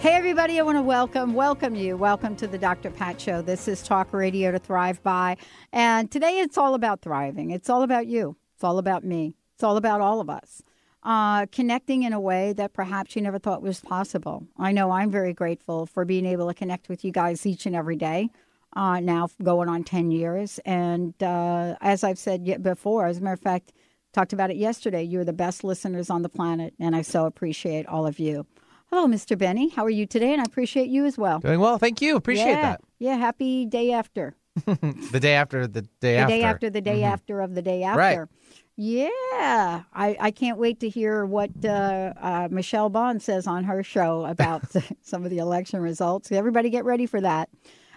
Hey, 0.00 0.12
everybody, 0.12 0.60
I 0.60 0.62
want 0.62 0.76
to 0.76 0.82
welcome, 0.82 1.32
welcome 1.32 1.74
you. 1.74 1.96
Welcome 1.96 2.36
to 2.36 2.46
the 2.46 2.58
Dr. 2.58 2.90
Pat 2.90 3.20
Show. 3.20 3.40
This 3.40 3.66
is 3.66 3.82
Talk 3.82 4.12
Radio 4.12 4.52
to 4.52 4.58
Thrive 4.58 5.02
By. 5.02 5.38
And 5.72 6.10
today 6.10 6.38
it's 6.38 6.58
all 6.58 6.74
about 6.74 7.00
thriving. 7.00 7.50
It's 7.50 7.70
all 7.70 7.82
about 7.82 8.06
you. 8.06 8.36
It's 8.54 8.62
all 8.62 8.78
about 8.78 9.04
me. 9.04 9.34
It's 9.54 9.64
all 9.64 9.78
about 9.78 10.02
all 10.02 10.20
of 10.20 10.28
us. 10.28 10.62
Uh, 11.02 11.46
connecting 11.46 12.02
in 12.02 12.12
a 12.12 12.20
way 12.20 12.52
that 12.52 12.74
perhaps 12.74 13.16
you 13.16 13.22
never 13.22 13.38
thought 13.38 13.62
was 13.62 13.80
possible. 13.80 14.46
I 14.58 14.70
know 14.70 14.90
I'm 14.90 15.10
very 15.10 15.32
grateful 15.32 15.86
for 15.86 16.04
being 16.04 16.26
able 16.26 16.46
to 16.48 16.54
connect 16.54 16.88
with 16.88 17.04
you 17.04 17.10
guys 17.10 17.46
each 17.46 17.64
and 17.64 17.74
every 17.74 17.96
day. 17.96 18.28
Uh, 18.76 19.00
now 19.00 19.28
going 19.42 19.68
on 19.68 19.82
10 19.82 20.10
years. 20.10 20.60
And 20.66 21.20
uh, 21.22 21.76
as 21.80 22.04
I've 22.04 22.18
said 22.18 22.62
before, 22.62 23.06
as 23.06 23.18
a 23.18 23.22
matter 23.22 23.34
of 23.34 23.40
fact, 23.40 23.72
talked 24.12 24.34
about 24.34 24.50
it 24.50 24.56
yesterday, 24.56 25.02
you're 25.02 25.24
the 25.24 25.32
best 25.32 25.64
listeners 25.64 26.10
on 26.10 26.22
the 26.22 26.28
planet. 26.28 26.74
And 26.78 26.94
I 26.94 27.02
so 27.02 27.24
appreciate 27.24 27.86
all 27.86 28.06
of 28.06 28.18
you. 28.18 28.46
Hello, 28.90 29.06
Mr. 29.06 29.36
Benny. 29.36 29.68
How 29.68 29.84
are 29.84 29.90
you 29.90 30.06
today? 30.06 30.32
And 30.32 30.40
I 30.40 30.44
appreciate 30.44 30.88
you 30.88 31.04
as 31.06 31.18
well. 31.18 31.40
Doing 31.40 31.60
well. 31.60 31.78
Thank 31.78 32.00
you. 32.00 32.16
Appreciate 32.16 32.46
yeah. 32.50 32.62
that. 32.62 32.80
Yeah. 32.98 33.16
Happy 33.16 33.66
day 33.66 33.92
after. 33.92 34.36
the 34.64 35.18
day 35.20 35.34
after 35.34 35.66
the 35.66 35.82
day 35.82 35.88
the 36.00 36.16
after. 36.16 36.34
day 36.34 36.42
after 36.42 36.70
the 36.70 36.80
day 36.80 37.00
Mhm. 37.00 37.12
after 37.12 37.40
of 37.40 37.54
the 37.54 37.62
day 37.62 37.82
after. 37.82 37.98
Right. 37.98 38.28
Yeah, 38.78 39.84
I, 39.94 40.16
I 40.20 40.30
can't 40.30 40.58
wait 40.58 40.80
to 40.80 40.88
hear 40.90 41.24
what 41.24 41.50
uh, 41.64 42.12
uh, 42.20 42.48
Michelle 42.50 42.90
Bond 42.90 43.22
says 43.22 43.46
on 43.46 43.64
her 43.64 43.82
show 43.82 44.26
about 44.26 44.64
some 45.02 45.24
of 45.24 45.30
the 45.30 45.38
election 45.38 45.80
results. 45.80 46.30
Everybody 46.30 46.70
get 46.70 46.84
ready 46.84 47.06
for 47.06 47.20
that. 47.22 47.48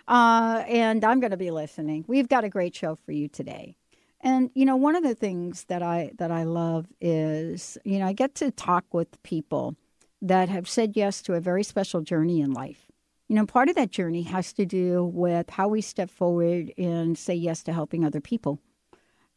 Uh, 0.07 0.63
and 0.67 1.03
I'm 1.05 1.19
going 1.19 1.31
to 1.31 1.37
be 1.37 1.51
listening. 1.51 2.03
We've 2.07 2.27
got 2.29 2.43
a 2.45 2.49
great 2.49 2.75
show 2.75 2.95
for 2.95 3.11
you 3.11 3.27
today. 3.27 3.75
And 4.21 4.49
you 4.53 4.65
know, 4.65 4.75
one 4.75 4.95
of 4.95 5.03
the 5.03 5.15
things 5.15 5.65
that 5.65 5.81
I 5.83 6.11
that 6.17 6.31
I 6.31 6.43
love 6.43 6.87
is, 6.99 7.77
you 7.85 7.99
know, 7.99 8.07
I 8.07 8.13
get 8.13 8.35
to 8.35 8.51
talk 8.51 8.85
with 8.93 9.21
people 9.23 9.75
that 10.22 10.50
have 10.50 10.67
said 10.67 10.95
yes 10.95 11.22
to 11.23 11.34
a 11.34 11.42
very 11.42 11.64
special 11.64 12.02
journey 12.02 12.42
in 12.42 12.52
life. 12.52 12.88
You 13.28 13.36
know, 13.36 13.45
part 13.45 13.70
of 13.70 13.75
that 13.75 13.92
journey 13.92 14.23
has 14.23 14.53
to 14.53 14.66
do 14.66 15.06
with 15.06 15.52
how 15.52 15.67
we 15.67 15.81
step 15.81 16.09
forward 16.09 16.74
and 16.78 17.18
say 17.18 17.35
yes 17.35 17.62
to 17.63 17.74
helping 17.74 18.03
other 18.03 18.22
people. 18.22 18.59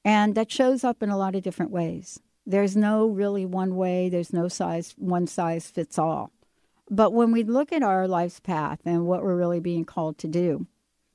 And 0.04 0.34
that 0.34 0.50
shows 0.50 0.82
up 0.82 1.02
in 1.02 1.10
a 1.10 1.18
lot 1.18 1.34
of 1.34 1.42
different 1.42 1.70
ways. 1.70 2.18
There's 2.44 2.76
no 2.76 3.06
really 3.06 3.46
one 3.46 3.76
way, 3.76 4.08
there's 4.08 4.32
no 4.32 4.48
size, 4.48 4.94
one 4.96 5.26
size 5.26 5.70
fits 5.70 5.98
all. 5.98 6.32
But 6.90 7.12
when 7.12 7.32
we 7.32 7.44
look 7.44 7.72
at 7.72 7.82
our 7.82 8.08
life's 8.08 8.40
path 8.40 8.80
and 8.84 9.06
what 9.06 9.22
we're 9.22 9.36
really 9.36 9.60
being 9.60 9.84
called 9.84 10.18
to 10.18 10.28
do, 10.28 10.66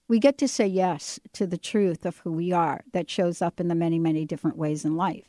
we 0.07 0.19
get 0.19 0.37
to 0.37 0.47
say 0.47 0.65
yes 0.65 1.19
to 1.33 1.45
the 1.45 1.57
truth 1.57 2.05
of 2.05 2.19
who 2.19 2.31
we 2.31 2.51
are 2.53 2.81
that 2.93 3.09
shows 3.09 3.41
up 3.41 3.59
in 3.59 3.67
the 3.67 3.75
many, 3.75 3.99
many 3.99 4.23
different 4.23 4.57
ways 4.57 4.85
in 4.85 4.95
life. 4.95 5.27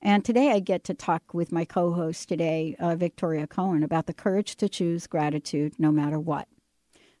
And 0.00 0.24
today 0.24 0.52
I 0.52 0.60
get 0.60 0.84
to 0.84 0.94
talk 0.94 1.34
with 1.34 1.50
my 1.50 1.64
co 1.64 1.92
host 1.92 2.28
today, 2.28 2.76
uh, 2.78 2.94
Victoria 2.94 3.46
Coen, 3.46 3.82
about 3.84 4.06
the 4.06 4.14
courage 4.14 4.56
to 4.56 4.68
choose 4.68 5.06
gratitude 5.06 5.74
no 5.78 5.90
matter 5.90 6.18
what. 6.18 6.48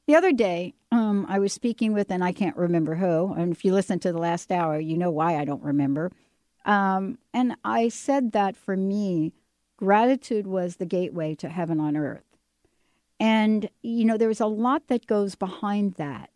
The 0.06 0.14
other 0.14 0.32
day, 0.32 0.74
um, 0.90 1.26
I 1.28 1.38
was 1.38 1.52
speaking 1.52 1.92
with, 1.92 2.10
and 2.10 2.24
I 2.24 2.32
can't 2.32 2.56
remember 2.56 2.94
who, 2.94 3.34
and 3.34 3.52
if 3.52 3.64
you 3.64 3.74
listen 3.74 3.98
to 4.00 4.12
the 4.12 4.18
last 4.18 4.50
hour, 4.50 4.78
you 4.78 4.96
know 4.96 5.10
why 5.10 5.36
I 5.36 5.44
don't 5.44 5.62
remember. 5.62 6.12
Um, 6.64 7.18
and 7.34 7.56
I 7.64 7.88
said 7.88 8.32
that 8.32 8.56
for 8.56 8.76
me, 8.76 9.32
gratitude 9.76 10.46
was 10.46 10.76
the 10.76 10.86
gateway 10.86 11.34
to 11.36 11.48
heaven 11.48 11.80
on 11.80 11.96
earth. 11.96 12.24
And, 13.20 13.68
you 13.82 14.04
know, 14.04 14.16
there's 14.16 14.40
a 14.40 14.46
lot 14.46 14.88
that 14.88 15.06
goes 15.06 15.34
behind 15.34 15.94
that. 15.94 16.30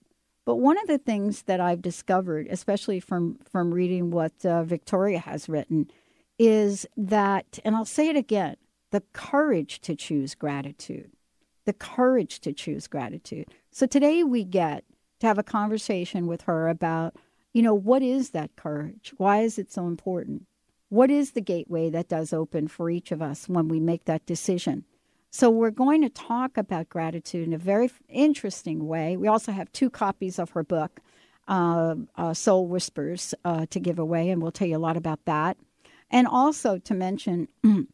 But 0.44 0.56
one 0.56 0.76
of 0.78 0.88
the 0.88 0.98
things 0.98 1.42
that 1.42 1.60
I've 1.60 1.82
discovered, 1.82 2.48
especially 2.50 2.98
from, 2.98 3.38
from 3.50 3.72
reading 3.72 4.10
what 4.10 4.44
uh, 4.44 4.64
Victoria 4.64 5.20
has 5.20 5.48
written, 5.48 5.88
is 6.42 6.84
that, 6.97 7.60
and 7.64 7.76
I'll 7.76 7.84
say 7.84 8.08
it 8.08 8.16
again, 8.16 8.56
the 8.91 9.04
courage 9.12 9.80
to 9.82 9.94
choose 9.94 10.34
gratitude. 10.34 11.12
The 11.66 11.72
courage 11.72 12.41
to 12.41 12.53
choose 12.53 12.88
gratitude. 12.88 13.47
So 13.70 13.86
today 13.86 14.25
we 14.25 14.42
get 14.42 14.82
to 15.20 15.28
have 15.28 15.38
a 15.38 15.44
conversation 15.44 16.26
with 16.26 16.42
her 16.42 16.69
about, 16.69 17.14
you 17.52 17.62
know, 17.62 17.75
what 17.75 18.02
is 18.02 18.31
that 18.31 18.56
courage? 18.56 19.14
Why 19.19 19.42
is 19.42 19.56
it 19.56 19.70
so 19.70 19.86
important? 19.86 20.47
What 20.88 21.12
is 21.12 21.31
the 21.31 21.41
gateway 21.41 21.91
that 21.91 22.08
does 22.08 22.32
open 22.32 22.66
for 22.66 22.91
each 22.91 23.12
of 23.12 23.22
us 23.22 23.48
when 23.48 23.69
we 23.69 23.78
make 23.78 24.06
that 24.06 24.26
decision? 24.26 24.84
So 25.31 25.48
we're 25.48 25.70
going 25.70 26.02
to 26.02 26.08
talk 26.08 26.56
about 26.56 26.88
gratitude 26.88 27.47
in 27.47 27.54
a 27.54 27.58
very 27.58 27.88
interesting 28.08 28.88
way. 28.88 29.16
We 29.16 29.28
also 29.28 29.52
have 29.52 29.70
two 29.70 29.91
copies 29.91 30.41
of 30.41 30.50
her 30.50 30.64
book, 30.64 30.98
uh, 31.47 31.94
uh, 32.16 32.34
Soul 32.34 32.66
Whispers, 32.66 33.32
uh, 33.44 33.66
to 33.70 33.78
give 33.78 34.00
away, 34.00 34.28
and 34.28 34.42
we'll 34.42 34.50
tell 34.50 34.66
you 34.66 34.76
a 34.76 34.78
lot 34.78 34.97
about 34.97 35.25
that. 35.26 35.56
And 36.12 36.28
also 36.28 36.78
to 36.78 36.95
mention, 36.95 37.49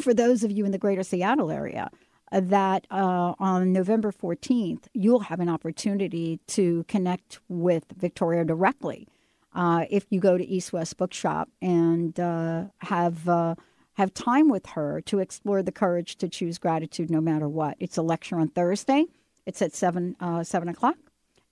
for 0.00 0.14
those 0.14 0.44
of 0.44 0.52
you 0.52 0.64
in 0.64 0.70
the 0.70 0.78
greater 0.78 1.02
Seattle 1.02 1.50
area, 1.50 1.90
uh, 2.30 2.40
that 2.40 2.86
uh, 2.90 3.34
on 3.38 3.72
November 3.72 4.12
14th, 4.12 4.84
you'll 4.92 5.20
have 5.20 5.40
an 5.40 5.48
opportunity 5.48 6.40
to 6.48 6.84
connect 6.84 7.40
with 7.48 7.84
Victoria 7.96 8.44
directly. 8.44 9.08
Uh, 9.54 9.86
if 9.88 10.06
you 10.10 10.20
go 10.20 10.36
to 10.36 10.44
East 10.44 10.72
West 10.72 10.96
Bookshop 10.96 11.48
and 11.62 12.18
uh, 12.18 12.64
have 12.78 13.28
uh, 13.28 13.54
have 13.94 14.12
time 14.12 14.48
with 14.48 14.66
her 14.66 15.00
to 15.02 15.20
explore 15.20 15.62
the 15.62 15.70
courage 15.70 16.16
to 16.16 16.28
choose 16.28 16.58
gratitude 16.58 17.10
no 17.10 17.20
matter 17.20 17.48
what. 17.48 17.76
It's 17.78 17.96
a 17.96 18.02
lecture 18.02 18.36
on 18.38 18.48
Thursday. 18.48 19.06
It's 19.46 19.62
at 19.62 19.72
seven 19.72 20.16
uh, 20.18 20.42
seven 20.42 20.68
o'clock, 20.68 20.96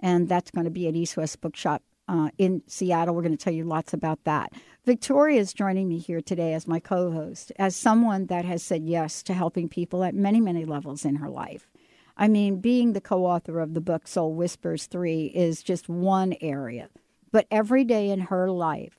and 0.00 0.28
that's 0.28 0.50
going 0.50 0.64
to 0.64 0.70
be 0.70 0.88
at 0.88 0.96
East 0.96 1.16
West 1.16 1.40
Bookshop 1.40 1.82
uh, 2.12 2.28
in 2.36 2.62
Seattle. 2.66 3.14
We're 3.14 3.22
going 3.22 3.36
to 3.36 3.42
tell 3.42 3.54
you 3.54 3.64
lots 3.64 3.94
about 3.94 4.22
that. 4.24 4.52
Victoria 4.84 5.40
is 5.40 5.54
joining 5.54 5.88
me 5.88 5.98
here 5.98 6.20
today 6.20 6.52
as 6.52 6.68
my 6.68 6.78
co 6.78 7.10
host, 7.10 7.50
as 7.58 7.74
someone 7.74 8.26
that 8.26 8.44
has 8.44 8.62
said 8.62 8.84
yes 8.84 9.22
to 9.24 9.34
helping 9.34 9.68
people 9.68 10.04
at 10.04 10.14
many, 10.14 10.40
many 10.40 10.66
levels 10.66 11.06
in 11.06 11.16
her 11.16 11.30
life. 11.30 11.70
I 12.16 12.28
mean, 12.28 12.60
being 12.60 12.92
the 12.92 13.00
co 13.00 13.24
author 13.24 13.60
of 13.60 13.72
the 13.72 13.80
book 13.80 14.06
Soul 14.06 14.34
Whispers 14.34 14.86
3 14.86 15.26
is 15.26 15.62
just 15.62 15.88
one 15.88 16.34
area, 16.42 16.90
but 17.30 17.46
every 17.50 17.82
day 17.82 18.10
in 18.10 18.20
her 18.20 18.50
life, 18.50 18.98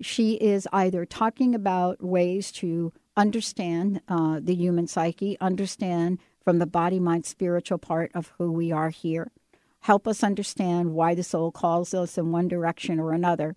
she 0.00 0.34
is 0.34 0.68
either 0.72 1.04
talking 1.04 1.56
about 1.56 2.02
ways 2.02 2.52
to 2.52 2.92
understand 3.16 4.00
uh, 4.08 4.38
the 4.40 4.54
human 4.54 4.86
psyche, 4.86 5.36
understand 5.40 6.20
from 6.44 6.60
the 6.60 6.66
body, 6.66 7.00
mind, 7.00 7.26
spiritual 7.26 7.78
part 7.78 8.12
of 8.14 8.32
who 8.38 8.52
we 8.52 8.70
are 8.70 8.90
here, 8.90 9.32
help 9.82 10.06
us 10.06 10.22
understand 10.22 10.94
why 10.94 11.14
the 11.14 11.22
soul 11.22 11.50
calls 11.50 11.92
us 11.92 12.16
in 12.16 12.30
one 12.30 12.48
direction 12.48 13.00
or 13.00 13.12
another. 13.12 13.54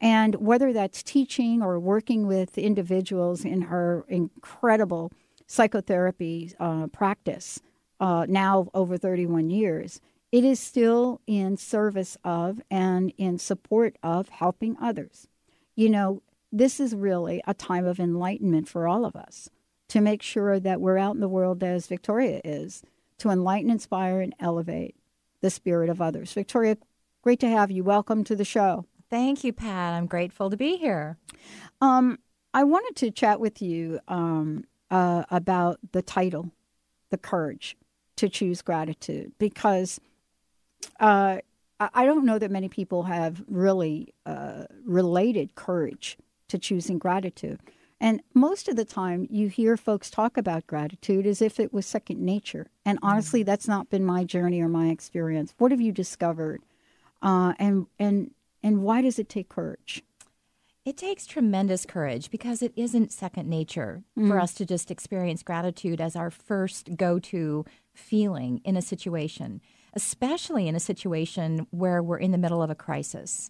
And 0.00 0.34
whether 0.36 0.72
that's 0.72 1.02
teaching 1.02 1.62
or 1.62 1.78
working 1.78 2.26
with 2.26 2.58
individuals 2.58 3.44
in 3.44 3.62
her 3.62 4.04
incredible 4.08 5.12
psychotherapy 5.46 6.52
uh, 6.58 6.88
practice, 6.88 7.60
uh, 8.00 8.26
now 8.28 8.68
over 8.74 8.98
31 8.98 9.48
years, 9.48 10.00
it 10.30 10.44
is 10.44 10.60
still 10.60 11.20
in 11.26 11.56
service 11.56 12.18
of 12.24 12.60
and 12.70 13.12
in 13.16 13.38
support 13.38 13.96
of 14.02 14.28
helping 14.28 14.76
others. 14.80 15.26
You 15.74 15.88
know, 15.88 16.22
this 16.50 16.80
is 16.80 16.94
really 16.94 17.42
a 17.46 17.54
time 17.54 17.86
of 17.86 17.98
enlightenment 17.98 18.68
for 18.68 18.86
all 18.86 19.06
of 19.06 19.16
us 19.16 19.48
to 19.88 20.00
make 20.00 20.20
sure 20.20 20.60
that 20.60 20.80
we're 20.80 20.98
out 20.98 21.14
in 21.14 21.20
the 21.20 21.28
world 21.28 21.62
as 21.62 21.86
Victoria 21.86 22.40
is, 22.44 22.82
to 23.18 23.30
enlighten, 23.30 23.70
inspire, 23.70 24.20
and 24.20 24.34
elevate 24.40 24.96
the 25.42 25.50
spirit 25.50 25.90
of 25.90 26.00
others. 26.00 26.32
Victoria, 26.32 26.78
great 27.22 27.40
to 27.40 27.48
have 27.48 27.70
you. 27.70 27.84
Welcome 27.84 28.24
to 28.24 28.34
the 28.34 28.44
show. 28.44 28.86
Thank 29.10 29.44
you, 29.44 29.52
Pat. 29.52 29.92
I'm 29.92 30.06
grateful 30.06 30.48
to 30.48 30.56
be 30.56 30.78
here. 30.78 31.18
Um, 31.82 32.18
I 32.54 32.64
wanted 32.64 32.96
to 32.96 33.10
chat 33.10 33.40
with 33.40 33.60
you 33.60 34.00
um, 34.08 34.64
uh, 34.90 35.24
about 35.30 35.78
the 35.92 36.00
title, 36.00 36.50
The 37.10 37.18
Courage 37.18 37.76
to 38.16 38.28
choose 38.28 38.62
gratitude 38.62 39.32
because 39.38 40.00
uh, 41.00 41.38
I 41.80 42.04
don't 42.04 42.24
know 42.24 42.38
that 42.38 42.50
many 42.50 42.68
people 42.68 43.02
have 43.04 43.42
really 43.48 44.14
uh, 44.24 44.64
related 44.84 45.54
courage 45.56 46.16
to 46.48 46.58
choosing 46.58 46.98
gratitude. 46.98 47.60
And 48.02 48.20
most 48.34 48.66
of 48.66 48.74
the 48.74 48.84
time, 48.84 49.28
you 49.30 49.46
hear 49.46 49.76
folks 49.76 50.10
talk 50.10 50.36
about 50.36 50.66
gratitude 50.66 51.24
as 51.24 51.40
if 51.40 51.60
it 51.60 51.72
was 51.72 51.86
second 51.86 52.20
nature. 52.20 52.66
And 52.84 52.98
honestly, 53.00 53.44
that's 53.44 53.68
not 53.68 53.90
been 53.90 54.04
my 54.04 54.24
journey 54.24 54.60
or 54.60 54.68
my 54.68 54.88
experience. 54.88 55.54
What 55.58 55.70
have 55.70 55.80
you 55.80 55.92
discovered? 55.92 56.62
Uh, 57.22 57.52
and 57.60 57.86
and 58.00 58.32
and 58.60 58.82
why 58.82 59.02
does 59.02 59.20
it 59.20 59.28
take 59.28 59.48
courage? 59.48 60.02
It 60.84 60.96
takes 60.96 61.26
tremendous 61.26 61.86
courage 61.86 62.28
because 62.28 62.60
it 62.60 62.72
isn't 62.74 63.12
second 63.12 63.48
nature 63.48 64.02
for 64.16 64.40
us 64.40 64.52
to 64.54 64.66
just 64.66 64.90
experience 64.90 65.44
gratitude 65.44 66.00
as 66.00 66.16
our 66.16 66.28
first 66.28 66.96
go 66.96 67.20
to 67.20 67.64
feeling 67.94 68.60
in 68.64 68.76
a 68.76 68.82
situation, 68.82 69.60
especially 69.94 70.66
in 70.66 70.74
a 70.74 70.80
situation 70.80 71.68
where 71.70 72.02
we're 72.02 72.18
in 72.18 72.32
the 72.32 72.38
middle 72.38 72.64
of 72.64 72.70
a 72.70 72.74
crisis. 72.74 73.48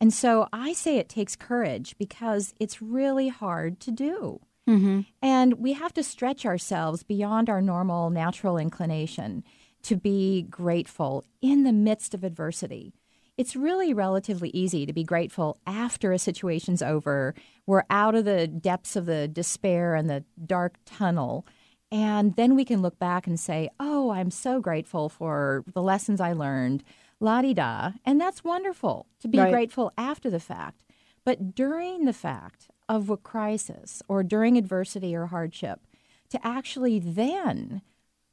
And 0.00 0.12
so 0.14 0.48
I 0.52 0.72
say 0.72 0.96
it 0.96 1.08
takes 1.08 1.36
courage 1.36 1.94
because 1.98 2.54
it's 2.58 2.80
really 2.80 3.28
hard 3.28 3.80
to 3.80 3.90
do. 3.90 4.40
Mm-hmm. 4.68 5.00
And 5.20 5.54
we 5.54 5.74
have 5.74 5.92
to 5.94 6.02
stretch 6.02 6.46
ourselves 6.46 7.02
beyond 7.02 7.50
our 7.50 7.60
normal 7.60 8.10
natural 8.10 8.56
inclination 8.56 9.44
to 9.82 9.96
be 9.96 10.42
grateful 10.42 11.24
in 11.42 11.64
the 11.64 11.72
midst 11.72 12.14
of 12.14 12.24
adversity. 12.24 12.94
It's 13.36 13.56
really 13.56 13.94
relatively 13.94 14.50
easy 14.50 14.84
to 14.84 14.92
be 14.92 15.02
grateful 15.02 15.58
after 15.66 16.12
a 16.12 16.18
situation's 16.18 16.82
over. 16.82 17.34
We're 17.66 17.84
out 17.88 18.14
of 18.14 18.26
the 18.26 18.46
depths 18.46 18.96
of 18.96 19.06
the 19.06 19.28
despair 19.28 19.94
and 19.94 20.10
the 20.10 20.24
dark 20.44 20.76
tunnel. 20.84 21.46
And 21.90 22.36
then 22.36 22.54
we 22.54 22.64
can 22.64 22.82
look 22.82 22.98
back 22.98 23.26
and 23.26 23.40
say, 23.40 23.70
oh, 23.80 24.10
I'm 24.10 24.30
so 24.30 24.60
grateful 24.60 25.08
for 25.08 25.64
the 25.72 25.82
lessons 25.82 26.20
I 26.20 26.34
learned, 26.34 26.84
la 27.20 27.42
di 27.42 27.54
da. 27.54 27.92
And 28.04 28.20
that's 28.20 28.42
wonderful 28.42 29.06
to 29.20 29.28
be 29.28 29.38
Right. 29.38 29.52
grateful 29.52 29.92
after 29.96 30.30
the 30.30 30.40
fact. 30.40 30.82
But 31.24 31.54
during 31.54 32.06
the 32.06 32.12
fact 32.12 32.68
of 32.88 33.10
a 33.10 33.16
crisis 33.16 34.02
or 34.08 34.22
during 34.22 34.56
adversity 34.56 35.14
or 35.14 35.26
hardship, 35.26 35.86
to 36.30 36.44
actually 36.46 36.98
then 36.98 37.82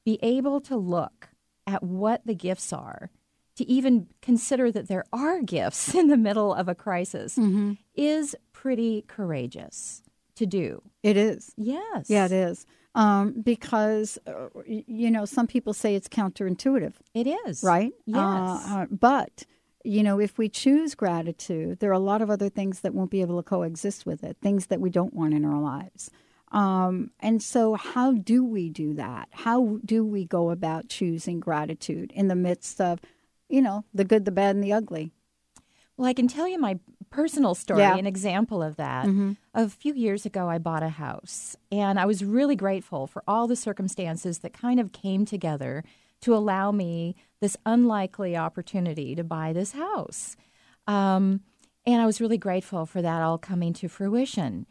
be 0.06 0.18
able 0.22 0.62
to 0.62 0.78
look 0.78 1.30
at 1.66 1.84
what 1.84 2.25
the 2.25 2.34
gifts 2.36 2.72
are, 2.72 3.12
to 3.57 3.68
even 3.69 4.07
consider 4.22 4.72
that 4.72 4.88
there 4.88 5.04
are 5.12 5.42
gifts 5.42 5.94
in 6.00 6.07
the 6.07 6.18
middle 6.18 6.54
of 6.54 6.69
a 6.69 6.75
crisis, 6.75 7.38
mm-hmm. 7.38 7.74
is 7.94 8.36
pretty 8.54 9.04
courageous 9.07 10.01
to 10.36 10.45
do. 10.45 10.81
It 11.04 11.18
is. 11.18 11.51
Yes. 11.57 12.10
Yeah, 12.10 12.25
it 12.25 12.31
is. 12.31 12.66
Um, 12.97 13.41
because, 13.44 14.17
uh, 14.25 14.47
you 14.65 15.11
know, 15.11 15.25
some 15.25 15.45
people 15.45 15.73
say 15.73 15.94
it's 15.94 16.07
counterintuitive, 16.07 16.94
It 17.13 17.27
is. 17.27 17.61
right? 17.61 17.94
Yes. 18.07 18.17
Uh, 18.17 18.59
uh, 18.69 18.85
but, 18.89 19.44
you 19.83 20.01
know, 20.01 20.19
if 20.19 20.39
we 20.39 20.49
choose 20.49 20.95
gratitude, 20.95 21.79
there 21.79 21.91
are 21.91 21.94
a 21.94 21.99
lot 21.99 22.23
of 22.23 22.31
other 22.31 22.49
things 22.49 22.79
that 22.79 22.95
won't 22.95 23.11
be 23.11 23.21
able 23.21 23.38
to 23.38 23.44
coexist 23.47 24.07
with 24.07 24.23
it, 24.23 24.38
things 24.41 24.65
that 24.67 24.81
we 24.81 24.89
don't 24.89 25.13
want 25.13 25.35
in 25.35 25.45
our 25.45 25.61
lives. 25.61 26.09
Um, 26.51 27.11
and 27.19 27.44
so, 27.44 27.75
how 27.75 28.13
do 28.13 28.44
we 28.44 28.69
do 28.69 28.94
that? 28.95 29.27
How 29.31 29.77
do 29.85 30.03
we 30.03 30.25
go 30.25 30.50
about 30.50 30.89
choosing 30.89 31.39
gratitude 31.39 32.11
in 32.15 32.29
the 32.29 32.35
midst 32.35 32.81
of, 32.81 33.00
you 33.47 33.61
know, 33.61 33.85
the 33.93 34.05
good, 34.05 34.25
the 34.25 34.31
bad, 34.31 34.55
and 34.55 34.63
the 34.63 34.73
ugly? 34.73 35.11
Well, 35.97 36.07
I 36.07 36.13
can 36.13 36.27
tell 36.27 36.47
you 36.47 36.59
my 36.59 36.79
personal 37.09 37.55
story, 37.55 37.81
Yeah. 37.81 37.95
an 37.97 38.05
example 38.05 38.61
of 38.61 38.75
that. 38.75 39.07
A 39.53 39.67
few 39.69 39.94
years 39.94 40.25
ago, 40.25 40.47
I 40.47 40.59
bought 40.59 40.83
a 40.83 40.89
house, 40.89 41.55
and 41.71 41.99
I 41.99 42.05
was 42.05 42.23
really 42.23 42.55
grateful 42.55 43.07
for 43.07 43.23
all 43.27 43.47
the 43.47 43.55
circumstances 43.55 44.39
that 44.39 44.53
kind 44.53 44.79
of 44.79 44.91
came 44.91 45.25
together 45.25 45.83
to 46.21 46.35
allow 46.35 46.71
me 46.71 47.15
this 47.41 47.57
unlikely 47.65 48.35
opportunity 48.38 49.15
to 49.15 49.23
buy 49.23 49.53
this 49.53 49.71
house. 49.71 50.35
Um, 50.85 51.41
and 51.85 52.01
I 52.01 52.05
was 52.05 52.21
really 52.21 52.38
grateful 52.38 52.85
for 52.85 53.01
that 53.01 53.21
all 53.21 53.38
coming 53.38 53.73
to 53.73 53.88
fruition. 53.88 54.65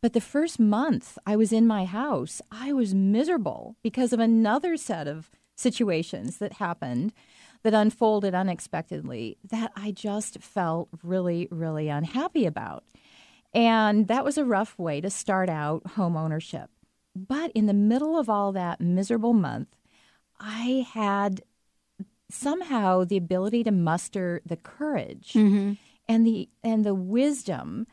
But 0.00 0.14
the 0.14 0.20
first 0.20 0.58
month 0.58 1.16
I 1.26 1.36
was 1.36 1.52
in 1.52 1.66
my 1.66 1.84
house, 1.84 2.40
I 2.50 2.72
was 2.72 2.94
miserable 2.94 3.76
because 3.82 4.12
of 4.12 4.18
another 4.20 4.76
set 4.76 5.06
of 5.06 5.30
situations 5.54 6.38
that 6.38 6.54
happened 6.54 7.12
that 7.62 7.74
unfolded 7.74 8.34
unexpectedly 8.34 9.38
that 9.44 9.72
I 9.76 9.92
just 9.92 10.42
felt 10.42 10.88
really, 11.02 11.48
really 11.50 11.88
unhappy 11.88 12.46
about. 12.46 12.84
And 13.54 14.08
that 14.08 14.24
was 14.24 14.38
a 14.38 14.44
rough 14.44 14.78
way 14.78 15.00
to 15.00 15.10
start 15.10 15.48
out 15.48 15.86
home 15.88 16.16
ownership. 16.16 16.70
But 17.14 17.52
in 17.52 17.66
the 17.66 17.74
middle 17.74 18.18
of 18.18 18.28
all 18.30 18.52
that 18.52 18.80
miserable 18.80 19.34
month, 19.34 19.68
I 20.40 20.86
had 20.92 21.42
somehow 22.30 23.04
the 23.04 23.18
ability 23.18 23.62
to 23.64 23.70
muster 23.70 24.40
the 24.46 24.56
courage 24.56 25.32
and 26.08 26.26
the 26.26 26.48
and 26.64 26.84
the 26.84 26.94
wisdom 26.94 27.86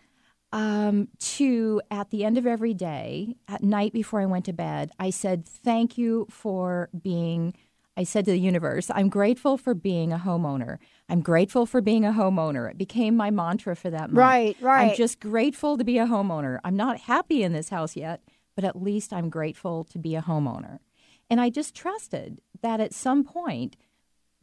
um, 0.52 1.10
to 1.20 1.82
at 1.92 2.10
the 2.10 2.24
end 2.26 2.38
of 2.38 2.48
every 2.48 2.74
day 2.74 3.36
at 3.48 3.62
night 3.62 3.94
before 3.94 4.22
I 4.22 4.26
went 4.26 4.46
to 4.46 4.54
bed, 4.54 4.92
I 4.98 5.10
said 5.10 5.46
thank 5.46 5.98
you 5.98 6.28
for 6.30 6.90
being. 7.00 7.54
I 8.00 8.04
said 8.04 8.24
to 8.26 8.32
the 8.32 8.40
universe, 8.40 8.90
I'm 8.96 9.10
grateful 9.10 9.58
for 9.58 9.74
being 9.74 10.14
a 10.14 10.18
homeowner. 10.18 10.78
I'm 11.10 11.20
grateful 11.20 11.66
for 11.66 11.82
being 11.82 12.06
a 12.06 12.14
homeowner. 12.14 12.72
It 12.72 12.78
became 12.78 13.14
my 13.14 13.30
mantra 13.30 13.76
for 13.76 13.90
that 13.90 14.10
month. 14.10 14.18
Right, 14.18 14.56
right. 14.62 14.92
I'm 14.92 14.96
just 14.96 15.20
grateful 15.20 15.78
to 15.78 15.84
be 15.84 15.98
a 15.98 16.06
homeowner. 16.06 16.60
I'm 16.64 16.78
not 16.78 17.02
happy 17.02 17.44
in 17.44 17.52
this 17.52 17.68
house 17.68 17.98
yet, 17.98 18.22
but 18.56 18.64
at 18.64 18.82
least 18.82 19.12
I'm 19.12 19.30
grateful 19.30 19.84
to 19.84 20.00
be 20.00 20.16
a 20.16 20.22
homeowner. 20.22 20.80
And 21.30 21.42
I 21.42 21.50
just 21.50 21.76
trusted 21.76 22.40
that 22.62 22.80
at 22.80 22.94
some 22.94 23.26
point 23.26 23.76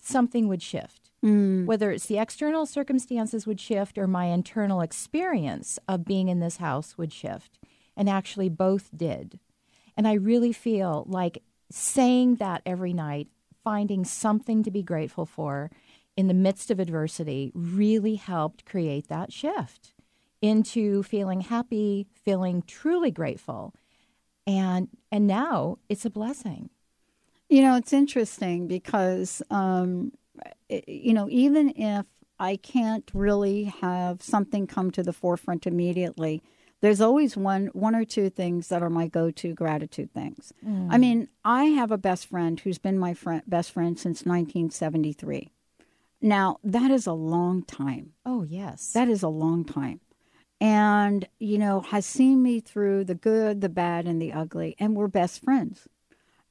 something 0.02 0.48
would 0.48 0.62
shift. 0.62 1.10
Mm. 1.24 1.64
Whether 1.64 1.90
it's 1.90 2.08
the 2.08 2.18
external 2.18 2.66
circumstances 2.66 3.46
would 3.46 3.58
shift 3.58 3.96
or 3.96 4.06
my 4.06 4.26
internal 4.26 4.82
experience 4.82 5.78
of 5.88 6.04
being 6.04 6.28
in 6.28 6.40
this 6.40 6.58
house 6.58 6.98
would 6.98 7.10
shift. 7.10 7.58
And 7.96 8.10
actually, 8.10 8.50
both 8.50 8.90
did. 8.94 9.40
And 9.96 10.06
I 10.06 10.12
really 10.12 10.52
feel 10.52 11.06
like 11.08 11.42
saying 11.70 12.34
that 12.36 12.60
every 12.66 12.92
night, 12.92 13.28
finding 13.66 14.04
something 14.04 14.62
to 14.62 14.70
be 14.70 14.80
grateful 14.80 15.26
for 15.26 15.72
in 16.16 16.28
the 16.28 16.34
midst 16.34 16.70
of 16.70 16.78
adversity, 16.78 17.50
really 17.52 18.14
helped 18.14 18.64
create 18.64 19.08
that 19.08 19.32
shift 19.32 19.92
into 20.40 21.02
feeling 21.02 21.40
happy, 21.40 22.06
feeling 22.14 22.62
truly 22.68 23.10
grateful. 23.10 23.74
And 24.46 24.86
and 25.10 25.26
now 25.26 25.78
it's 25.88 26.04
a 26.04 26.10
blessing. 26.10 26.70
You 27.48 27.62
know, 27.62 27.74
it's 27.74 27.92
interesting 27.92 28.68
because, 28.68 29.42
um, 29.50 30.12
you 30.68 31.12
know, 31.12 31.26
even 31.28 31.70
if 31.70 32.06
I 32.38 32.54
can't 32.54 33.10
really 33.14 33.64
have 33.64 34.22
something 34.22 34.68
come 34.68 34.92
to 34.92 35.02
the 35.02 35.12
forefront 35.12 35.66
immediately, 35.66 36.40
there's 36.80 37.00
always 37.00 37.36
one 37.36 37.66
one 37.72 37.94
or 37.94 38.04
two 38.04 38.30
things 38.30 38.68
that 38.68 38.82
are 38.82 38.90
my 38.90 39.06
go-to 39.06 39.54
gratitude 39.54 40.12
things. 40.12 40.52
Mm. 40.66 40.88
I 40.90 40.98
mean, 40.98 41.28
I 41.44 41.64
have 41.64 41.90
a 41.90 41.98
best 41.98 42.26
friend 42.26 42.58
who's 42.60 42.78
been 42.78 42.98
my 42.98 43.14
friend, 43.14 43.42
best 43.46 43.72
friend 43.72 43.98
since 43.98 44.24
1973. 44.24 45.50
Now, 46.20 46.58
that 46.64 46.90
is 46.90 47.06
a 47.06 47.12
long 47.12 47.62
time. 47.62 48.12
Oh, 48.24 48.42
yes. 48.42 48.92
That 48.92 49.08
is 49.08 49.22
a 49.22 49.28
long 49.28 49.64
time. 49.64 50.00
And, 50.60 51.28
you 51.38 51.58
know, 51.58 51.80
has 51.80 52.06
seen 52.06 52.42
me 52.42 52.60
through 52.60 53.04
the 53.04 53.14
good, 53.14 53.60
the 53.60 53.68
bad, 53.68 54.06
and 54.06 54.20
the 54.20 54.32
ugly. 54.32 54.74
And 54.78 54.96
we're 54.96 55.08
best 55.08 55.42
friends. 55.44 55.86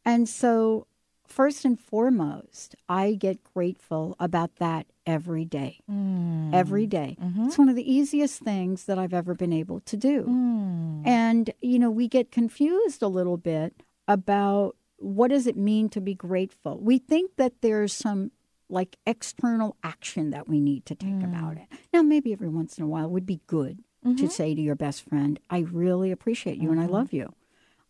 And 0.04 0.30
so, 0.30 0.86
first 1.28 1.66
and 1.66 1.80
foremost, 1.80 2.76
I 2.88 3.14
get 3.14 3.44
grateful 3.54 4.16
about 4.20 4.58
that 4.58 4.88
every 5.06 5.46
day. 5.46 5.80
Mm. 5.90 6.54
Every 6.54 6.88
day. 6.88 7.18
Mm-hmm. 7.22 7.46
It's 7.46 7.58
one 7.58 7.70
of 7.70 7.76
the 7.76 7.92
easiest 7.92 8.42
things 8.42 8.86
that 8.86 8.98
I've 8.98 9.14
ever 9.14 9.34
been 9.34 9.54
able 9.54 9.80
to 9.82 9.98
do. 9.98 10.24
Mm. 10.24 11.08
And, 11.08 11.50
you 11.62 11.80
know, 11.80 11.92
we 11.92 12.08
get 12.08 12.32
confused 12.32 13.02
a 13.02 13.08
little 13.08 13.38
bit 13.38 13.84
about 14.08 14.76
what 14.98 15.30
does 15.30 15.48
it 15.48 15.58
mean 15.58 15.90
to 15.90 16.02
be 16.02 16.14
grateful. 16.14 16.80
We 16.80 16.98
think 16.98 17.36
that 17.38 17.62
there's 17.62 17.94
some 17.94 18.32
like 18.70 18.98
external 19.06 19.76
action 19.84 20.32
that 20.32 20.48
we 20.48 20.60
need 20.60 20.86
to 20.88 20.96
take 20.96 21.10
mm. 21.10 21.24
about 21.24 21.58
it. 21.58 21.68
Now, 21.94 22.02
maybe 22.02 22.34
every 22.34 22.50
once 22.50 22.78
in 22.78 22.84
a 22.84 22.88
while 22.88 23.10
would 23.10 23.26
be 23.26 23.42
good 23.48 23.84
to 24.04 24.10
mm-hmm. 24.10 24.28
say 24.28 24.54
to 24.54 24.62
your 24.62 24.76
best 24.76 25.08
friend, 25.08 25.40
I 25.50 25.60
really 25.60 26.12
appreciate 26.12 26.58
you 26.58 26.72
and 26.72 26.80
I 26.80 26.84
mm-hmm. 26.84 26.94
love 26.94 27.14
you. 27.14 27.34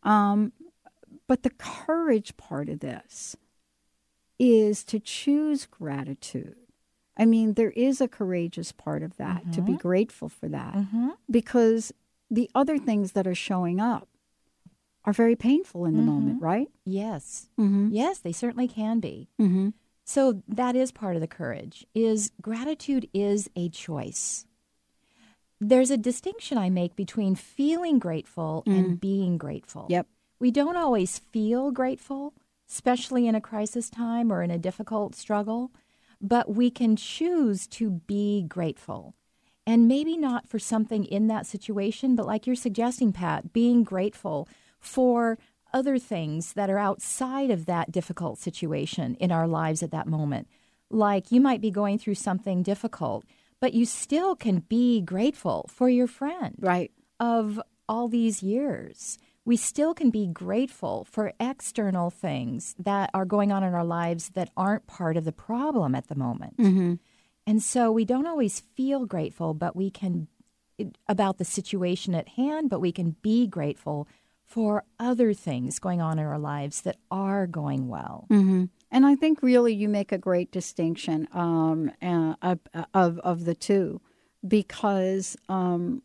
Um, 0.04 0.54
but 1.28 1.44
the 1.44 1.50
courage 1.50 2.38
part 2.38 2.70
of 2.70 2.80
this 2.80 3.36
is 4.40 4.84
to 4.86 5.00
choose 5.00 5.66
gratitude. 5.66 6.56
I 7.18 7.26
mean, 7.26 7.54
there 7.54 7.72
is 7.72 8.02
a 8.02 8.08
courageous 8.08 8.72
part 8.72 9.02
of 9.02 9.16
that 9.18 9.54
to 9.54 9.62
be 9.62 9.74
grateful 9.78 10.28
for 10.28 10.50
that 10.50 10.76
because 11.32 11.94
the 12.30 12.50
other 12.54 12.78
things 12.78 13.14
that 13.14 13.26
are 13.26 13.36
showing 13.36 13.80
up 13.80 14.10
are 15.06 15.14
very 15.14 15.36
painful 15.36 15.86
in 15.86 15.96
the 15.96 16.02
moment, 16.02 16.42
right? 16.42 16.68
yes. 16.84 17.48
Mm-hmm. 17.60 17.90
Yes, 17.92 18.20
they 18.20 18.32
certainly 18.32 18.68
can 18.68 19.00
be. 19.00 19.30
Mm-hmm. 19.40 19.70
So 20.04 20.42
that 20.48 20.76
is 20.76 20.92
part 20.92 21.16
of 21.16 21.22
the 21.22 21.28
courage. 21.28 21.86
Is 21.96 22.32
gratitude 22.42 23.08
is 23.14 23.50
a 23.56 23.70
choice. 23.70 24.46
There's 25.62 25.90
a 25.90 25.98
distinction 25.98 26.58
I 26.58 26.70
make 26.70 26.96
between 26.96 27.36
feeling 27.36 27.98
grateful 27.98 28.64
and 28.66 29.00
being 29.00 29.38
grateful. 29.38 29.88
Yep. 29.90 30.08
We 30.40 30.52
don't 30.52 30.78
always 30.78 31.20
feel 31.20 31.72
grateful, 31.72 32.34
especially 32.70 33.28
in 33.28 33.36
a 33.36 33.42
crisis 33.42 33.90
time 33.90 34.32
or 34.32 34.42
in 34.44 34.52
a 34.52 34.58
difficult 34.58 35.16
struggle. 35.16 35.72
But 36.22 36.54
we 36.56 36.70
can 36.72 36.96
choose 36.96 37.68
to 37.68 37.90
be 37.90 38.44
grateful. 38.48 39.16
And 39.68 39.88
maybe 39.88 40.16
not 40.16 40.48
for 40.48 40.60
something 40.60 41.06
in 41.06 41.28
that 41.28 41.46
situation, 41.46 42.16
but 42.16 42.28
like 42.28 42.46
you're 42.46 42.56
suggesting, 42.56 43.12
Pat, 43.12 43.52
being 43.52 43.84
grateful 43.84 44.48
for 44.80 45.38
other 45.74 45.98
things 45.98 46.54
that 46.54 46.70
are 46.70 46.78
outside 46.78 47.50
of 47.50 47.66
that 47.66 47.92
difficult 47.92 48.40
situation 48.40 49.16
in 49.16 49.32
our 49.32 49.48
lives 49.48 49.84
at 49.84 49.92
that 49.92 50.08
moment. 50.08 50.48
Like 50.90 51.32
you 51.32 51.42
might 51.42 51.62
be 51.62 51.72
going 51.72 51.98
through 51.98 52.16
something 52.16 52.64
difficult, 52.64 53.26
but 53.60 53.74
you 53.74 53.86
still 53.86 54.36
can 54.36 54.60
be 54.60 55.02
grateful 55.02 55.70
for 55.74 55.90
your 55.90 56.08
friend 56.08 56.56
Right. 56.60 56.92
of 57.20 57.60
all 57.90 58.08
these 58.08 58.44
years. 58.44 59.18
We 59.46 59.58
still 59.58 59.94
can 59.94 60.10
be 60.10 60.26
grateful 60.26 61.06
for 61.10 61.34
external 61.40 62.10
things 62.10 62.76
that 62.80 63.12
are 63.14 63.26
going 63.26 63.52
on 63.52 63.64
in 63.64 63.74
our 63.76 63.86
lives 63.86 64.30
that 64.30 64.50
aren't 64.58 64.88
part 64.88 65.18
of 65.18 65.24
the 65.24 65.32
problem 65.32 65.94
at 65.94 66.08
the 66.08 66.16
moment. 66.16 66.56
And 67.48 67.62
so 67.62 67.92
we 67.92 68.06
don't 68.06 68.26
always 68.26 68.62
feel 68.76 69.06
grateful, 69.06 69.54
but 69.54 69.76
we 69.76 69.92
can 69.92 70.28
about 71.08 71.38
the 71.38 71.46
situation 71.46 72.16
at 72.16 72.28
hand, 72.30 72.70
but 72.70 72.82
we 72.82 72.92
can 72.92 73.16
be 73.22 73.46
grateful 73.48 74.08
for 74.44 74.84
other 75.00 75.34
things 75.34 75.80
going 75.80 76.02
on 76.02 76.20
in 76.20 76.26
our 76.26 76.40
lives 76.40 76.82
that 76.82 76.98
are 77.10 77.48
going 77.48 77.88
well. 77.88 78.26
And 78.92 79.06
I 79.06 79.16
think 79.16 79.42
really 79.44 79.74
you 79.74 79.88
make 79.90 80.12
a 80.12 80.18
great 80.18 80.52
distinction 80.52 81.28
um, 81.34 81.92
uh, 82.02 82.36
of, 82.42 82.60
of 82.94 83.20
of 83.20 83.46
the 83.46 83.56
two, 83.56 84.02
because 84.48 85.38
um, 85.50 86.02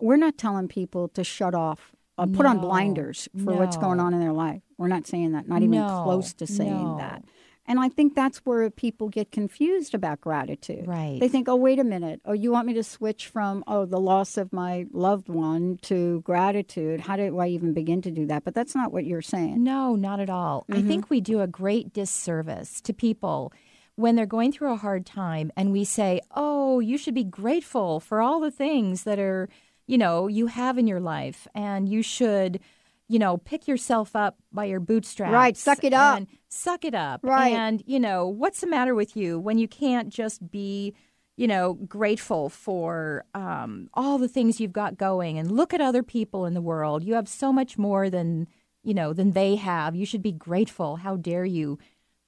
we're 0.00 0.16
not 0.16 0.36
telling 0.38 0.68
people 0.68 1.08
to 1.08 1.24
shut 1.24 1.54
off, 1.54 1.93
uh, 2.18 2.26
put 2.26 2.46
on 2.46 2.58
blinders 2.58 3.28
for 3.44 3.54
what's 3.54 3.76
going 3.76 4.00
on 4.00 4.14
in 4.14 4.20
their 4.20 4.32
life. 4.32 4.62
We're 4.78 4.88
not 4.88 5.06
saying 5.06 5.32
that, 5.32 5.48
not 5.48 5.62
even 5.62 5.78
No, 5.78 6.02
close 6.04 6.32
to 6.34 6.46
saying 6.46 6.72
no. 6.72 6.96
that. 6.98 7.24
And 7.66 7.80
I 7.80 7.88
think 7.88 8.14
that's 8.14 8.38
where 8.38 8.68
people 8.68 9.08
get 9.08 9.32
confused 9.32 9.94
about 9.94 10.20
gratitude. 10.20 10.86
Right. 10.86 11.18
They 11.18 11.28
think, 11.28 11.48
oh, 11.48 11.56
wait 11.56 11.78
a 11.78 11.84
minute. 11.84 12.20
Oh, 12.26 12.34
you 12.34 12.52
want 12.52 12.66
me 12.66 12.74
to 12.74 12.84
switch 12.84 13.26
from, 13.28 13.64
oh, 13.66 13.86
the 13.86 13.98
loss 13.98 14.36
of 14.36 14.52
my 14.52 14.84
loved 14.92 15.30
one 15.30 15.78
to 15.82 16.20
gratitude? 16.22 17.00
How 17.00 17.16
do 17.16 17.38
I 17.38 17.48
even 17.48 17.72
begin 17.72 18.02
to 18.02 18.10
do 18.10 18.26
that? 18.26 18.44
But 18.44 18.54
that's 18.54 18.74
not 18.74 18.92
what 18.92 19.06
you're 19.06 19.22
saying. 19.22 19.64
No, 19.64 19.96
not 19.96 20.20
at 20.20 20.28
all. 20.28 20.66
Mm-hmm. 20.68 20.78
I 20.78 20.86
think 20.86 21.08
we 21.08 21.22
do 21.22 21.40
a 21.40 21.46
great 21.46 21.94
disservice 21.94 22.82
to 22.82 22.92
people 22.92 23.50
when 23.96 24.14
they're 24.14 24.26
going 24.26 24.52
through 24.52 24.72
a 24.72 24.76
hard 24.76 25.06
time 25.06 25.50
and 25.56 25.72
we 25.72 25.84
say, 25.84 26.20
"Oh, 26.34 26.80
you 26.80 26.98
should 26.98 27.14
be 27.14 27.24
grateful 27.24 27.98
for 27.98 28.20
all 28.20 28.40
the 28.40 28.50
things 28.50 29.04
that 29.04 29.18
are, 29.18 29.48
you 29.86 29.98
know, 29.98 30.28
you 30.28 30.46
have 30.46 30.78
in 30.78 30.86
your 30.86 31.00
life 31.00 31.46
and 31.54 31.88
you 31.88 32.02
should, 32.02 32.60
you 33.08 33.18
know, 33.18 33.36
pick 33.38 33.68
yourself 33.68 34.14
up 34.16 34.36
by 34.52 34.64
your 34.64 34.80
bootstraps." 34.80 35.32
Right, 35.32 35.56
suck 35.56 35.84
it 35.84 35.92
up. 35.92 36.22
Suck 36.48 36.84
it 36.84 36.94
up. 36.94 37.20
Right. 37.22 37.52
And, 37.52 37.82
you 37.86 37.98
know, 37.98 38.28
what's 38.28 38.60
the 38.60 38.66
matter 38.66 38.94
with 38.94 39.16
you 39.16 39.38
when 39.38 39.58
you 39.58 39.68
can't 39.68 40.08
just 40.08 40.50
be 40.50 40.94
you 41.36 41.48
know, 41.48 41.74
grateful 41.74 42.48
for 42.48 43.24
um, 43.34 43.88
all 43.94 44.18
the 44.18 44.28
things 44.28 44.60
you've 44.60 44.72
got 44.72 44.96
going, 44.96 45.38
and 45.38 45.50
look 45.50 45.74
at 45.74 45.80
other 45.80 46.02
people 46.02 46.46
in 46.46 46.54
the 46.54 46.62
world. 46.62 47.02
You 47.02 47.14
have 47.14 47.28
so 47.28 47.52
much 47.52 47.76
more 47.76 48.08
than 48.08 48.46
you 48.82 48.94
know 48.94 49.12
than 49.12 49.32
they 49.32 49.56
have. 49.56 49.96
You 49.96 50.06
should 50.06 50.22
be 50.22 50.32
grateful. 50.32 50.96
How 50.96 51.16
dare 51.16 51.44
you 51.44 51.78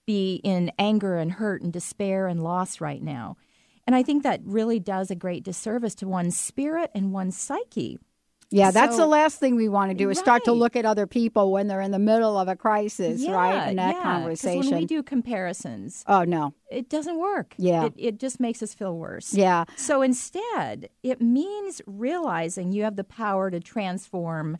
be 0.06 0.40
in 0.42 0.72
anger 0.78 1.16
and 1.16 1.32
hurt 1.32 1.62
and 1.62 1.72
despair 1.72 2.26
and 2.26 2.42
loss 2.42 2.80
right 2.80 3.02
now? 3.02 3.36
And 3.86 3.94
I 3.94 4.02
think 4.02 4.22
that 4.24 4.40
really 4.44 4.80
does 4.80 5.10
a 5.10 5.14
great 5.14 5.44
disservice 5.44 5.94
to 5.96 6.08
one's 6.08 6.36
spirit 6.36 6.90
and 6.94 7.12
one's 7.12 7.36
psyche. 7.36 7.98
Yeah, 8.50 8.70
that's 8.70 8.94
So- 8.94 9.02
the 9.02 9.06
last 9.08 9.40
thing 9.40 9.56
we 9.56 9.68
want 9.68 9.90
to 9.90 9.94
do 9.96 10.08
is 10.08 10.18
start 10.18 10.44
to 10.44 10.52
look 10.52 10.76
at 10.76 10.84
other 10.84 11.06
people 11.06 11.50
when 11.50 11.66
they're 11.66 11.80
in 11.80 11.90
the 11.90 11.98
middle 11.98 12.38
of 12.38 12.46
a 12.46 12.54
crisis, 12.54 13.26
right? 13.26 13.70
In 13.70 13.76
that 13.76 13.96
yeah, 13.96 14.02
conversation. 14.02 14.70
When 14.70 14.80
we 14.80 14.86
do 14.86 15.02
comparisons, 15.02 16.04
oh 16.06 16.22
no. 16.22 16.54
it 16.70 16.88
doesn't 16.88 17.18
work. 17.18 17.54
Yeah. 17.58 17.86
It, 17.86 17.94
it 17.96 18.20
just 18.20 18.38
makes 18.38 18.62
us 18.62 18.72
feel 18.72 18.96
worse. 18.96 19.34
Yeah. 19.34 19.64
So 19.76 20.00
instead, 20.00 20.88
it 21.02 21.20
means 21.20 21.82
realizing 21.86 22.70
you 22.72 22.84
have 22.84 22.94
the 22.96 23.04
power 23.04 23.50
to 23.50 23.58
transform 23.58 24.58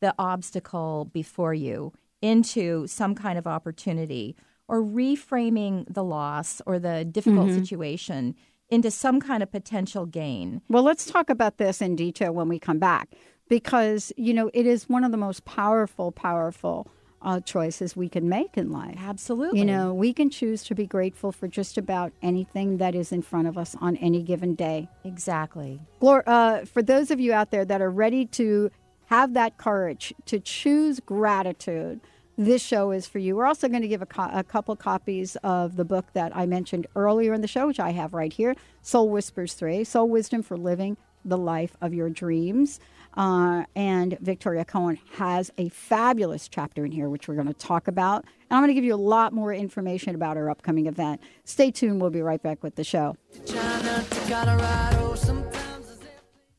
the 0.00 0.14
obstacle 0.18 1.08
before 1.12 1.54
you 1.54 1.92
into 2.20 2.88
some 2.88 3.14
kind 3.14 3.38
of 3.38 3.46
opportunity 3.46 4.34
or 4.66 4.82
reframing 4.82 5.84
the 5.88 6.02
loss 6.04 6.60
or 6.66 6.78
the 6.80 7.04
difficult 7.04 7.46
Mm-hmm. 7.48 7.58
situation 7.60 8.34
into 8.70 8.90
some 8.90 9.20
kind 9.20 9.42
of 9.42 9.50
potential 9.50 10.06
gain. 10.06 10.62
Well, 10.68 10.82
let's 10.82 11.06
talk 11.06 11.30
about 11.30 11.58
this 11.58 11.80
in 11.80 11.96
detail 11.96 12.32
when 12.32 12.48
we 12.48 12.58
come 12.58 12.78
back 12.78 13.14
because, 13.48 14.12
you 14.16 14.34
know, 14.34 14.50
it 14.52 14.66
is 14.66 14.88
one 14.88 15.04
of 15.04 15.10
the 15.10 15.16
most 15.16 15.44
powerful, 15.44 16.12
powerful 16.12 16.90
uh, 17.22 17.40
choices 17.40 17.96
we 17.96 18.08
can 18.08 18.28
make 18.28 18.56
in 18.56 18.70
life. 18.70 18.96
Absolutely. 18.98 19.58
You 19.58 19.64
know, 19.64 19.92
we 19.92 20.12
can 20.12 20.30
choose 20.30 20.62
to 20.64 20.74
be 20.74 20.86
grateful 20.86 21.32
for 21.32 21.48
just 21.48 21.76
about 21.76 22.12
anything 22.22 22.76
that 22.78 22.94
is 22.94 23.10
in 23.10 23.22
front 23.22 23.48
of 23.48 23.58
us 23.58 23.74
on 23.80 23.96
any 23.96 24.22
given 24.22 24.54
day. 24.54 24.88
Exactly. 25.04 25.80
Glor- 26.00 26.22
uh, 26.26 26.64
for 26.64 26.82
those 26.82 27.10
of 27.10 27.18
you 27.18 27.32
out 27.32 27.50
there 27.50 27.64
that 27.64 27.80
are 27.80 27.90
ready 27.90 28.24
to 28.26 28.70
have 29.06 29.34
that 29.34 29.56
courage 29.56 30.12
to 30.26 30.38
choose 30.38 31.00
gratitude, 31.00 32.00
this 32.38 32.62
show 32.62 32.92
is 32.92 33.06
for 33.06 33.18
you. 33.18 33.36
We're 33.36 33.46
also 33.46 33.68
going 33.68 33.82
to 33.82 33.88
give 33.88 34.00
a, 34.00 34.06
co- 34.06 34.30
a 34.32 34.44
couple 34.44 34.74
copies 34.76 35.36
of 35.42 35.76
the 35.76 35.84
book 35.84 36.06
that 36.14 36.34
I 36.34 36.46
mentioned 36.46 36.86
earlier 36.94 37.34
in 37.34 37.40
the 37.40 37.48
show, 37.48 37.66
which 37.66 37.80
I 37.80 37.90
have 37.90 38.14
right 38.14 38.32
here 38.32 38.54
Soul 38.80 39.10
Whispers 39.10 39.54
3 39.54 39.84
Soul 39.84 40.08
Wisdom 40.08 40.42
for 40.42 40.56
Living 40.56 40.96
the 41.24 41.36
Life 41.36 41.76
of 41.80 41.92
Your 41.92 42.08
Dreams. 42.08 42.78
Uh, 43.14 43.64
and 43.74 44.16
Victoria 44.20 44.64
Coen 44.64 45.00
has 45.14 45.50
a 45.58 45.68
fabulous 45.70 46.46
chapter 46.46 46.84
in 46.84 46.92
here, 46.92 47.08
which 47.08 47.26
we're 47.26 47.34
going 47.34 47.48
to 47.48 47.54
talk 47.54 47.88
about. 47.88 48.24
And 48.24 48.56
I'm 48.56 48.60
going 48.60 48.68
to 48.68 48.74
give 48.74 48.84
you 48.84 48.94
a 48.94 48.96
lot 48.96 49.32
more 49.32 49.52
information 49.52 50.14
about 50.14 50.36
our 50.36 50.48
upcoming 50.48 50.86
event. 50.86 51.20
Stay 51.44 51.72
tuned. 51.72 52.00
We'll 52.00 52.10
be 52.10 52.22
right 52.22 52.40
back 52.40 52.62
with 52.62 52.76
the 52.76 52.84
show. 52.84 53.16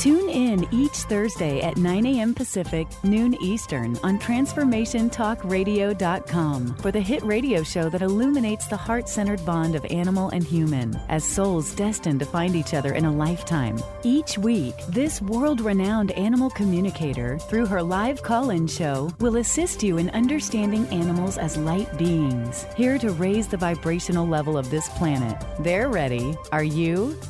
Tune 0.00 0.30
in 0.30 0.66
each 0.72 0.96
Thursday 1.10 1.60
at 1.60 1.76
9 1.76 2.06
a.m. 2.06 2.32
Pacific, 2.32 2.88
noon 3.04 3.34
Eastern 3.42 3.98
on 4.02 4.18
TransformationTalkRadio.com 4.18 6.74
for 6.76 6.90
the 6.90 6.98
hit 6.98 7.22
radio 7.22 7.62
show 7.62 7.90
that 7.90 8.00
illuminates 8.00 8.66
the 8.66 8.78
heart 8.78 9.10
centered 9.10 9.44
bond 9.44 9.74
of 9.74 9.84
animal 9.90 10.30
and 10.30 10.42
human 10.42 10.98
as 11.10 11.22
souls 11.22 11.74
destined 11.74 12.20
to 12.20 12.24
find 12.24 12.56
each 12.56 12.72
other 12.72 12.94
in 12.94 13.04
a 13.04 13.12
lifetime. 13.12 13.78
Each 14.02 14.38
week, 14.38 14.74
this 14.88 15.20
world 15.20 15.60
renowned 15.60 16.12
animal 16.12 16.48
communicator, 16.48 17.38
through 17.38 17.66
her 17.66 17.82
live 17.82 18.22
call 18.22 18.48
in 18.48 18.66
show, 18.66 19.10
will 19.20 19.36
assist 19.36 19.82
you 19.82 19.98
in 19.98 20.08
understanding 20.10 20.86
animals 20.86 21.36
as 21.36 21.58
light 21.58 21.98
beings, 21.98 22.64
here 22.74 22.96
to 22.96 23.10
raise 23.10 23.48
the 23.48 23.58
vibrational 23.58 24.26
level 24.26 24.56
of 24.56 24.70
this 24.70 24.88
planet. 24.88 25.36
They're 25.58 25.90
ready. 25.90 26.34
Are 26.52 26.64
you? 26.64 27.20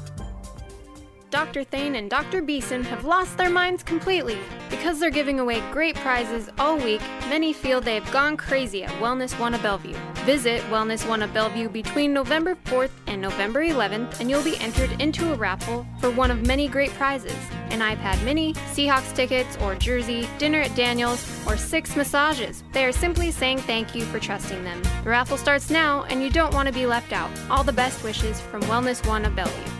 Dr. 1.30 1.62
Thane 1.62 1.94
and 1.94 2.10
Dr. 2.10 2.42
Beeson 2.42 2.82
have 2.84 3.04
lost 3.04 3.36
their 3.36 3.50
minds 3.50 3.84
completely. 3.84 4.38
Because 4.68 4.98
they're 4.98 5.10
giving 5.10 5.38
away 5.38 5.60
great 5.70 5.94
prizes 5.96 6.50
all 6.58 6.76
week, 6.76 7.00
many 7.28 7.52
feel 7.52 7.80
they 7.80 7.94
have 7.94 8.10
gone 8.10 8.36
crazy 8.36 8.82
at 8.82 8.90
Wellness 9.00 9.38
One 9.38 9.54
of 9.54 9.62
Bellevue. 9.62 9.94
Visit 10.24 10.60
Wellness 10.62 11.08
One 11.08 11.22
of 11.22 11.32
Bellevue 11.32 11.68
between 11.68 12.12
November 12.12 12.56
4th 12.66 12.90
and 13.06 13.22
November 13.22 13.64
11th, 13.64 14.18
and 14.18 14.28
you'll 14.28 14.42
be 14.42 14.58
entered 14.58 14.90
into 15.00 15.32
a 15.32 15.36
raffle 15.36 15.86
for 16.00 16.10
one 16.10 16.32
of 16.32 16.44
many 16.46 16.66
great 16.66 16.90
prizes 16.90 17.36
an 17.70 17.78
iPad 17.78 18.22
mini, 18.24 18.52
Seahawks 18.72 19.14
tickets 19.14 19.56
or 19.58 19.76
jersey, 19.76 20.28
dinner 20.38 20.60
at 20.60 20.74
Daniel's, 20.74 21.24
or 21.46 21.56
six 21.56 21.94
massages. 21.94 22.64
They 22.72 22.84
are 22.84 22.90
simply 22.90 23.30
saying 23.30 23.58
thank 23.58 23.94
you 23.94 24.02
for 24.06 24.18
trusting 24.18 24.64
them. 24.64 24.82
The 25.04 25.10
raffle 25.10 25.36
starts 25.36 25.70
now, 25.70 26.02
and 26.10 26.20
you 26.20 26.30
don't 26.30 26.52
want 26.52 26.66
to 26.66 26.74
be 26.74 26.84
left 26.84 27.12
out. 27.12 27.30
All 27.48 27.62
the 27.62 27.72
best 27.72 28.02
wishes 28.02 28.40
from 28.40 28.62
Wellness 28.62 29.06
One 29.06 29.24
of 29.24 29.36
Bellevue. 29.36 29.79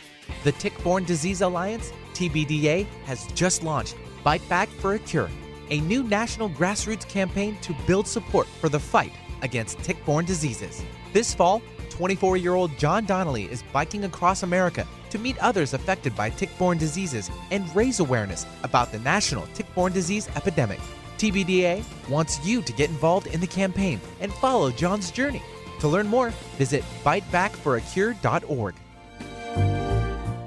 The 0.43 0.51
Tick-Borne 0.53 1.03
Disease 1.03 1.41
Alliance, 1.41 1.93
TBDA, 2.13 2.87
has 3.05 3.27
just 3.33 3.61
launched 3.63 3.95
Bite 4.23 4.47
Back 4.49 4.69
for 4.69 4.95
a 4.95 4.99
Cure, 4.99 5.29
a 5.69 5.81
new 5.81 6.03
national 6.03 6.49
grassroots 6.49 7.07
campaign 7.07 7.57
to 7.61 7.75
build 7.85 8.07
support 8.07 8.47
for 8.59 8.67
the 8.67 8.79
fight 8.79 9.13
against 9.43 9.77
tick-borne 9.79 10.25
diseases. 10.25 10.83
This 11.13 11.33
fall, 11.33 11.61
24-year-old 11.89 12.75
John 12.77 13.05
Donnelly 13.05 13.45
is 13.51 13.63
biking 13.71 14.05
across 14.05 14.41
America 14.41 14.87
to 15.11 15.19
meet 15.19 15.37
others 15.39 15.73
affected 15.73 16.15
by 16.15 16.31
tick-borne 16.31 16.77
diseases 16.79 17.29
and 17.51 17.75
raise 17.75 17.99
awareness 17.99 18.47
about 18.63 18.91
the 18.91 18.99
national 18.99 19.45
tick-borne 19.53 19.91
disease 19.91 20.27
epidemic. 20.35 20.79
TBDA 21.17 21.83
wants 22.09 22.43
you 22.43 22.63
to 22.63 22.73
get 22.73 22.89
involved 22.89 23.27
in 23.27 23.39
the 23.39 23.47
campaign 23.47 24.01
and 24.19 24.33
follow 24.33 24.71
John's 24.71 25.11
journey. 25.11 25.43
To 25.81 25.87
learn 25.87 26.07
more, 26.07 26.31
visit 26.57 26.83
bitebackforacure.org. 27.03 28.75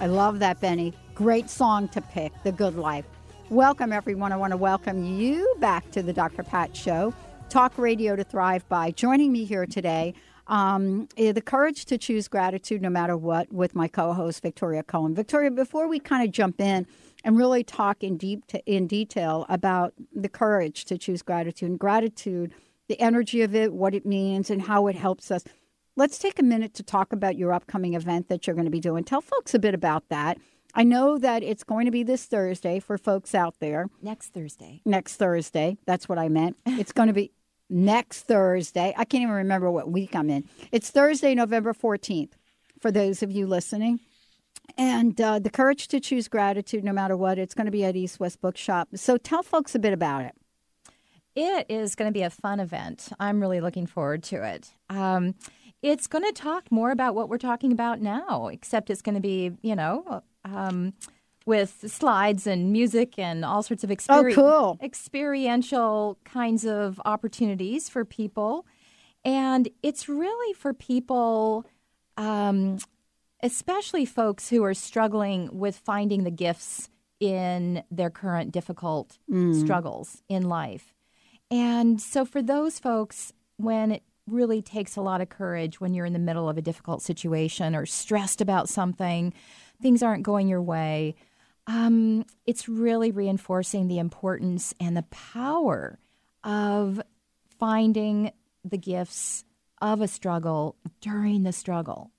I 0.00 0.06
love 0.06 0.38
that, 0.38 0.58
Benny. 0.62 0.94
Great 1.14 1.50
song 1.50 1.86
to 1.88 2.00
pick, 2.00 2.32
The 2.42 2.52
Good 2.52 2.74
Life. 2.74 3.04
Welcome, 3.50 3.92
everyone. 3.92 4.32
I 4.32 4.36
want 4.36 4.52
to 4.52 4.56
welcome 4.56 5.04
you 5.04 5.54
back 5.58 5.90
to 5.90 6.02
the 6.02 6.10
Dr. 6.10 6.42
Pat 6.42 6.74
Show, 6.74 7.12
Talk 7.50 7.76
Radio 7.76 8.16
to 8.16 8.24
Thrive 8.24 8.66
By. 8.70 8.92
Joining 8.92 9.30
me 9.30 9.44
here 9.44 9.66
today, 9.66 10.14
um, 10.46 11.06
eh, 11.18 11.32
the 11.32 11.42
courage 11.42 11.84
to 11.84 11.98
choose 11.98 12.28
gratitude 12.28 12.80
no 12.80 12.88
matter 12.88 13.14
what, 13.14 13.52
with 13.52 13.74
my 13.74 13.88
co 13.88 14.14
host, 14.14 14.40
Victoria 14.40 14.82
Coen. 14.82 15.14
Victoria, 15.14 15.50
before 15.50 15.86
we 15.86 15.98
kind 15.98 16.26
of 16.26 16.32
jump 16.32 16.62
in 16.62 16.86
and 17.22 17.36
really 17.36 17.62
talk 17.62 18.02
in, 18.02 18.16
deep 18.16 18.42
in 18.64 18.86
detail 18.86 19.44
about 19.50 19.92
the 20.14 20.30
courage 20.30 20.86
to 20.86 20.96
choose 20.96 21.20
gratitude 21.20 21.68
and 21.68 21.78
gratitude, 21.78 22.54
the 22.88 22.98
energy 23.02 23.42
of 23.42 23.54
it, 23.54 23.74
what 23.74 23.94
it 23.94 24.06
means, 24.06 24.48
and 24.48 24.62
how 24.62 24.86
it 24.86 24.96
helps 24.96 25.30
us. 25.30 25.44
Let's 25.96 26.18
take 26.18 26.38
a 26.38 26.44
minute 26.44 26.74
to 26.74 26.82
talk 26.82 27.12
about 27.12 27.36
your 27.36 27.52
upcoming 27.52 27.94
event 27.94 28.28
that 28.28 28.46
you're 28.46 28.54
going 28.54 28.66
to 28.66 28.70
be 28.70 28.80
doing. 28.80 29.04
Tell 29.04 29.20
folks 29.20 29.54
a 29.54 29.58
bit 29.58 29.74
about 29.74 30.08
that. 30.08 30.38
I 30.72 30.84
know 30.84 31.18
that 31.18 31.42
it's 31.42 31.64
going 31.64 31.86
to 31.86 31.90
be 31.90 32.04
this 32.04 32.26
Thursday 32.26 32.78
for 32.78 32.96
folks 32.96 33.34
out 33.34 33.56
there. 33.58 33.86
Next 34.00 34.28
Thursday. 34.28 34.82
Next 34.84 35.16
Thursday. 35.16 35.78
That's 35.86 36.08
what 36.08 36.18
I 36.18 36.28
meant. 36.28 36.56
It's 36.64 36.92
going 36.92 37.08
to 37.08 37.12
be 37.12 37.32
next 37.70 38.22
Thursday. 38.22 38.94
I 38.96 39.04
can't 39.04 39.22
even 39.22 39.34
remember 39.34 39.70
what 39.70 39.90
week 39.90 40.14
I'm 40.14 40.30
in. 40.30 40.48
It's 40.70 40.90
Thursday, 40.90 41.34
November 41.34 41.74
14th, 41.74 42.32
for 42.78 42.92
those 42.92 43.22
of 43.22 43.32
you 43.32 43.48
listening. 43.48 43.98
And 44.78 45.20
uh, 45.20 45.40
the 45.40 45.50
courage 45.50 45.88
to 45.88 45.98
choose 45.98 46.28
gratitude 46.28 46.84
no 46.84 46.92
matter 46.92 47.16
what. 47.16 47.36
It's 47.38 47.54
going 47.54 47.66
to 47.66 47.72
be 47.72 47.84
at 47.84 47.96
East 47.96 48.20
West 48.20 48.40
Bookshop. 48.40 48.90
So 48.94 49.16
tell 49.16 49.42
folks 49.42 49.74
a 49.74 49.80
bit 49.80 49.92
about 49.92 50.24
it. 50.24 50.34
It 51.34 51.66
is 51.68 51.94
going 51.94 52.08
to 52.08 52.12
be 52.12 52.22
a 52.22 52.30
fun 52.30 52.60
event. 52.60 53.08
I'm 53.20 53.40
really 53.40 53.60
looking 53.60 53.86
forward 53.86 54.22
to 54.24 54.44
it. 54.44 54.70
Um, 54.88 55.34
it's 55.82 56.06
going 56.06 56.24
to 56.24 56.32
talk 56.32 56.70
more 56.70 56.90
about 56.90 57.14
what 57.14 57.28
we're 57.28 57.38
talking 57.38 57.72
about 57.72 58.00
now, 58.00 58.48
except 58.48 58.90
it's 58.90 59.02
going 59.02 59.14
to 59.14 59.20
be, 59.20 59.52
you 59.62 59.74
know, 59.76 60.22
um, 60.44 60.92
with 61.46 61.84
slides 61.90 62.46
and 62.46 62.70
music 62.72 63.18
and 63.18 63.44
all 63.44 63.62
sorts 63.62 63.82
of 63.82 63.90
experi- 63.90 64.32
Oh, 64.32 64.34
cool. 64.34 64.78
experiential 64.82 66.18
kinds 66.24 66.64
of 66.64 67.00
opportunities 67.04 67.88
for 67.88 68.04
people. 68.04 68.66
And 69.24 69.68
it's 69.82 70.08
really 70.08 70.52
for 70.54 70.72
people, 70.72 71.64
um, 72.16 72.78
especially 73.42 74.04
folks 74.04 74.48
who 74.50 74.62
are 74.64 74.74
struggling 74.74 75.48
with 75.58 75.76
finding 75.76 76.24
the 76.24 76.30
gifts 76.30 76.88
in 77.20 77.82
their 77.90 78.10
current 78.10 78.52
difficult 78.52 79.18
struggles 79.52 80.22
in 80.28 80.48
life. 80.48 80.94
And 81.50 82.00
so, 82.00 82.24
for 82.24 82.40
those 82.42 82.78
folks, 82.78 83.32
when 83.56 83.92
it 83.92 84.02
really 84.30 84.62
takes 84.62 84.96
a 84.96 85.02
lot 85.02 85.20
of 85.20 85.28
courage 85.28 85.80
when 85.80 85.94
you're 85.94 86.06
in 86.06 86.12
the 86.12 86.18
middle 86.18 86.48
of 86.48 86.56
a 86.58 86.62
difficult 86.62 87.02
situation 87.02 87.74
or 87.74 87.86
stressed 87.86 88.40
about 88.40 88.68
something, 88.68 89.32
things 89.80 90.02
aren't 90.02 90.22
going 90.22 90.48
your 90.48 90.62
way, 90.62 91.14
um, 91.66 92.24
it's 92.46 92.68
really 92.68 93.10
reinforcing 93.10 93.88
the 93.88 93.98
importance 93.98 94.74
and 94.80 94.96
the 94.96 95.04
power 95.04 95.98
of 96.42 97.00
finding 97.58 98.32
the 98.64 98.78
gifts 98.78 99.44
of 99.80 100.00
a 100.00 100.08
struggle 100.08 100.76
during 101.00 101.42
the 101.42 101.52
struggle 101.52 102.10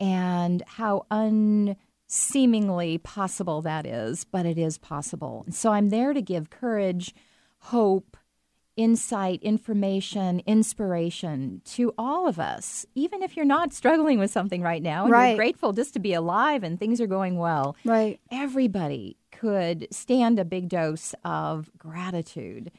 and 0.00 0.62
how 0.66 1.06
unseemingly 1.10 2.98
possible 2.98 3.62
that 3.62 3.86
is, 3.86 4.24
but 4.24 4.46
it 4.46 4.58
is 4.58 4.78
possible. 4.78 5.46
So 5.50 5.72
I'm 5.72 5.90
there 5.90 6.12
to 6.12 6.20
give 6.20 6.50
courage, 6.50 7.14
hope, 7.58 8.16
insight, 8.76 9.42
information, 9.42 10.42
inspiration 10.46 11.60
to 11.64 11.92
all 11.98 12.26
of 12.26 12.38
us, 12.38 12.86
even 12.94 13.22
if 13.22 13.36
you're 13.36 13.44
not 13.44 13.72
struggling 13.72 14.18
with 14.18 14.30
something 14.30 14.62
right 14.62 14.82
now 14.82 15.04
and 15.04 15.12
Right. 15.12 15.28
you're 15.30 15.36
grateful 15.36 15.72
just 15.72 15.92
to 15.94 16.00
be 16.00 16.14
alive 16.14 16.62
and 16.62 16.78
things 16.78 17.00
are 17.00 17.06
going 17.06 17.36
well. 17.36 17.76
Right. 17.84 18.18
Everybody 18.30 19.16
could 19.30 19.88
stand 19.90 20.38
a 20.38 20.44
big 20.44 20.68
dose 20.68 21.14
of 21.24 21.70
gratitude 21.76 22.70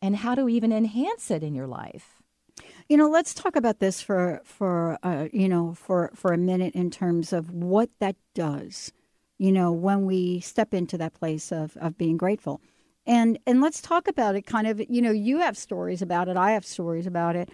and 0.00 0.16
how 0.16 0.34
to 0.34 0.48
even 0.48 0.72
enhance 0.72 1.30
it 1.30 1.42
in 1.42 1.54
your 1.54 1.66
life. 1.66 2.22
You 2.88 2.96
know, 2.96 3.08
let's 3.08 3.34
talk 3.34 3.56
about 3.56 3.78
this 3.78 4.00
for 4.02 4.40
for 4.44 4.98
uh, 5.02 5.28
you 5.32 5.48
know 5.48 5.74
for 5.74 6.10
for 6.14 6.32
a 6.32 6.38
minute 6.38 6.74
in 6.74 6.90
terms 6.90 7.32
of 7.32 7.50
what 7.50 7.88
that 8.00 8.16
does. 8.34 8.92
You 9.38 9.52
know, 9.52 9.72
when 9.72 10.04
we 10.04 10.40
step 10.40 10.74
into 10.74 10.98
that 10.98 11.14
place 11.14 11.50
of 11.50 11.76
of 11.78 11.96
being 11.96 12.16
grateful, 12.16 12.60
and 13.06 13.38
and 13.46 13.60
let's 13.60 13.80
talk 13.80 14.08
about 14.08 14.34
it. 14.36 14.46
Kind 14.46 14.66
of, 14.66 14.80
you 14.88 15.02
know, 15.02 15.10
you 15.10 15.38
have 15.38 15.56
stories 15.56 16.02
about 16.02 16.28
it. 16.28 16.36
I 16.36 16.52
have 16.52 16.64
stories 16.64 17.06
about 17.06 17.36
it. 17.36 17.48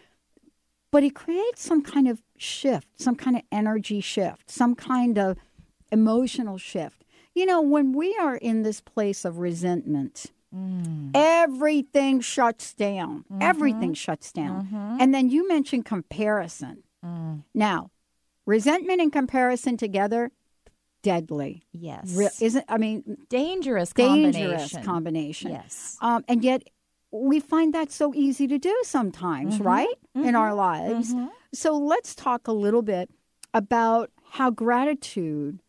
But 0.90 1.04
it 1.04 1.14
creates 1.14 1.62
some 1.62 1.82
kind 1.82 2.08
of 2.08 2.22
shift, 2.38 2.88
some 2.96 3.14
kind 3.14 3.37
of 3.37 3.42
energy 3.52 4.00
shift, 4.00 4.50
some 4.50 4.74
kind 4.74 5.18
of 5.18 5.37
emotional 5.92 6.56
shift. 6.56 7.04
You 7.34 7.46
know, 7.46 7.61
when 7.61 7.92
we 7.92 8.16
are 8.16 8.37
in 8.37 8.62
this 8.62 8.80
place 8.80 9.24
of 9.24 9.38
resentment, 9.38 10.26
mm. 10.54 11.11
everything 11.14 12.20
shuts 12.20 12.72
down. 12.72 13.24
Mm-hmm. 13.30 13.42
Everything 13.42 13.94
shuts 13.94 14.32
down. 14.32 14.64
Mm-hmm. 14.64 14.96
And 15.00 15.14
then 15.14 15.28
you 15.28 15.46
mentioned 15.46 15.84
comparison. 15.84 16.84
Mm. 17.04 17.44
Now, 17.54 17.90
resentment 18.46 19.00
and 19.00 19.12
comparison 19.12 19.76
together, 19.76 20.32
deadly. 21.12 21.62
Yes. 21.72 22.12
Re- 22.20 22.28
isn't 22.48 22.64
I 22.68 22.76
mean 22.84 22.98
dangerous 23.30 23.90
dangerous 23.92 24.72
combination. 24.72 24.82
combination. 24.84 25.50
Yes. 25.52 25.96
Um, 26.00 26.20
and 26.30 26.44
yet 26.50 26.60
we 27.10 27.40
find 27.40 27.72
that 27.72 27.90
so 27.90 28.06
easy 28.14 28.46
to 28.54 28.58
do 28.58 28.74
sometimes, 28.82 29.54
Mm-hmm. 29.54 29.66
right? 29.74 29.96
In 30.28 30.34
our 30.42 30.52
lives. 30.54 31.14
So 31.54 31.70
let's 31.92 32.14
talk 32.14 32.42
a 32.48 32.52
little 32.52 32.82
bit 32.82 33.06
about 33.54 34.10
how 34.32 34.50
gratitude 34.50 35.60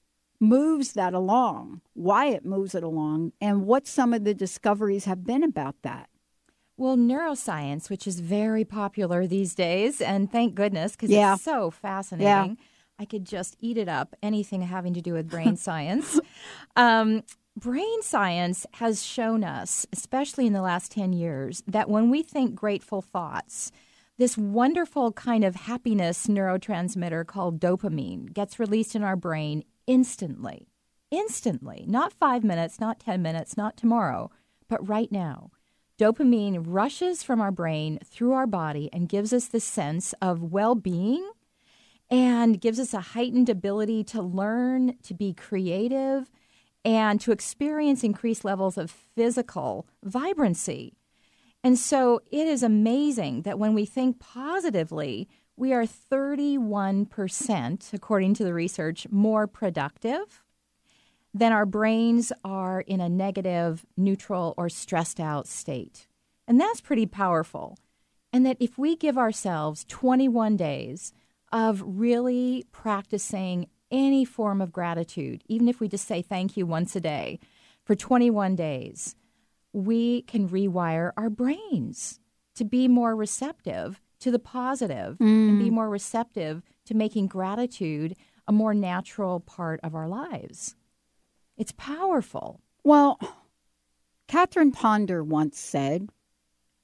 moves 0.42 0.94
that 0.94 1.14
along, 1.14 1.82
why 1.94 2.24
it 2.38 2.44
moves 2.46 2.76
it 2.76 2.84
along, 2.84 3.32
and 3.40 3.66
what 3.66 3.88
some 3.88 4.14
of 4.14 4.22
the 4.26 4.34
discoveries 4.34 5.06
have 5.06 5.22
been 5.32 5.44
about 5.44 5.76
that. 5.84 6.10
Well, 6.78 6.98
neuroscience, 6.98 7.90
which 7.90 8.06
is 8.08 8.20
very 8.22 8.64
popular 8.66 9.28
these 9.28 9.54
days, 9.56 10.02
and 10.02 10.30
thank 10.32 10.56
goodness 10.56 10.94
because 10.94 11.10
Yeah. 11.10 11.34
it's 11.36 11.44
so 11.44 11.72
fascinating. 11.72 12.58
I 13.00 13.06
could 13.06 13.26
just 13.26 13.56
eat 13.60 13.78
it 13.78 13.88
up, 13.88 14.16
anything 14.22 14.62
having 14.62 14.94
to 14.94 15.02
do 15.02 15.14
with 15.14 15.30
brain 15.30 15.56
science. 15.56 16.20
Um, 16.76 17.24
brain 17.56 18.02
science 18.02 18.66
has 18.74 19.04
shown 19.04 19.44
us, 19.44 19.86
especially 19.94 20.46
in 20.46 20.54
the 20.54 20.62
last 20.62 20.92
10 20.92 21.14
years, 21.14 21.64
that 21.66 21.90
when 21.90 22.10
we 22.10 22.22
think 22.22 22.56
grateful 22.56 23.02
thoughts, 23.02 23.72
this 24.18 24.38
wonderful 24.38 25.14
kind 25.14 25.46
of 25.46 25.56
happiness 25.56 26.28
neurotransmitter 26.28 27.26
called 27.26 27.60
dopamine 27.62 28.34
gets 28.34 28.60
released 28.60 28.94
in 28.94 29.02
our 29.02 29.16
brain 29.16 29.64
instantly. 29.88 30.68
Instantly. 31.10 31.86
Not 31.88 32.12
five 32.12 32.44
minutes, 32.44 32.82
not 32.82 33.00
10 33.00 33.22
minutes, 33.22 33.56
not 33.56 33.78
tomorrow, 33.78 34.30
but 34.68 34.86
right 34.88 35.10
now. 35.10 35.52
Dopamine 35.98 36.64
rushes 36.66 37.24
from 37.24 37.40
our 37.40 37.52
brain 37.52 38.00
through 38.06 38.34
our 38.34 38.48
body 38.48 38.90
and 38.92 39.10
gives 39.10 39.32
us 39.34 39.48
the 39.48 39.60
sense 39.60 40.14
of 40.22 40.44
well 40.44 40.76
being 40.76 41.30
and 42.10 42.60
gives 42.60 42.80
us 42.80 42.94
a 42.94 43.02
heightened 43.02 43.50
ability 43.50 44.04
to 44.04 44.22
learn, 44.22 44.96
to 45.04 45.14
be 45.14 45.34
creative, 45.34 46.32
and 46.84 47.22
to 47.22 47.32
experience 47.32 48.04
increased 48.04 48.46
levels 48.46 48.78
of 48.78 48.90
physical 48.90 49.86
vibrancy. 50.04 50.96
And 51.64 51.78
so 51.78 52.22
it 52.32 52.48
is 52.48 52.64
amazing 52.64 53.44
that 53.44 53.60
when 53.60 53.74
we 53.74 53.86
think 53.86 54.20
positively, 54.20 55.28
we 55.58 55.74
are 55.74 55.84
31%, 55.84 57.94
according 57.94 58.34
to 58.36 58.46
the 58.46 58.54
research, 58.54 59.08
more 59.12 59.46
productive 59.46 60.42
than 61.34 61.52
our 61.52 61.66
brains 61.66 62.32
are 62.44 62.82
in 62.82 63.02
a 63.02 63.10
negative, 63.10 63.86
neutral, 63.98 64.54
or 64.58 64.70
stressed 64.70 65.20
out 65.20 65.48
state. 65.48 66.08
And 66.48 66.60
that's 66.60 66.82
pretty 66.82 67.06
powerful. 67.06 67.78
And 68.32 68.46
that 68.46 68.58
if 68.60 68.78
we 68.78 68.96
give 68.96 69.18
ourselves 69.18 69.86
21 69.88 70.56
days 70.56 71.14
of 71.52 71.82
really 71.86 72.66
practicing 72.72 73.68
any 73.92 74.24
form 74.24 74.62
of 74.62 74.72
gratitude, 74.72 75.44
even 75.48 75.68
if 75.68 75.80
we 75.80 75.88
just 75.88 76.08
say 76.08 76.22
thank 76.22 76.56
you 76.56 76.66
once 76.66 76.96
a 76.96 77.00
day 77.02 77.40
for 77.86 77.96
21 77.96 78.56
days, 78.56 79.16
we 79.74 80.22
can 80.24 80.48
rewire 80.48 81.12
our 81.18 81.30
brains 81.30 82.20
to 82.56 82.64
be 82.64 82.88
more 82.88 83.16
receptive 83.16 84.00
to 84.20 84.32
the 84.32 84.40
positive 84.40 85.18
Mm. 85.18 85.50
and 85.50 85.60
be 85.60 85.70
more 85.70 85.90
receptive 85.90 86.62
to 86.86 86.94
making 86.94 87.28
gratitude 87.28 88.16
a 88.48 88.52
more 88.52 88.74
natural 88.74 89.40
part 89.40 89.80
of 89.82 89.96
our 89.96 90.08
lives. 90.08 90.76
It's 91.58 91.72
powerful. 91.72 92.60
Well, 92.84 93.20
Catherine 94.28 94.72
Ponder 94.72 95.24
once 95.24 95.60
said, 95.60 96.10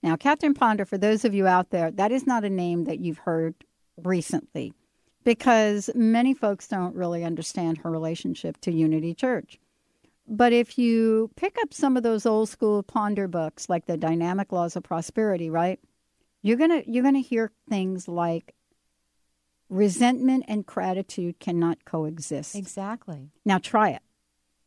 now, 0.04 0.16
Catherine 0.16 0.54
Ponder, 0.54 0.86
for 0.86 1.00
those 1.00 1.26
of 1.26 1.34
you 1.34 1.48
out 1.48 1.72
there, 1.72 1.90
that 1.90 2.12
is 2.12 2.28
not 2.28 2.44
a 2.44 2.50
name 2.50 2.84
that 2.84 3.00
you've 3.00 3.18
heard 3.20 3.56
recently 4.04 4.74
because 5.24 5.90
many 5.96 6.34
folks 6.34 6.68
don't 6.68 6.96
really 6.96 7.24
understand 7.24 7.80
her 7.80 7.92
relationship 7.92 8.60
to 8.62 8.72
Unity 8.72 9.14
Church. 9.14 9.60
But 10.28 10.54
if 10.54 10.78
you 10.78 11.30
pick 11.36 11.58
up 11.62 11.74
some 11.74 11.98
of 11.98 12.04
those 12.04 12.26
old 12.26 12.50
school 12.50 12.82
Ponder 12.84 13.28
books, 13.28 13.70
like 13.70 13.86
the 13.86 13.98
Dynamic 13.98 14.52
Laws 14.52 14.76
of 14.76 14.84
Prosperity, 14.84 15.50
right? 15.50 15.80
You're 16.42 16.58
gonna 16.58 16.84
you're 16.88 17.04
gonna 17.04 17.20
hear 17.20 17.52
things 17.70 18.08
like 18.08 18.56
resentment 19.70 20.46
and 20.48 20.66
gratitude 20.66 21.40
cannot 21.40 21.86
coexist. 21.86 22.56
Exactly. 22.56 23.30
Now 23.46 23.58
try 23.58 23.90
it, 23.90 24.02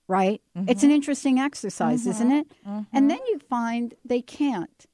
right? 0.07 0.41
Mm-hmm. 0.57 0.69
It's 0.69 0.83
an 0.83 0.91
interesting 0.91 1.39
exercise, 1.39 2.01
mm-hmm. 2.01 2.11
isn't 2.11 2.33
it? 2.33 2.49
Mm-hmm. 2.67 2.83
And 2.93 3.11
then 3.11 3.21
you 3.29 3.39
find 3.49 3.95
they 4.05 4.23
can't. 4.23 4.87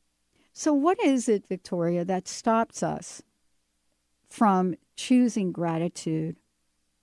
So, 0.52 0.72
what 0.72 0.98
is 1.00 1.28
it, 1.28 1.46
Victoria, 1.48 2.04
that 2.04 2.28
stops 2.28 2.82
us 2.82 3.22
from 4.34 4.74
choosing 4.96 5.52
gratitude 5.52 6.34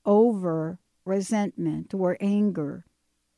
over 0.06 0.80
resentment 1.06 1.94
or 1.94 2.18
anger, 2.20 2.86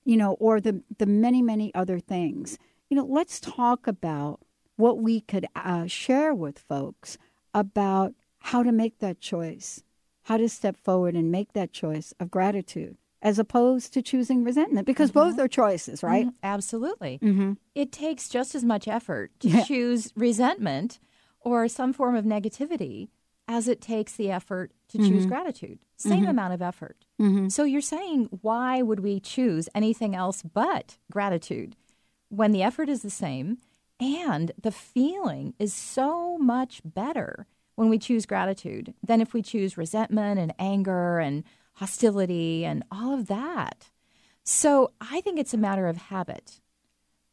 you 0.03 0.17
know, 0.17 0.33
or 0.39 0.59
the, 0.59 0.81
the 0.97 1.05
many, 1.05 1.43
many 1.43 1.71
other 1.75 1.99
things? 1.99 2.57
You 2.89 2.97
know, 2.97 3.05
let's 3.05 3.39
talk 3.39 3.85
about 3.85 4.39
what 4.77 4.97
we 4.97 5.21
could 5.21 5.45
uh, 5.55 5.85
share 5.85 6.33
with 6.33 6.57
folks 6.57 7.19
about 7.53 8.15
how 8.39 8.63
to 8.63 8.71
make 8.71 8.97
that 8.97 9.19
choice, 9.19 9.83
how 10.23 10.37
to 10.37 10.49
step 10.49 10.75
forward 10.75 11.13
and 11.15 11.31
make 11.31 11.53
that 11.53 11.71
choice 11.71 12.15
of 12.19 12.31
gratitude 12.31 12.97
as 13.21 13.37
opposed 13.37 13.93
to 13.93 14.01
choosing 14.01 14.43
resentment 14.43 14.87
because 14.87 15.11
both 15.11 15.37
are 15.37 15.47
choices, 15.47 16.01
right? 16.01 16.25
Mhm, 16.27 16.33
Absolutely. 16.41 17.19
Mm-hmm. 17.21 17.53
It 17.75 17.91
takes 17.91 18.27
just 18.27 18.55
as 18.55 18.63
much 18.63 18.87
effort 18.87 19.31
to 19.41 19.49
Yeah. 19.49 19.63
choose 19.63 20.11
resentment 20.15 20.99
or 21.39 21.67
some 21.67 21.93
form 21.93 22.15
of 22.15 22.25
negativity 22.25 23.09
as 23.47 23.67
it 23.67 23.81
takes 23.81 24.13
the 24.15 24.31
effort 24.31 24.71
to 24.89 24.97
choose 24.97 25.21
mm-hmm. 25.21 25.29
gratitude. 25.29 25.79
Same 25.97 26.21
mm-hmm. 26.21 26.29
amount 26.29 26.53
of 26.53 26.61
effort. 26.61 27.05
Mm-hmm. 27.21 27.49
So 27.49 27.63
you're 27.63 27.81
saying, 27.81 28.29
why 28.41 28.81
would 28.81 29.01
we 29.01 29.19
choose 29.19 29.69
anything 29.75 30.15
else 30.15 30.41
but 30.41 30.97
gratitude 31.11 31.75
when 32.29 32.51
the 32.51 32.63
effort 32.63 32.89
is 32.89 33.01
the 33.01 33.09
same 33.09 33.57
and 33.99 34.51
the 34.61 34.71
feeling 34.71 35.53
is 35.59 35.73
so 35.73 36.37
much 36.37 36.81
better 36.85 37.47
when 37.75 37.89
we 37.89 37.97
choose 37.97 38.25
gratitude 38.25 38.93
than 39.03 39.21
if 39.21 39.33
we 39.33 39.41
choose 39.41 39.77
resentment 39.77 40.39
and 40.39 40.53
anger 40.59 41.19
and 41.19 41.43
hostility 41.73 42.65
and 42.65 42.83
all 42.91 43.13
of 43.13 43.27
that? 43.27 43.89
So 44.43 44.91
I 44.99 45.21
think 45.21 45.39
it's 45.39 45.53
a 45.53 45.57
matter 45.57 45.87
of 45.87 45.97
habit 45.97 46.59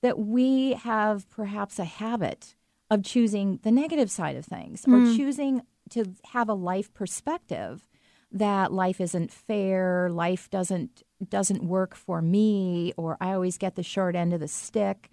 that 0.03 0.19
we 0.19 0.75
have 0.75 1.29
perhaps 1.31 1.79
a 1.79 1.85
habit 1.85 2.55
of 2.91 3.05
choosing 3.05 3.61
the 3.63 3.71
negative 3.71 4.11
side 4.11 4.37
of 4.37 4.45
things 4.45 4.85
or 4.87 4.99
mm. 4.99 5.17
choosing 5.17 5.63
to 5.91 6.15
have 6.33 6.49
a 6.49 6.55
life 6.55 6.93
perspective 6.95 7.87
that 8.33 8.73
life 8.73 9.01
isn't 9.01 9.33
fair, 9.33 10.09
life 10.11 10.49
doesn't 10.51 11.03
doesn't 11.29 11.65
work 11.65 11.95
for 11.95 12.23
me 12.23 12.93
or 12.97 13.17
I 13.21 13.33
always 13.33 13.59
get 13.59 13.75
the 13.75 13.83
short 13.83 14.17
end 14.17 14.33
of 14.33 14.41
the 14.41 14.49
stick. 14.49 15.11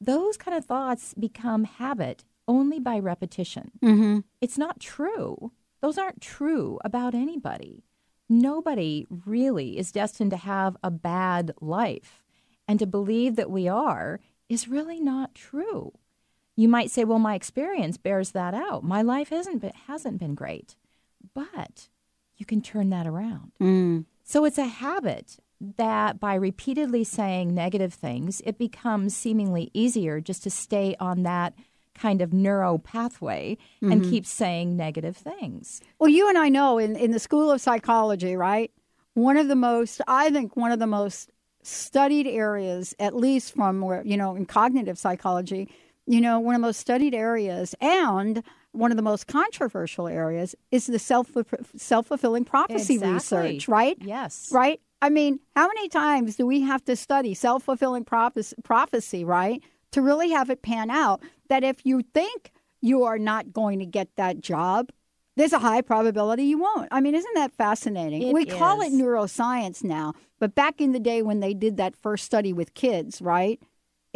Those 0.00 0.36
kind 0.36 0.56
of 0.56 0.66
thoughts 0.66 1.14
become 1.14 1.64
habit 1.64 2.24
only 2.46 2.78
by 2.78 2.98
repetition. 2.98 3.70
Mm-hmm. 3.82 4.20
It's 4.40 4.58
not 4.58 4.80
true. 4.80 5.52
Those 5.80 5.98
aren't 5.98 6.20
true 6.20 6.78
about 6.84 7.14
anybody. 7.14 7.84
Nobody 8.28 9.06
really 9.24 9.78
is 9.78 9.92
destined 9.92 10.32
to 10.32 10.36
have 10.36 10.76
a 10.82 10.90
bad 10.90 11.52
life. 11.60 12.22
And 12.68 12.80
to 12.80 12.86
believe 12.86 13.36
that 13.36 13.50
we 13.50 13.68
are 13.68 14.18
is 14.48 14.68
really 14.68 15.00
not 15.00 15.34
true. 15.34 15.92
You 16.56 16.68
might 16.68 16.90
say, 16.90 17.04
well, 17.04 17.18
my 17.18 17.34
experience 17.34 17.98
bears 17.98 18.30
that 18.32 18.54
out. 18.54 18.82
My 18.82 19.02
life 19.02 19.28
hasn't 19.28 19.60
been, 19.60 19.72
hasn't 19.86 20.18
been 20.18 20.34
great. 20.34 20.74
But 21.34 21.88
you 22.36 22.46
can 22.46 22.62
turn 22.62 22.90
that 22.90 23.06
around. 23.06 23.52
Mm. 23.60 24.06
So 24.24 24.44
it's 24.44 24.58
a 24.58 24.66
habit 24.66 25.38
that 25.60 26.18
by 26.18 26.34
repeatedly 26.34 27.04
saying 27.04 27.54
negative 27.54 27.94
things, 27.94 28.42
it 28.44 28.58
becomes 28.58 29.16
seemingly 29.16 29.70
easier 29.72 30.20
just 30.20 30.42
to 30.42 30.50
stay 30.50 30.96
on 30.98 31.22
that 31.22 31.54
kind 31.94 32.20
of 32.20 32.32
neuro 32.32 32.76
pathway 32.76 33.56
and 33.80 34.04
keep 34.04 34.26
saying 34.26 34.76
negative 34.76 35.16
things. 35.16 35.80
Well, 35.98 36.10
you 36.10 36.28
and 36.28 36.36
I 36.36 36.50
know 36.50 36.76
in, 36.78 36.94
in 36.94 37.10
the 37.10 37.18
School 37.18 37.50
of 37.50 37.60
Psychology, 37.60 38.36
right? 38.36 38.70
One 39.14 39.38
of 39.38 39.48
the 39.48 39.56
most, 39.56 40.02
I 40.06 40.30
think, 40.30 40.56
one 40.56 40.72
of 40.72 40.78
the 40.78 40.86
most 40.86 41.30
studied 41.62 42.26
areas, 42.26 42.94
at 42.98 43.16
least 43.16 43.54
from 43.54 43.80
where, 43.80 44.02
you 44.04 44.16
know, 44.18 44.36
in 44.36 44.44
cognitive 44.44 44.98
psychology, 44.98 45.72
you 46.06 46.20
know, 46.20 46.38
one 46.38 46.54
of 46.54 46.60
the 46.60 46.66
most 46.66 46.78
studied 46.78 47.14
areas 47.14 47.74
and 47.80 48.42
one 48.72 48.90
of 48.90 48.96
the 48.96 49.02
most 49.02 49.26
controversial 49.26 50.06
areas 50.06 50.54
is 50.70 50.86
the 50.86 50.98
self 50.98 51.30
self 51.76 52.06
fulfilling 52.06 52.44
prophecy 52.44 52.94
Exactly. 52.94 53.12
research, 53.12 53.68
right? 53.68 53.96
Yes. 54.00 54.48
Right? 54.52 54.80
I 55.02 55.10
mean, 55.10 55.40
how 55.54 55.66
many 55.68 55.88
times 55.88 56.36
do 56.36 56.46
we 56.46 56.62
have 56.62 56.84
to 56.84 56.96
study 56.96 57.34
self 57.34 57.64
fulfilling 57.64 58.04
prophecy, 58.04 59.24
right? 59.24 59.62
To 59.92 60.02
really 60.02 60.30
have 60.30 60.50
it 60.50 60.62
pan 60.62 60.90
out 60.90 61.22
that 61.48 61.64
if 61.64 61.84
you 61.84 62.02
think 62.14 62.52
you 62.80 63.04
are 63.04 63.18
not 63.18 63.52
going 63.52 63.78
to 63.78 63.86
get 63.86 64.08
that 64.16 64.40
job, 64.40 64.90
there's 65.36 65.52
a 65.52 65.58
high 65.58 65.82
probability 65.82 66.44
you 66.44 66.58
won't. 66.58 66.88
I 66.90 67.00
mean, 67.00 67.14
isn't 67.14 67.34
that 67.34 67.52
fascinating? 67.52 68.22
It 68.22 68.32
we 68.32 68.46
call 68.46 68.80
it 68.80 68.92
neuroscience 68.92 69.84
now, 69.84 70.14
but 70.38 70.54
back 70.54 70.80
in 70.80 70.92
the 70.92 71.00
day 71.00 71.22
when 71.22 71.40
they 71.40 71.52
did 71.52 71.76
that 71.76 71.94
first 71.94 72.24
study 72.24 72.52
with 72.52 72.74
kids, 72.74 73.20
right? 73.20 73.60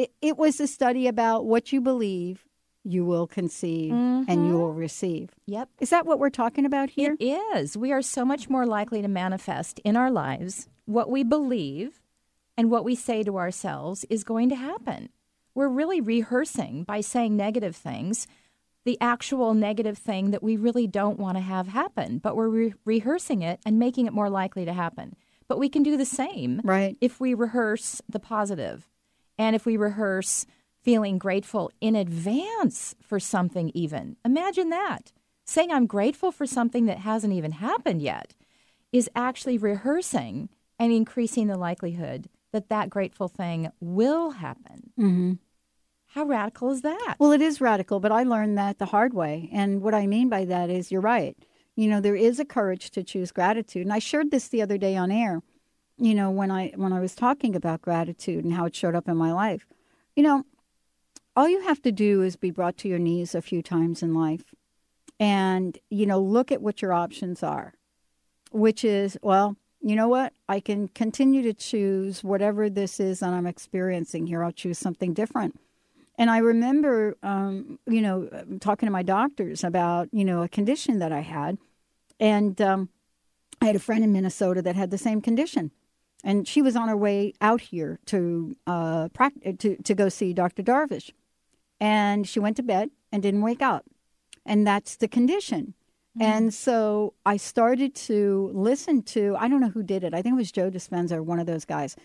It, 0.01 0.13
it 0.23 0.39
was 0.39 0.61
a 0.61 0.67
study 0.67 1.07
about 1.07 1.45
what 1.45 1.73
you 1.73 1.81
believe 1.81 2.47
you 2.85 3.05
will 3.05 3.27
conceive 3.27 3.93
and 3.93 4.47
you 4.47 4.55
will 4.57 4.71
mm-hmm. 4.71 4.79
receive. 4.79 5.31
Yep. 5.45 5.69
Is 5.81 5.91
that 5.91 6.07
what 6.07 6.19
we're 6.19 6.31
talking 6.31 6.65
about 6.65 6.89
here? 6.89 7.15
It 7.21 7.39
is. 7.55 7.77
We 7.77 7.93
are 7.93 8.01
so 8.01 8.25
much 8.25 8.49
more 8.49 8.65
likely 8.65 9.03
to 9.03 9.09
manifest 9.09 9.79
in 9.85 9.97
our 9.97 10.11
lives 10.11 10.69
what 10.87 11.11
we 11.11 11.23
believe 11.23 12.01
and 12.57 12.71
what 12.71 12.85
we 12.85 12.95
say 12.95 13.23
to 13.25 13.37
ourselves 13.37 14.07
is 14.09 14.25
going 14.25 14.49
to 14.49 14.57
happen. 14.57 15.11
We're 15.55 15.69
really 15.69 16.01
rehearsing 16.01 16.85
by 16.85 17.03
saying 17.03 17.37
negative 17.37 17.77
things 17.77 18.27
the 18.87 18.97
actual 18.99 19.53
negative 19.53 19.99
thing 19.99 20.31
that 20.31 20.43
we 20.43 20.57
really 20.57 20.87
don't 20.87 21.19
want 21.19 21.37
to 21.37 21.43
have 21.43 21.69
happen, 21.69 22.17
but 22.19 22.35
we're 22.35 22.49
re- 22.49 22.75
rehearsing 22.87 23.43
it 23.43 23.61
and 23.67 23.79
making 23.79 24.07
it 24.07 24.13
more 24.15 24.31
likely 24.31 24.65
to 24.65 24.73
happen. 24.73 25.15
But 25.49 25.59
we 25.59 25.69
can 25.69 25.83
do 25.83 25.99
the 25.99 26.07
same 26.07 26.63
Right. 26.65 26.97
if 27.01 27.21
we 27.21 27.35
rehearse 27.35 28.01
the 28.09 28.21
positive 28.21 28.89
and 29.41 29.57
if 29.57 29.65
we 29.65 29.79
rehearse 29.79 30.45
feeling 30.83 31.17
grateful 31.17 31.73
in 31.81 31.97
advance 31.97 32.95
for 33.01 33.19
something, 33.19 33.71
even. 33.75 34.19
Imagine 34.23 34.69
that. 34.69 35.13
Saying 35.47 35.73
I'm 35.73 35.87
grateful 35.87 36.31
for 36.31 36.45
something 36.45 36.85
that 36.85 36.99
hasn't 36.99 37.33
even 37.33 37.53
happened 37.53 38.03
yet 38.03 38.35
is 38.93 39.09
actually 39.17 39.57
rehearsing 39.57 40.51
and 40.79 40.93
increasing 40.93 41.47
the 41.47 41.57
likelihood 41.57 42.29
that 42.53 42.69
that 42.69 42.91
grateful 42.91 43.29
thing 43.29 43.71
will 43.81 44.33
happen. 44.33 44.93
Mm-hmm. 44.99 45.33
How 46.09 46.25
radical 46.25 46.71
is 46.71 46.83
that? 46.83 47.17
Well, 47.19 47.33
it 47.33 47.41
is 47.41 47.63
radical, 47.63 47.99
but 47.99 48.13
I 48.13 48.25
learned 48.25 48.59
that 48.59 48.79
the 48.79 48.87
hard 48.87 49.15
way. 49.15 49.49
And 49.53 49.81
what 49.81 49.95
I 49.95 50.07
mean 50.07 50.29
by 50.29 50.45
that 50.45 50.69
is 50.69 50.93
you're 50.93 51.01
right. 51.01 51.37
You 51.77 51.89
know, 51.89 52.01
there 52.01 52.17
is 52.17 52.39
a 52.39 52.45
courage 52.45 52.91
to 52.91 53.03
choose 53.03 53.33
gratitude. 53.33 53.87
And 53.87 53.93
I 53.93 54.01
shared 54.01 54.31
this 54.31 54.49
the 54.49 54.61
other 54.61 54.77
day 54.77 54.97
on 54.97 55.11
air, 55.11 55.41
you 56.01 56.15
know, 56.15 56.31
when 56.31 56.51
I 56.51 56.73
when 56.77 56.93
I 56.93 57.01
was 57.01 57.15
talking 57.15 57.55
about 57.55 57.83
gratitude 57.83 58.45
and 58.45 58.55
how 58.55 58.65
it 58.65 58.75
showed 58.75 58.95
up 58.95 59.09
in 59.09 59.17
my 59.17 59.33
life. 59.33 59.67
You 60.17 60.23
know, 60.25 60.45
all 61.37 61.49
you 61.49 61.61
have 61.63 61.81
to 61.83 61.93
do 61.93 62.23
is 62.23 62.37
be 62.37 62.51
brought 62.51 62.77
to 62.79 62.89
your 62.89 62.99
knees 62.99 63.35
a 63.35 63.43
few 63.43 63.63
times 63.63 64.03
in 64.03 64.15
life 64.15 64.55
and, 65.21 65.79
you 65.91 66.07
know, 66.07 66.19
look 66.19 66.51
at 66.51 66.63
what 66.63 66.83
your 66.83 66.93
options 66.93 67.43
are, 67.43 67.75
which 68.51 68.85
is, 68.85 69.19
well, 69.23 69.57
you 69.83 69.95
know 69.95 70.09
what? 70.09 70.33
I 70.49 70.61
can 70.61 70.89
continue 70.89 71.43
to 71.43 71.53
choose 71.53 72.25
whatever 72.25 72.69
this 72.69 72.99
is 72.99 73.21
that 73.21 73.33
I'm 73.33 73.47
experiencing 73.47 74.27
here. 74.27 74.43
I'll 74.43 74.53
choose 74.53 74.79
something 74.79 75.15
different. 75.15 75.59
And 76.19 76.31
I 76.31 76.39
remember, 76.39 77.17
um, 77.23 77.79
you 77.87 78.03
know, 78.03 78.29
talking 78.61 78.87
to 78.87 78.91
my 78.91 79.03
doctors 79.03 79.65
about, 79.65 80.09
you 80.13 80.25
know, 80.25 80.43
a 80.43 80.49
condition 80.49 80.99
that 80.99 81.13
I 81.13 81.21
had. 81.21 81.57
And 82.19 82.61
um, 82.61 82.91
I 83.63 83.67
had 83.67 83.77
a 83.77 83.81
friend 83.81 84.05
in 84.05 84.13
Minnesota 84.13 84.61
that 84.63 84.77
had 84.77 84.91
the 84.91 84.99
same 84.99 85.21
condition. 85.23 85.71
And 86.23 86.47
she 86.47 86.63
was 86.63 86.77
on 86.77 86.89
her 86.89 86.97
way 86.97 87.33
out 87.41 87.61
here 87.61 87.99
to, 88.07 88.57
uh, 88.67 89.09
to, 89.59 89.77
to 89.77 89.95
go 89.95 90.09
see 90.09 90.33
Dr. 90.33 90.63
Darvish. 90.63 91.11
And 91.81 92.29
she 92.29 92.41
went 92.41 92.57
to 92.57 92.63
bed 92.63 92.91
and 93.11 93.23
didn't 93.23 93.43
wake 93.43 93.63
up. 93.63 93.87
And 94.45 94.67
that's 94.67 94.97
the 94.97 95.09
condition. 95.09 95.75
Mm-hmm. 96.19 96.23
And 96.23 96.55
so 96.55 97.15
I 97.25 97.37
started 97.37 97.95
to 97.95 98.51
listen 98.53 99.03
to, 99.05 99.37
I 99.39 99.49
don't 99.49 99.61
know 99.61 99.71
who 99.71 99.83
did 99.83 100.05
it. 100.05 100.13
I 100.13 100.23
think 100.23 100.35
it 100.35 100.37
was 100.37 100.53
Joe 100.53 100.71
Dispenza 100.71 101.13
or 101.13 101.23
one 101.23 101.39
of 101.39 101.47
those 101.47 101.65
guys. 101.65 101.97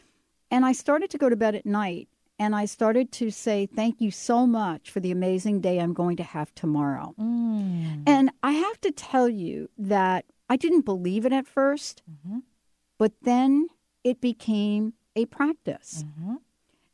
And 0.52 0.66
I 0.66 0.72
started 0.72 1.10
to 1.10 1.18
go 1.18 1.30
to 1.30 1.36
bed 1.36 1.56
at 1.56 1.66
night 1.66 2.08
and 2.38 2.56
I 2.56 2.66
started 2.66 3.12
to 3.14 3.32
say, 3.32 3.66
Thank 3.66 4.02
you 4.02 4.12
so 4.12 4.46
much 4.46 4.92
for 4.92 5.00
the 5.00 5.12
amazing 5.12 5.62
day 5.62 5.80
I'm 5.80 5.94
going 5.94 6.18
to 6.18 6.24
have 6.24 6.54
tomorrow. 6.54 7.16
Mm. 7.20 8.04
And 8.06 8.32
I 8.44 8.52
have 8.52 8.80
to 8.82 8.92
tell 8.92 9.30
you 9.30 9.70
that 9.78 10.26
I 10.50 10.58
didn't 10.58 10.82
believe 10.82 11.26
it 11.26 11.34
at 11.34 11.46
1st 11.46 12.02
mm-hmm. 12.10 12.40
but 12.98 13.14
then 13.22 13.68
it 14.06 14.22
became 14.22 14.94
a 15.16 15.26
practice. 15.26 16.06
Mm-hmm. 16.08 16.36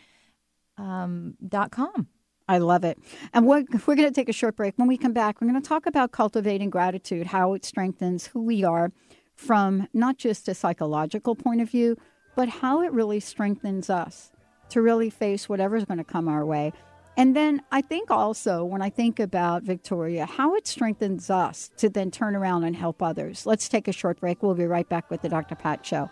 um, 0.78 1.36
dot 1.48 1.72
com. 1.72 2.08
I 2.50 2.60
love 2.60 2.84
it. 2.84 2.98
And 3.34 3.46
we're, 3.46 3.66
we're 3.86 3.96
going 3.96 4.08
to 4.08 4.14
take 4.14 4.30
a 4.30 4.34
short 4.34 4.56
break. 4.56 4.74
When 4.78 4.88
we 4.88 4.98
come 4.98 5.14
back, 5.14 5.42
we're 5.42 5.50
going 5.50 5.62
to 5.62 5.68
talk 5.68 5.86
about 5.86 6.12
cultivating 6.12 6.70
gratitude, 6.70 7.28
how 7.28 7.54
it 7.54 7.66
strengthens 7.66 8.28
who 8.28 8.42
we 8.42 8.64
are 8.64 8.92
from 9.36 9.88
not 9.94 10.18
just 10.18 10.48
a 10.48 10.56
psychological 10.56 11.36
point 11.36 11.62
of 11.62 11.70
view, 11.70 11.98
but 12.36 12.50
how 12.50 12.82
it 12.82 12.92
really 12.94 13.20
strengthens 13.20 13.90
us 13.90 14.32
to 14.70 14.82
really 14.82 15.10
face 15.10 15.50
whatever's 15.50 15.86
going 15.86 15.98
to 15.98 16.04
come 16.04 16.28
our 16.28 16.46
way. 16.46 16.72
And 17.18 17.36
then 17.36 17.64
I 17.72 17.82
think 17.82 18.12
also 18.12 18.64
when 18.64 18.84
I 18.84 18.92
think 18.92 19.20
about 19.20 19.64
Victoria, 19.64 20.28
how 20.28 20.54
it 20.54 20.68
strengthens 20.68 21.32
us 21.32 21.72
to 21.78 21.90
then 21.90 22.12
turn 22.12 22.36
around 22.36 22.64
and 22.64 22.76
help 22.76 23.02
others. 23.02 23.48
Let's 23.48 23.68
take 23.68 23.88
a 23.88 23.92
short 23.92 24.20
break. 24.20 24.44
We'll 24.44 24.54
be 24.54 24.68
right 24.68 24.88
back 24.88 25.10
with 25.10 25.24
the 25.24 25.30
Dr. 25.30 25.56
Pat 25.56 25.84
Show. 25.84 26.12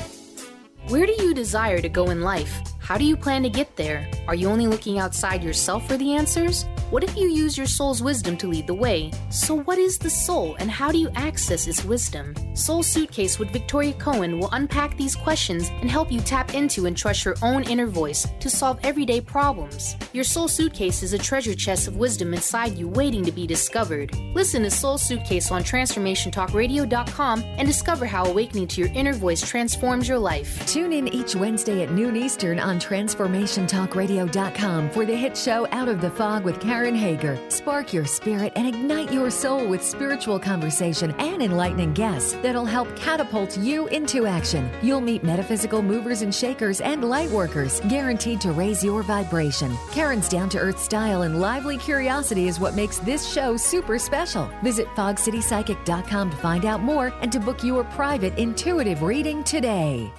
Where 0.91 1.05
do 1.05 1.13
you 1.23 1.33
desire 1.33 1.79
to 1.79 1.87
go 1.87 2.09
in 2.09 2.19
life? 2.19 2.53
How 2.79 2.97
do 2.97 3.05
you 3.05 3.15
plan 3.15 3.43
to 3.43 3.49
get 3.49 3.77
there? 3.77 4.11
Are 4.27 4.35
you 4.35 4.49
only 4.49 4.67
looking 4.67 4.99
outside 4.99 5.41
yourself 5.41 5.87
for 5.87 5.95
the 5.95 6.13
answers? 6.13 6.65
What 6.91 7.05
if 7.05 7.15
you 7.15 7.29
use 7.29 7.57
your 7.57 7.67
soul's 7.67 8.03
wisdom 8.03 8.35
to 8.35 8.49
lead 8.49 8.67
the 8.67 8.73
way? 8.73 9.11
So, 9.29 9.55
what 9.55 9.77
is 9.77 9.97
the 9.97 10.09
soul 10.09 10.57
and 10.59 10.69
how 10.69 10.91
do 10.91 10.97
you 10.97 11.09
access 11.15 11.65
its 11.65 11.85
wisdom? 11.85 12.35
Soul 12.53 12.83
Suitcase 12.83 13.39
with 13.39 13.49
Victoria 13.51 13.93
Coen 13.93 14.37
will 14.37 14.49
unpack 14.51 14.97
these 14.97 15.15
questions 15.15 15.69
and 15.79 15.89
help 15.89 16.11
you 16.11 16.19
tap 16.19 16.53
into 16.53 16.87
and 16.87 16.97
trust 16.97 17.23
your 17.23 17.37
own 17.41 17.63
inner 17.63 17.87
voice 17.87 18.27
to 18.41 18.49
solve 18.49 18.77
everyday 18.83 19.21
problems. 19.21 19.95
Your 20.11 20.25
Soul 20.25 20.49
Suitcase 20.49 21.01
is 21.01 21.13
a 21.13 21.17
treasure 21.17 21.55
chest 21.55 21.87
of 21.87 21.95
wisdom 21.95 22.33
inside 22.33 22.77
you 22.77 22.89
waiting 22.89 23.23
to 23.23 23.31
be 23.31 23.47
discovered. 23.47 24.13
Listen 24.35 24.63
to 24.63 24.69
Soul 24.69 24.97
Suitcase 24.97 25.49
on 25.49 25.63
TransformationTalkRadio.com 25.63 27.43
and 27.57 27.65
discover 27.65 28.05
how 28.05 28.25
awakening 28.25 28.67
to 28.67 28.81
your 28.81 28.89
inner 28.89 29.13
voice 29.13 29.47
transforms 29.47 30.09
your 30.09 30.19
life. 30.19 30.67
Tune 30.67 30.91
in 30.91 31.07
each 31.07 31.35
Wednesday 31.35 31.83
at 31.83 31.93
noon 31.93 32.17
Eastern 32.17 32.59
on 32.59 32.81
TransformationTalkRadio.com 32.81 34.89
for 34.89 35.05
the 35.05 35.15
hit 35.15 35.37
show 35.37 35.69
Out 35.71 35.87
of 35.87 36.01
the 36.01 36.09
Fog 36.09 36.43
with 36.43 36.59
Karen. 36.59 36.80
Hager. 36.89 37.39
Spark 37.49 37.93
your 37.93 38.05
spirit 38.05 38.53
and 38.55 38.67
ignite 38.67 39.11
your 39.11 39.29
soul 39.29 39.67
with 39.67 39.83
spiritual 39.83 40.39
conversation 40.39 41.11
and 41.19 41.41
enlightening 41.41 41.93
guests 41.93 42.33
that'll 42.41 42.65
help 42.65 42.95
catapult 42.95 43.57
you 43.57 43.87
into 43.87 44.25
action. 44.25 44.69
You'll 44.81 45.01
meet 45.01 45.23
metaphysical 45.23 45.81
movers 45.81 46.21
and 46.21 46.33
shakers 46.33 46.81
and 46.81 47.03
light 47.07 47.29
workers, 47.29 47.79
guaranteed 47.89 48.41
to 48.41 48.51
raise 48.51 48.83
your 48.83 49.03
vibration. 49.03 49.77
Karen's 49.91 50.27
down 50.27 50.49
to 50.49 50.59
earth 50.59 50.79
style 50.79 51.21
and 51.21 51.39
lively 51.39 51.77
curiosity 51.77 52.47
is 52.47 52.59
what 52.59 52.75
makes 52.75 52.97
this 52.99 53.31
show 53.31 53.55
super 53.57 53.99
special. 53.99 54.49
Visit 54.63 54.87
fogcitypsychic.com 54.95 56.31
to 56.31 56.37
find 56.37 56.65
out 56.65 56.81
more 56.81 57.13
and 57.21 57.31
to 57.31 57.39
book 57.39 57.63
your 57.63 57.83
private 57.85 58.37
intuitive 58.37 59.03
reading 59.03 59.43
today. 59.43 60.11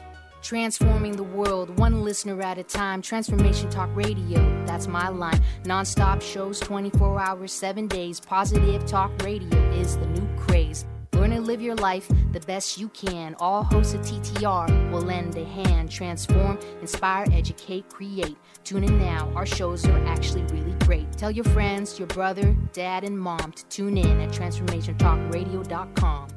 Transforming 0.43 1.15
the 1.15 1.23
world, 1.23 1.79
one 1.79 2.03
listener 2.03 2.43
at 2.43 2.59
a 2.59 2.65
time. 2.65 3.01
Transformation 3.01 3.71
Talk 3.71 3.89
Radio, 3.95 4.41
that's 4.67 4.89
my 4.89 5.09
line. 5.09 5.41
Non-stop 5.65 6.21
shows, 6.21 6.59
24 6.59 7.21
hours, 7.21 7.53
7 7.53 7.87
days. 7.87 8.19
Positive 8.19 8.85
Talk 8.85 9.13
Radio 9.23 9.57
is 9.71 9.97
the 9.97 10.07
new 10.07 10.29
craze. 10.37 10.85
Learn 11.13 11.31
and 11.33 11.47
live 11.47 11.63
your 11.63 11.77
life 11.77 12.11
the 12.33 12.41
best 12.41 12.77
you 12.77 12.89
can. 12.89 13.37
All 13.39 13.63
hosts 13.63 13.95
of 13.95 14.01
TTR 14.01 14.91
will 14.91 15.03
lend 15.03 15.37
a 15.37 15.45
hand. 15.45 15.89
Transform, 15.89 16.59
inspire, 16.81 17.27
educate, 17.33 17.89
create. 17.89 18.37
Tune 18.65 18.83
in 18.83 18.99
now. 18.99 19.31
Our 19.37 19.47
shows 19.47 19.87
are 19.87 20.05
actually 20.07 20.43
really 20.45 20.75
great. 20.85 21.13
Tell 21.13 21.31
your 21.31 21.45
friends, 21.45 22.01
your 22.01 22.09
brother, 22.09 22.57
dad, 22.73 23.05
and 23.05 23.17
mom 23.17 23.53
to 23.53 23.65
tune 23.67 23.97
in 23.97 24.21
at 24.21 24.31
transformationtalkradio.com. 24.31 26.29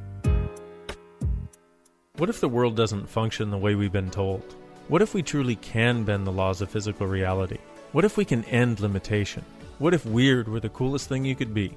What 2.17 2.29
if 2.29 2.39
the 2.39 2.47
world 2.47 2.77
doesn't 2.77 3.09
function 3.09 3.49
the 3.49 3.57
way 3.57 3.75
we've 3.75 3.91
been 3.91 4.09
told? 4.09 4.55
What 4.87 5.01
if 5.01 5.13
we 5.13 5.21
truly 5.21 5.57
can 5.57 6.05
bend 6.05 6.25
the 6.25 6.31
laws 6.31 6.61
of 6.61 6.69
physical 6.69 7.07
reality? 7.07 7.57
What 7.91 8.05
if 8.05 8.15
we 8.15 8.23
can 8.23 8.45
end 8.45 8.79
limitation? 8.79 9.43
What 9.79 9.93
if 9.93 10.05
weird 10.05 10.47
were 10.47 10.61
the 10.61 10.69
coolest 10.69 11.09
thing 11.09 11.25
you 11.25 11.35
could 11.35 11.53
be? 11.53 11.75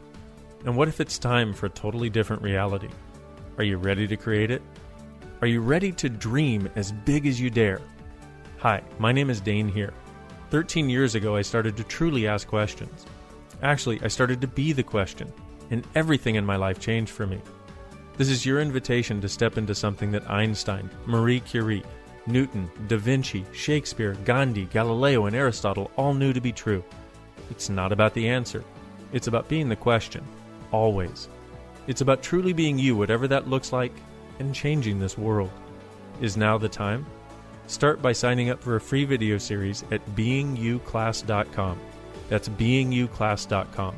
And 0.65 0.77
what 0.77 0.87
if 0.87 1.01
it's 1.01 1.19
time 1.19 1.53
for 1.53 1.67
a 1.67 1.71
totally 1.71 2.09
different 2.09 2.41
reality? 2.41 2.87
Are 3.57 3.65
you 3.65 3.79
ready 3.79 4.07
to 4.07 4.17
create 4.17 4.53
it? 4.53 4.63
Are 5.41 5.49
you 5.49 5.61
ready 5.61 5.91
to 5.91 6.09
dream 6.09 6.71
as 6.77 6.93
big 6.93 7.27
as 7.27 7.41
you 7.41 7.51
dare? 7.51 7.81
Hi, 8.59 8.81
my 9.01 9.11
name 9.11 9.31
is 9.31 9.41
Dain 9.41 9.67
Heer. 9.67 9.93
13 10.51 10.89
years 10.89 11.17
ago, 11.17 11.35
I 11.35 11.43
started 11.43 11.77
to 11.79 11.83
truly 11.83 12.29
ask 12.29 12.47
questions. 12.47 13.07
Actually, 13.65 14.01
I 14.05 14.07
started 14.09 14.41
to 14.43 14.47
be 14.47 14.73
the 14.73 14.85
question, 14.85 15.33
and 15.73 15.85
everything 15.97 16.37
in 16.37 16.47
my 16.47 16.55
life 16.55 16.79
changed 16.79 17.11
for 17.11 17.27
me. 17.27 17.41
This 18.19 18.31
is 18.31 18.45
your 18.45 18.61
invitation 18.61 19.21
to 19.21 19.29
step 19.29 19.59
into 19.59 19.77
something 19.77 20.11
that 20.11 20.29
Einstein, 20.29 20.91
Marie 21.07 21.39
Curie, 21.39 21.85
Newton, 22.27 22.69
Da 22.89 22.97
Vinci, 22.97 23.47
Shakespeare, 23.53 24.15
Gandhi, 24.25 24.65
Galileo, 24.65 25.27
and 25.27 25.37
Aristotle 25.37 25.93
all 25.95 26.13
knew 26.13 26.33
to 26.33 26.41
be 26.41 26.51
true. 26.51 26.83
It's 27.49 27.71
not 27.71 27.93
about 27.93 28.15
the 28.15 28.29
answer, 28.29 28.65
it's 29.13 29.29
about 29.29 29.49
being 29.49 29.69
the 29.69 29.77
question, 29.77 30.25
always. 30.73 31.29
It's 31.87 32.01
about 32.01 32.21
truly 32.21 32.53
being 32.53 32.77
you, 32.77 32.97
whatever 32.97 33.29
that 33.29 33.49
looks 33.49 33.73
like, 33.73 33.93
and 34.41 34.53
changing 34.53 34.99
this 34.99 35.17
world. 35.17 35.53
Is 36.21 36.37
now 36.37 36.59
the 36.59 36.69
time? 36.69 37.07
Start 37.69 38.03
by 38.03 38.11
signing 38.11 38.51
up 38.51 38.61
for 38.61 38.75
a 38.75 38.81
free 38.81 39.05
video 39.05 39.39
series 39.39 39.85
at 39.93 40.05
beinguclass.com. 40.17 41.79
That's 42.29 42.49
beinguclass.com. 42.49 43.95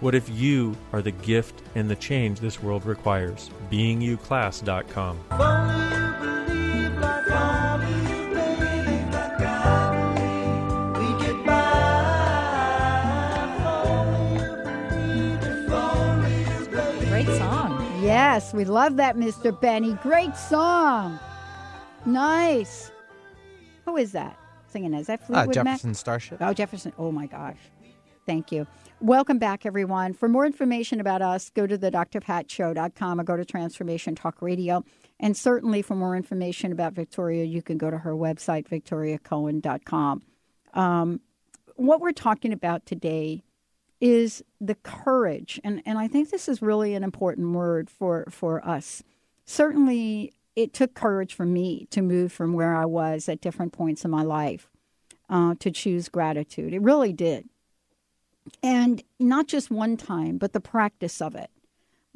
What 0.00 0.14
if 0.14 0.28
you 0.28 0.76
are 0.92 1.00
the 1.02 1.12
gift 1.12 1.62
and 1.74 1.88
the 1.88 1.96
change 1.96 2.40
this 2.40 2.62
world 2.62 2.84
requires? 2.84 3.50
beinguclass.com. 3.70 5.18
Great 17.08 17.26
song. 17.38 18.00
Yes, 18.02 18.52
we 18.52 18.64
love 18.64 18.96
that, 18.96 19.16
Mr. 19.16 19.58
Benny. 19.58 19.94
Great 20.02 20.36
song. 20.36 21.18
Nice. 22.04 22.90
Who 23.84 23.96
is 23.96 24.12
that 24.12 24.36
singing? 24.68 24.92
Is 24.94 25.06
that 25.06 25.20
Uh, 25.22 25.26
Fleetwood 25.26 25.56
Mac? 25.56 25.64
Jefferson 25.64 25.94
Starship. 25.94 26.38
Oh, 26.40 26.52
Jefferson. 26.52 26.92
Oh, 26.98 27.12
my 27.12 27.26
gosh. 27.26 27.56
Thank 28.26 28.52
you. 28.52 28.66
Welcome 29.00 29.38
back, 29.38 29.66
everyone. 29.66 30.14
For 30.14 30.28
more 30.28 30.46
information 30.46 31.00
about 31.00 31.20
us, 31.20 31.50
go 31.50 31.66
to 31.66 31.76
the 31.76 31.90
drpatshow.com 31.90 33.20
or 33.20 33.24
go 33.24 33.36
to 33.36 33.44
Transformation 33.44 34.14
Talk 34.14 34.40
Radio. 34.40 34.84
And 35.20 35.36
certainly 35.36 35.82
for 35.82 35.94
more 35.94 36.16
information 36.16 36.72
about 36.72 36.94
Victoria, 36.94 37.44
you 37.44 37.60
can 37.60 37.76
go 37.76 37.90
to 37.90 37.98
her 37.98 38.14
website, 38.14 38.68
victoriacoen.com. 38.68 40.22
Um, 40.72 41.20
what 41.76 42.00
we're 42.00 42.12
talking 42.12 42.52
about 42.52 42.86
today 42.86 43.42
is 44.00 44.42
the 44.60 44.74
courage. 44.76 45.60
And, 45.64 45.82
and 45.84 45.98
I 45.98 46.08
think 46.08 46.30
this 46.30 46.48
is 46.48 46.62
really 46.62 46.94
an 46.94 47.04
important 47.04 47.52
word 47.52 47.90
for, 47.90 48.26
for 48.30 48.64
us. 48.66 49.02
Certainly, 49.44 50.32
it 50.56 50.72
took 50.72 50.94
courage 50.94 51.34
for 51.34 51.44
me 51.44 51.86
to 51.90 52.00
move 52.00 52.32
from 52.32 52.52
where 52.52 52.74
I 52.74 52.84
was 52.84 53.28
at 53.28 53.40
different 53.40 53.72
points 53.72 54.04
in 54.04 54.10
my 54.10 54.22
life 54.22 54.70
uh, 55.28 55.54
to 55.58 55.70
choose 55.70 56.08
gratitude. 56.08 56.72
It 56.72 56.82
really 56.82 57.12
did. 57.12 57.48
And 58.62 59.02
not 59.18 59.46
just 59.46 59.70
one 59.70 59.96
time, 59.96 60.38
but 60.38 60.52
the 60.52 60.60
practice 60.60 61.20
of 61.22 61.34
it. 61.34 61.50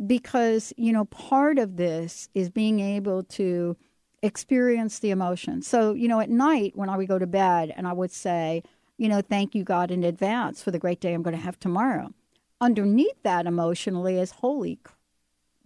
Because, 0.04 0.72
you 0.76 0.92
know, 0.92 1.06
part 1.06 1.58
of 1.58 1.76
this 1.76 2.28
is 2.34 2.50
being 2.50 2.80
able 2.80 3.24
to 3.24 3.76
experience 4.22 4.98
the 4.98 5.10
emotion. 5.10 5.62
So, 5.62 5.94
you 5.94 6.08
know, 6.08 6.20
at 6.20 6.30
night 6.30 6.72
when 6.74 6.88
I 6.88 6.96
would 6.96 7.08
go 7.08 7.18
to 7.18 7.26
bed 7.26 7.72
and 7.76 7.86
I 7.86 7.92
would 7.92 8.12
say, 8.12 8.62
you 8.96 9.08
know, 9.08 9.20
thank 9.20 9.54
you, 9.54 9.64
God, 9.64 9.90
in 9.90 10.04
advance 10.04 10.62
for 10.62 10.70
the 10.70 10.78
great 10.78 11.00
day 11.00 11.14
I'm 11.14 11.22
going 11.22 11.36
to 11.36 11.42
have 11.42 11.58
tomorrow. 11.58 12.12
Underneath 12.60 13.22
that 13.22 13.46
emotionally 13.46 14.18
is, 14.18 14.32
holy, 14.32 14.78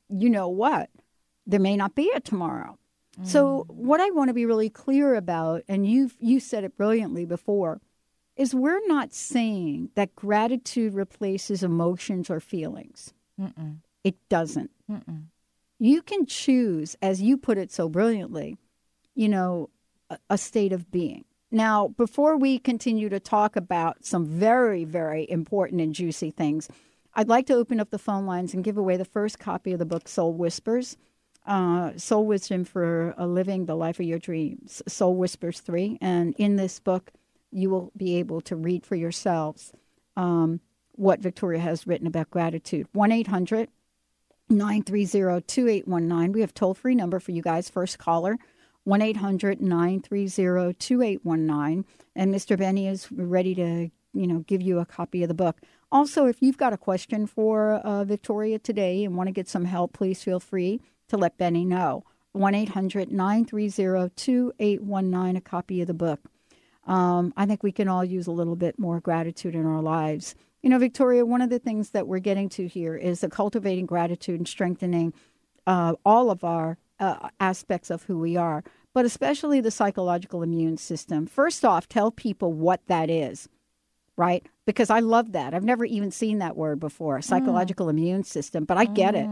you 0.09 0.29
know 0.29 0.49
what? 0.49 0.91
There 1.47 1.61
may 1.61 1.77
not 1.77 1.95
be 1.95 2.11
a 2.15 2.21
tomorrow. 2.21 2.79
So, 3.25 3.67
mm. 3.69 3.75
what 3.75 4.01
I 4.01 4.11
want 4.11 4.29
to 4.29 4.35
be 4.35 4.47
really 4.47 4.71
clear 4.71 5.15
about, 5.15 5.63
and 5.69 5.87
you've 5.87 6.17
you 6.19 6.41
said 6.41 6.65
it 6.65 6.77
brilliantly 6.77 7.27
before, 7.27 7.81
is 8.43 8.57
we're 8.57 8.85
not 8.89 9.15
saying 9.15 9.91
that 9.95 10.17
gratitude 10.17 10.95
replaces 10.95 11.63
emotions 11.63 12.29
or 12.29 12.41
feelings. 12.41 13.15
Mm-mm. 13.41 13.77
It 14.03 14.17
doesn't. 14.29 14.73
Mm-mm. 14.91 15.27
You 15.79 16.03
can 16.03 16.27
choose, 16.27 16.97
as 17.01 17.23
you 17.23 17.37
put 17.37 17.57
it 17.57 17.71
so 17.71 17.89
brilliantly, 17.89 18.59
you 19.15 19.29
know, 19.29 19.71
a, 20.11 20.19
a 20.31 20.39
state 20.39 20.73
of 20.73 20.91
being. 20.91 21.25
Now, 21.53 21.89
before 21.97 22.37
we 22.37 22.59
continue 22.59 23.09
to 23.11 23.21
talk 23.21 23.55
about 23.55 24.05
some 24.05 24.27
very, 24.27 24.85
very 24.85 25.25
important 25.31 25.81
and 25.81 25.95
juicy 25.95 26.33
things, 26.33 26.69
I'd 27.15 27.29
like 27.29 27.47
to 27.47 27.55
open 27.55 27.79
up 27.79 27.91
the 27.91 27.99
phone 27.99 28.27
lines 28.27 28.55
and 28.55 28.65
give 28.65 28.77
away 28.77 28.97
the 28.97 29.05
first 29.05 29.39
copy 29.39 29.73
of 29.73 29.79
the 29.79 29.87
book 29.87 30.09
Soul 30.09 30.33
Whispers. 30.33 30.97
Uh, 31.47 31.93
Soul 31.97 32.27
Wisdom 32.27 32.65
for 32.65 33.15
a 33.17 33.27
Living 33.27 33.67
the 33.67 33.77
Life 33.77 34.01
of 34.01 34.07
Your 34.07 34.19
Dreams, 34.19 34.83
Soul 34.89 35.15
Whispers 35.15 35.61
3. 35.61 35.99
And 36.01 36.35
in 36.39 36.57
this 36.57 36.81
book, 36.81 37.13
you 37.53 37.71
will 37.71 37.93
be 37.97 38.17
able 38.17 38.41
to 38.41 38.57
read 38.57 38.85
for 38.85 38.97
yourselves 38.97 39.73
um, 40.17 40.61
what 40.93 41.21
Victoria 41.21 41.61
has 41.61 41.87
written 41.87 42.07
about 42.07 42.31
gratitude. 42.31 42.87
1 42.93 43.13
800 43.13 43.69
930 44.49 45.43
2819. 45.47 46.33
We 46.33 46.41
have 46.41 46.55
toll 46.55 46.75
free 46.75 46.95
number 46.95 47.21
for 47.21 47.33
you 47.33 47.43
guys, 47.43 47.69
first 47.69 47.99
caller. 47.99 48.39
1 48.85 49.01
800 49.01 49.61
930 49.61 50.75
2819. 50.75 51.85
And 52.17 52.35
Mr. 52.35 52.59
Benny 52.59 52.89
is 52.89 53.11
ready 53.13 53.55
to, 53.55 53.91
you 54.13 54.27
know, 54.27 54.41
give 54.41 54.61
you 54.61 54.81
a 54.81 54.87
copy 54.87 55.23
of 55.23 55.29
the 55.29 55.35
book. 55.35 55.61
Also, 55.91 56.27
if 56.27 56.41
you've 56.41 56.57
got 56.57 56.73
a 56.73 56.79
question 56.79 57.27
for 57.27 57.75
uh, 57.75 58.05
Victoria 58.05 58.59
today 58.59 59.05
and 59.05 59.17
want 59.17 59.29
to 59.29 59.33
get 59.33 59.49
some 59.49 59.67
help, 59.67 59.93
please 59.93 60.23
feel 60.23 60.41
free 60.41 60.81
to 61.09 61.17
let 61.17 61.39
Benny 61.39 61.65
know. 61.65 62.05
1 62.33 62.55
800 62.55 63.13
930 63.13 64.11
2819, 64.17 65.37
a 65.37 65.41
copy 65.41 65.81
of 65.83 65.87
the 65.87 65.95
book. 65.95 66.21
Um, 66.87 67.33
I 67.37 67.47
think 67.47 67.63
we 67.63 67.73
can 67.73 67.89
all 67.89 68.05
use 68.05 68.27
a 68.27 68.33
little 68.33 68.57
bit 68.57 68.79
more 68.79 69.01
gratitude 69.01 69.55
in 69.55 69.67
our 69.67 69.83
lives. 69.83 70.35
You 70.63 70.71
know, 70.71 70.79
Victoria, 70.79 71.25
one 71.25 71.43
of 71.43 71.51
the 71.51 71.59
things 71.59 71.91
that 71.91 72.07
we're 72.07 72.19
getting 72.19 72.49
to 72.51 72.67
here 72.67 72.97
is 72.97 73.21
the 73.21 73.29
cultivating 73.29 73.87
gratitude 73.87 74.39
and 74.39 74.49
strengthening 74.49 75.13
uh, 75.67 75.95
all 76.05 76.31
of 76.31 76.45
our 76.45 76.79
uh, 77.01 77.29
aspects 77.41 77.91
of 77.91 78.05
who 78.05 78.19
we 78.19 78.37
are, 78.37 78.63
but 78.95 79.05
especially 79.05 79.61
the 79.61 79.71
psychological 79.71 80.43
immune 80.43 80.77
system. 80.77 81.27
First 81.27 81.65
off, 81.65 81.89
tell 81.89 82.11
people 82.11 82.53
what 82.53 82.81
that 82.87 83.11
is, 83.11 83.49
right? 84.17 84.47
Because 84.67 84.91
I 84.91 85.01
love 85.01 85.33
that. 85.33 85.55
I've 85.55 85.65
never 85.65 85.85
even 85.85 86.11
seen 86.11 86.39
that 86.39 86.57
word 86.57 86.79
before, 86.79 87.21
psychological 87.23 87.89
immune 87.89 88.23
system, 88.25 88.65
but 88.65 88.77
I 88.77 88.85
get 88.85 89.15
it. 89.15 89.29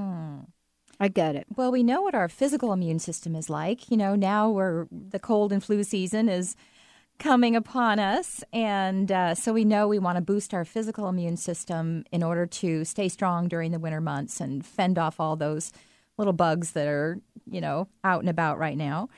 I 0.99 1.09
get 1.09 1.35
it. 1.37 1.47
Well, 1.57 1.73
we 1.73 1.83
know 1.83 2.03
what 2.03 2.15
our 2.15 2.29
physical 2.29 2.73
immune 2.73 2.99
system 2.99 3.35
is 3.35 3.49
like. 3.49 3.91
You 3.91 3.97
know, 3.97 4.15
now 4.15 4.51
we're 4.51 4.87
the 4.91 5.19
cold 5.19 5.53
and 5.53 5.63
flu 5.63 5.83
season 5.85 6.29
is 6.29 6.57
coming 7.21 7.55
upon 7.55 8.01
us, 8.01 8.43
and 8.53 9.13
uh, 9.13 9.35
so 9.35 9.53
we 9.53 9.65
know 9.65 9.87
we 9.87 9.99
want 10.01 10.17
to 10.17 10.23
boost 10.23 10.53
our 10.53 10.65
physical 10.65 11.09
immune 11.09 11.37
system 11.37 12.03
in 12.11 12.25
order 12.25 12.47
to 12.47 12.85
stay 12.85 13.09
strong 13.09 13.47
during 13.47 13.71
the 13.71 13.79
winter 13.79 14.01
months 14.01 14.41
and 14.41 14.67
fend 14.67 14.99
off 14.99 15.21
all 15.21 15.37
those 15.37 15.71
little 16.17 16.33
bugs 16.33 16.73
that 16.73 16.89
are 16.89 17.21
you 17.49 17.61
know 17.61 17.87
out 18.03 18.21
and 18.21 18.29
about 18.29 18.59
right 18.59 18.77
now. 18.77 19.09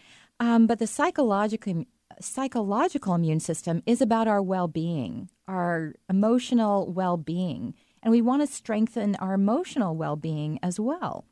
Um, 0.41 0.67
but 0.67 0.79
the 0.79 0.87
psychological 0.87 1.85
psychological 2.21 3.15
immune 3.15 3.41
system 3.41 3.83
is 3.87 4.03
about 4.03 4.29
our 4.29 4.43
well-being, 4.43 5.31
our 5.49 5.95
emotional 6.11 6.93
well-being, 6.93 7.75
and 8.03 8.11
we 8.11 8.21
want 8.21 8.43
to 8.43 8.47
strengthen 8.47 9.15
our 9.17 9.33
emotional 9.33 9.97
well-being 9.97 10.59
as 10.63 10.79
well. 10.79 11.25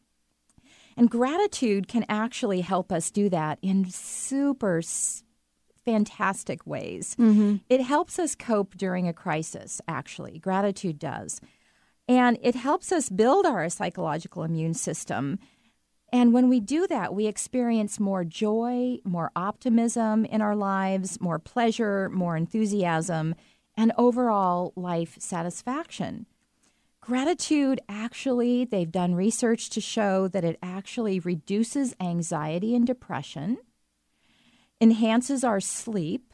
And 0.96 1.10
gratitude 1.10 1.88
can 1.88 2.06
actually 2.08 2.60
help 2.60 2.92
us 2.92 3.10
do 3.10 3.28
that 3.28 3.58
in 3.60 3.90
super 3.90 4.82
fantastic 5.84 6.66
ways. 6.66 7.16
Mm-hmm. 7.18 7.56
It 7.68 7.82
helps 7.82 8.18
us 8.18 8.34
cope 8.34 8.76
during 8.76 9.08
a 9.08 9.12
crisis, 9.12 9.80
actually. 9.88 10.38
Gratitude 10.38 10.98
does. 10.98 11.40
And 12.08 12.38
it 12.42 12.54
helps 12.54 12.92
us 12.92 13.08
build 13.08 13.46
our 13.46 13.68
psychological 13.68 14.42
immune 14.42 14.74
system. 14.74 15.38
And 16.12 16.32
when 16.32 16.48
we 16.48 16.58
do 16.58 16.86
that, 16.88 17.14
we 17.14 17.26
experience 17.26 18.00
more 18.00 18.24
joy, 18.24 18.98
more 19.04 19.30
optimism 19.36 20.24
in 20.24 20.42
our 20.42 20.56
lives, 20.56 21.20
more 21.20 21.38
pleasure, 21.38 22.08
more 22.08 22.36
enthusiasm, 22.36 23.36
and 23.76 23.92
overall 23.96 24.72
life 24.74 25.16
satisfaction. 25.20 26.26
Gratitude 27.00 27.80
actually, 27.88 28.64
they've 28.64 28.90
done 28.90 29.14
research 29.14 29.70
to 29.70 29.80
show 29.80 30.28
that 30.28 30.44
it 30.44 30.58
actually 30.62 31.18
reduces 31.18 31.94
anxiety 32.00 32.74
and 32.74 32.86
depression, 32.86 33.56
enhances 34.80 35.44
our 35.44 35.60
sleep, 35.60 36.32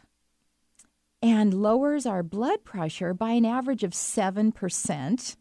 and 1.22 1.54
lowers 1.54 2.06
our 2.06 2.22
blood 2.22 2.62
pressure 2.64 3.12
by 3.14 3.30
an 3.30 3.44
average 3.44 3.82
of 3.82 3.92
7%. 3.92 5.36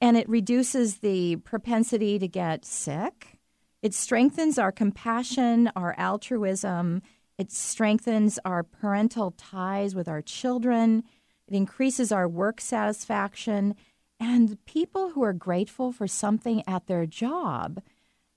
And 0.00 0.16
it 0.16 0.28
reduces 0.28 0.98
the 0.98 1.36
propensity 1.36 2.18
to 2.18 2.28
get 2.28 2.64
sick. 2.64 3.38
It 3.80 3.94
strengthens 3.94 4.58
our 4.58 4.72
compassion, 4.72 5.70
our 5.74 5.94
altruism. 5.96 7.02
It 7.38 7.52
strengthens 7.52 8.38
our 8.44 8.62
parental 8.62 9.32
ties 9.32 9.94
with 9.94 10.08
our 10.08 10.20
children. 10.20 11.04
It 11.46 11.54
increases 11.54 12.12
our 12.12 12.28
work 12.28 12.60
satisfaction. 12.60 13.76
And 14.20 14.62
people 14.66 15.10
who 15.10 15.22
are 15.22 15.32
grateful 15.32 15.92
for 15.92 16.08
something 16.08 16.62
at 16.66 16.86
their 16.86 17.06
job 17.06 17.80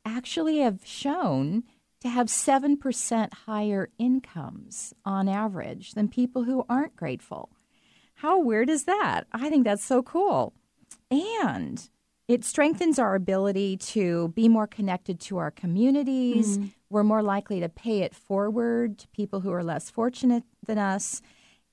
actually 0.06 0.60
have 0.60 0.86
shown 0.86 1.64
to 2.02 2.10
have 2.10 2.28
7% 2.28 3.34
higher 3.46 3.90
incomes 3.98 4.94
on 5.06 5.30
average 5.30 5.94
than 5.94 6.08
people 6.08 6.44
who 6.44 6.66
aren't 6.68 6.96
grateful. 6.96 7.50
How 8.16 8.40
weird 8.40 8.70
is 8.70 8.84
that? 8.84 9.24
I 9.32 9.50
think 9.50 9.64
that's 9.64 9.84
so 9.84 10.04
cool. 10.04 10.54
And 11.10 11.90
it 12.28 12.44
strengthens 12.44 13.00
our 13.00 13.16
ability 13.16 13.78
to 13.78 14.30
be 14.30 14.48
more 14.48 14.68
connected 14.68 15.20
to 15.22 15.38
our 15.38 15.52
communities. 15.52 16.60
We're 16.90 17.04
more 17.04 17.24
likely 17.24 17.60
to 17.62 17.70
pay 17.70 18.00
it 18.00 18.14
forward 18.16 19.00
to 19.00 19.08
people 19.10 19.42
who 19.42 19.52
are 19.52 19.64
less 19.64 19.90
fortunate 19.90 20.44
than 20.66 20.78
us. 20.78 21.22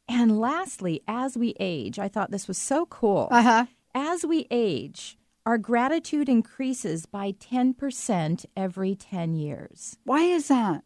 And 0.08 0.40
lastly, 0.40 1.02
as 1.06 1.36
we 1.36 1.54
age, 1.60 1.98
I 1.98 2.08
thought 2.08 2.30
this 2.30 2.48
was 2.48 2.56
so 2.56 2.86
cool. 2.86 3.28
Uh 3.30 3.42
huh. 3.42 3.66
As 3.94 4.24
we 4.24 4.46
age, 4.50 5.17
our 5.48 5.56
gratitude 5.56 6.28
increases 6.28 7.06
by 7.06 7.32
10% 7.32 8.44
every 8.54 8.94
10 8.94 9.34
years. 9.34 9.96
Why 10.04 10.24
is 10.24 10.48
that? 10.48 10.84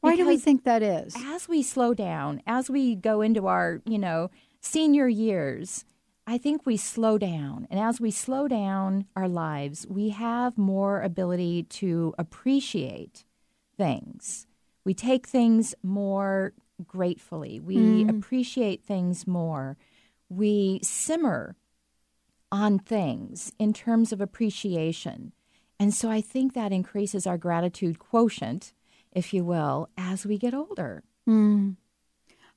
Why 0.00 0.16
do 0.16 0.26
we 0.26 0.36
think 0.36 0.64
that 0.64 0.82
is? 0.82 1.16
As 1.16 1.48
we 1.48 1.62
slow 1.62 1.94
down, 1.94 2.42
as 2.46 2.68
we 2.68 2.94
go 2.94 3.22
into 3.22 3.46
our, 3.46 3.80
you 3.86 3.98
know, 3.98 4.30
senior 4.60 5.08
years, 5.08 5.86
I 6.26 6.36
think 6.36 6.66
we 6.66 6.76
slow 6.76 7.16
down. 7.16 7.66
And 7.70 7.80
as 7.80 7.98
we 7.98 8.10
slow 8.10 8.48
down 8.48 9.06
our 9.16 9.28
lives, 9.28 9.86
we 9.88 10.10
have 10.10 10.58
more 10.58 11.00
ability 11.00 11.62
to 11.62 12.14
appreciate 12.18 13.24
things. 13.78 14.46
We 14.84 14.92
take 14.92 15.26
things 15.26 15.74
more 15.82 16.52
gratefully. 16.86 17.60
We 17.60 17.78
mm. 18.04 18.10
appreciate 18.10 18.84
things 18.84 19.26
more. 19.26 19.78
We 20.28 20.80
simmer 20.82 21.56
on 22.50 22.78
things 22.78 23.52
in 23.58 23.72
terms 23.72 24.12
of 24.12 24.20
appreciation. 24.20 25.32
And 25.78 25.92
so 25.92 26.10
I 26.10 26.20
think 26.20 26.54
that 26.54 26.72
increases 26.72 27.26
our 27.26 27.36
gratitude 27.36 27.98
quotient, 27.98 28.72
if 29.12 29.34
you 29.34 29.44
will, 29.44 29.88
as 29.98 30.24
we 30.24 30.38
get 30.38 30.54
older. 30.54 31.02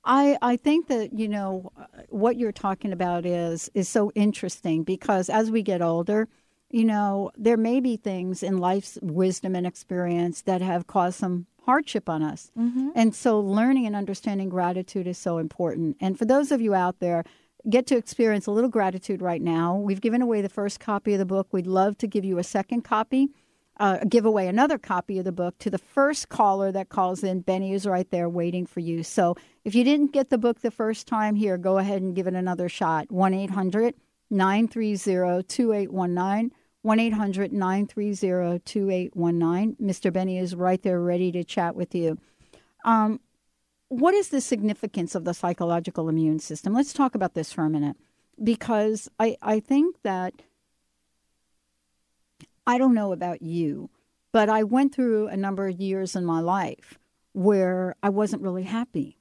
I, 0.05 0.37
I 0.41 0.55
think 0.55 0.87
that 0.87 1.17
you 1.19 1.27
know 1.27 1.71
uh, 1.77 1.85
what 2.09 2.37
you're 2.37 2.51
talking 2.53 2.93
about 2.93 3.25
is 3.25 3.69
is 3.73 3.89
so 3.89 4.11
interesting 4.15 4.83
because 4.83 5.29
as 5.29 5.51
we 5.51 5.61
get 5.61 5.81
older, 5.81 6.29
you 6.69 6.85
know 6.85 7.31
there 7.37 7.57
may 7.57 7.79
be 7.81 7.97
things 7.97 8.41
in 8.41 8.57
life's 8.59 8.97
wisdom 9.01 9.55
and 9.55 9.67
experience 9.67 10.41
that 10.43 10.61
have 10.61 10.87
caused 10.87 11.19
some 11.19 11.47
hardship 11.65 12.07
on 12.09 12.23
us, 12.23 12.49
and 12.95 13.13
so 13.13 13.39
learning 13.41 13.85
and 13.85 13.95
understanding 13.95 14.47
gratitude 14.49 15.05
is 15.05 15.17
so 15.17 15.37
important. 15.37 15.97
And 15.99 16.17
for 16.17 16.25
those 16.25 16.51
of 16.51 16.61
you 16.61 16.73
out 16.73 16.99
there, 16.99 17.25
get 17.69 17.87
to 17.87 17.97
experience 17.97 18.45
a 18.45 18.51
little 18.51 18.69
gratitude 18.69 19.21
right 19.21 19.41
now. 19.41 19.75
We've 19.75 20.01
given 20.01 20.21
away 20.21 20.41
the 20.41 20.49
first 20.49 20.79
copy 20.79 21.13
of 21.13 21.19
the 21.19 21.25
book. 21.25 21.47
We'd 21.51 21.67
love 21.67 21.97
to 21.99 22.07
give 22.07 22.23
you 22.23 22.37
a 22.37 22.43
second 22.43 22.83
copy 22.83 23.29
uh, 23.79 23.97
give 24.09 24.25
away 24.25 24.47
another 24.47 24.77
copy 24.77 25.17
of 25.19 25.25
the 25.25 25.31
book 25.31 25.57
to 25.59 25.69
the 25.69 25.77
first 25.77 26.29
caller 26.29 26.71
that 26.71 26.89
calls 26.89 27.23
in. 27.23 27.39
Benny 27.39 27.73
is 27.73 27.87
right 27.87 28.09
there 28.11 28.27
waiting 28.27 28.65
for 28.65 28.81
you. 28.81 29.03
So 29.03 29.35
if 29.63 29.73
you 29.73 29.83
didn't 29.83 30.11
get 30.11 30.29
the 30.29 30.37
book 30.37 30.59
the 30.59 30.71
first 30.71 31.07
time, 31.07 31.35
here, 31.35 31.57
go 31.57 31.77
ahead 31.77 32.01
and 32.01 32.15
give 32.15 32.27
it 32.27 32.33
another 32.33 32.67
shot. 32.67 33.09
1 33.09 33.33
800 33.33 33.95
930 34.29 35.43
2819. 35.43 36.51
1 36.81 36.99
800 36.99 37.53
930 37.53 38.59
2819. 38.59 39.75
Mr. 39.81 40.11
Benny 40.11 40.37
is 40.37 40.55
right 40.55 40.81
there 40.83 41.01
ready 41.01 41.31
to 41.31 41.43
chat 41.43 41.75
with 41.75 41.95
you. 41.95 42.17
Um, 42.83 43.21
what 43.89 44.13
is 44.13 44.29
the 44.29 44.39
significance 44.39 45.15
of 45.15 45.25
the 45.25 45.33
psychological 45.33 46.09
immune 46.09 46.39
system? 46.39 46.73
Let's 46.73 46.93
talk 46.93 47.15
about 47.15 47.33
this 47.33 47.51
for 47.51 47.65
a 47.65 47.69
minute 47.69 47.97
because 48.41 49.09
I, 49.19 49.35
I 49.41 49.59
think 49.59 49.97
that 50.03 50.33
I 52.65 52.77
don't 52.77 52.93
know 52.93 53.11
about 53.11 53.41
you, 53.41 53.89
but 54.31 54.47
I 54.47 54.63
went 54.63 54.93
through 54.93 55.27
a 55.27 55.35
number 55.35 55.67
of 55.67 55.79
years 55.79 56.15
in 56.15 56.23
my 56.23 56.39
life 56.39 56.99
where 57.33 57.95
I 58.03 58.09
wasn't 58.09 58.43
really 58.43 58.63
happy. 58.63 59.17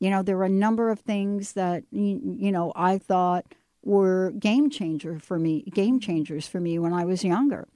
You 0.00 0.10
know, 0.10 0.22
there 0.22 0.36
were 0.36 0.44
a 0.44 0.48
number 0.48 0.90
of 0.90 1.00
things 1.00 1.52
that 1.52 1.84
you, 1.92 2.50
know 2.50 2.72
I 2.74 2.98
thought 2.98 3.54
were 3.82 4.32
game 4.32 4.70
changer 4.70 5.18
for 5.20 5.38
me, 5.38 5.62
game 5.72 6.00
changers 6.00 6.48
for 6.48 6.58
me 6.58 6.78
when 6.78 6.92
I 6.92 7.04
was 7.04 7.22
younger. 7.22 7.68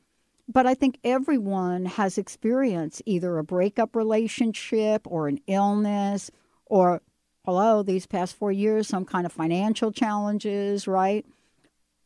But 0.47 0.67
I 0.67 0.75
think 0.75 0.99
everyone 1.05 1.87
has 1.87 2.19
experienced 2.19 3.03
either 3.07 3.39
a 3.39 3.45
breakup 3.45 3.97
relationship 3.97 5.03
or 5.07 5.29
an 5.29 5.41
illness 5.47 6.31
or 6.67 7.01
hello, 7.45 7.83
these 7.83 8.07
past 8.07 8.37
4 8.37 8.53
years 8.53 8.89
some 8.89 9.05
kind 9.05 9.27
of 9.27 9.33
financial 9.33 9.93
challenges, 9.93 10.87
right? 10.87 11.25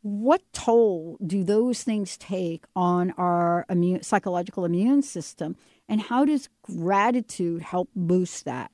what 0.03 0.43
toll 0.53 1.19
do 1.25 1.43
those 1.43 1.83
things 1.83 2.17
take 2.17 2.65
on 2.77 3.13
our 3.19 3.67
immune, 3.69 4.03
psychological 4.03 4.65
immune 4.65 5.03
system 5.03 5.57
and 5.89 6.03
how 6.03 6.25
does 6.25 6.49
gratitude 6.63 7.63
help 7.63 7.89
boost 7.95 8.45
that 8.45 8.71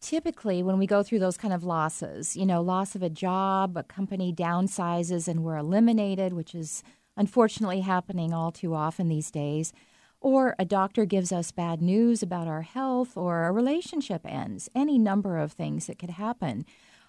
typically 0.00 0.62
when 0.62 0.78
we 0.78 0.86
go 0.86 1.02
through 1.02 1.18
those 1.18 1.36
kind 1.36 1.52
of 1.52 1.62
losses, 1.62 2.34
you 2.34 2.46
know, 2.46 2.62
loss 2.62 2.94
of 2.94 3.02
a 3.02 3.10
job, 3.10 3.76
a 3.76 3.82
company 3.82 4.32
downsizes 4.32 5.28
and 5.28 5.44
we're 5.44 5.58
eliminated, 5.58 6.32
which 6.32 6.54
is 6.54 6.82
unfortunately 7.20 7.82
happening 7.82 8.32
all 8.32 8.50
too 8.50 8.74
often 8.74 9.08
these 9.08 9.30
days, 9.30 9.74
or 10.22 10.56
a 10.58 10.64
doctor 10.64 11.04
gives 11.04 11.30
us 11.32 11.52
bad 11.52 11.82
news 11.82 12.22
about 12.22 12.48
our 12.48 12.62
health, 12.62 13.14
or 13.14 13.44
a 13.44 13.52
relationship 13.52 14.22
ends, 14.24 14.70
any 14.74 14.96
number 14.98 15.36
of 15.36 15.52
things 15.52 15.86
that 15.86 15.98
could 15.98 16.08
happen. 16.08 16.64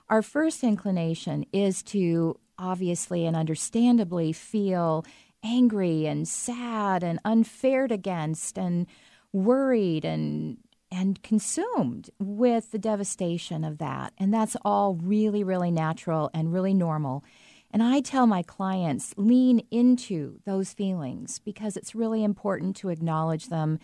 Our 0.10 0.22
first 0.22 0.66
inclination 0.66 1.46
is 1.54 1.82
to 1.84 2.38
obviously 2.60 3.26
and 3.26 3.38
understandably 3.38 4.34
feel 4.34 5.06
angry 5.44 6.06
and 6.06 6.28
sad 6.28 7.04
and 7.04 7.18
unfared 7.24 7.94
against 7.94 8.58
and 8.58 8.88
worried 9.32 10.04
and 10.04 10.58
and 10.92 11.24
consumed 11.24 12.10
with 12.20 12.72
the 12.72 12.78
devastation 12.78 13.64
of 13.64 13.78
that. 13.78 14.12
And 14.18 14.34
that's 14.34 14.58
all 14.66 14.96
really, 14.96 15.42
really 15.42 15.72
natural 15.72 16.30
and 16.34 16.52
really 16.52 16.74
normal. 16.74 17.24
And 17.72 17.82
I 17.82 18.02
tell 18.02 18.28
my 18.28 18.44
clients 18.44 19.14
lean 19.18 19.62
into 19.72 20.40
those 20.46 20.74
feelings 20.74 21.40
because 21.40 21.78
it's 21.78 21.96
really 21.96 22.24
important 22.24 22.76
to 22.78 22.90
acknowledge 22.90 23.48
them 23.48 23.80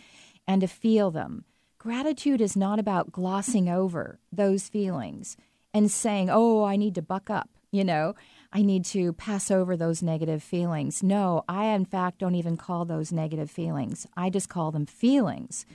and 0.46 0.60
to 0.60 0.66
feel 0.66 1.10
them. 1.10 1.44
Gratitude 1.78 2.40
is 2.40 2.56
not 2.56 2.78
about 2.78 3.12
glossing 3.12 3.68
over 3.68 4.18
those 4.32 4.68
feelings 4.68 5.36
and 5.72 5.90
saying, 5.90 6.28
oh, 6.30 6.64
I 6.64 6.76
need 6.76 6.94
to 6.96 7.02
buck 7.02 7.30
up, 7.30 7.48
you 7.70 7.84
know, 7.84 8.14
I 8.52 8.62
need 8.62 8.84
to 8.86 9.12
pass 9.12 9.50
over 9.50 9.76
those 9.76 10.02
negative 10.02 10.42
feelings. 10.42 11.02
No, 11.02 11.44
I, 11.48 11.66
in 11.66 11.84
fact, 11.84 12.18
don't 12.18 12.34
even 12.34 12.56
call 12.56 12.84
those 12.84 13.12
negative 13.12 13.50
feelings. 13.50 14.06
I 14.16 14.30
just 14.30 14.48
call 14.48 14.70
them 14.70 14.86
feelings 14.86 15.66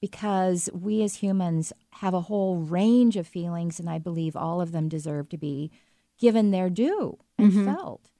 because 0.00 0.70
we 0.72 1.02
as 1.02 1.16
humans 1.16 1.72
have 1.94 2.14
a 2.14 2.22
whole 2.22 2.56
range 2.58 3.16
of 3.16 3.26
feelings, 3.26 3.78
and 3.78 3.90
I 3.90 3.98
believe 3.98 4.36
all 4.36 4.60
of 4.60 4.72
them 4.72 4.88
deserve 4.88 5.28
to 5.30 5.36
be 5.36 5.70
given 6.18 6.50
their 6.50 6.70
due 6.70 7.18
and 7.42 7.52
felt. 7.76 8.10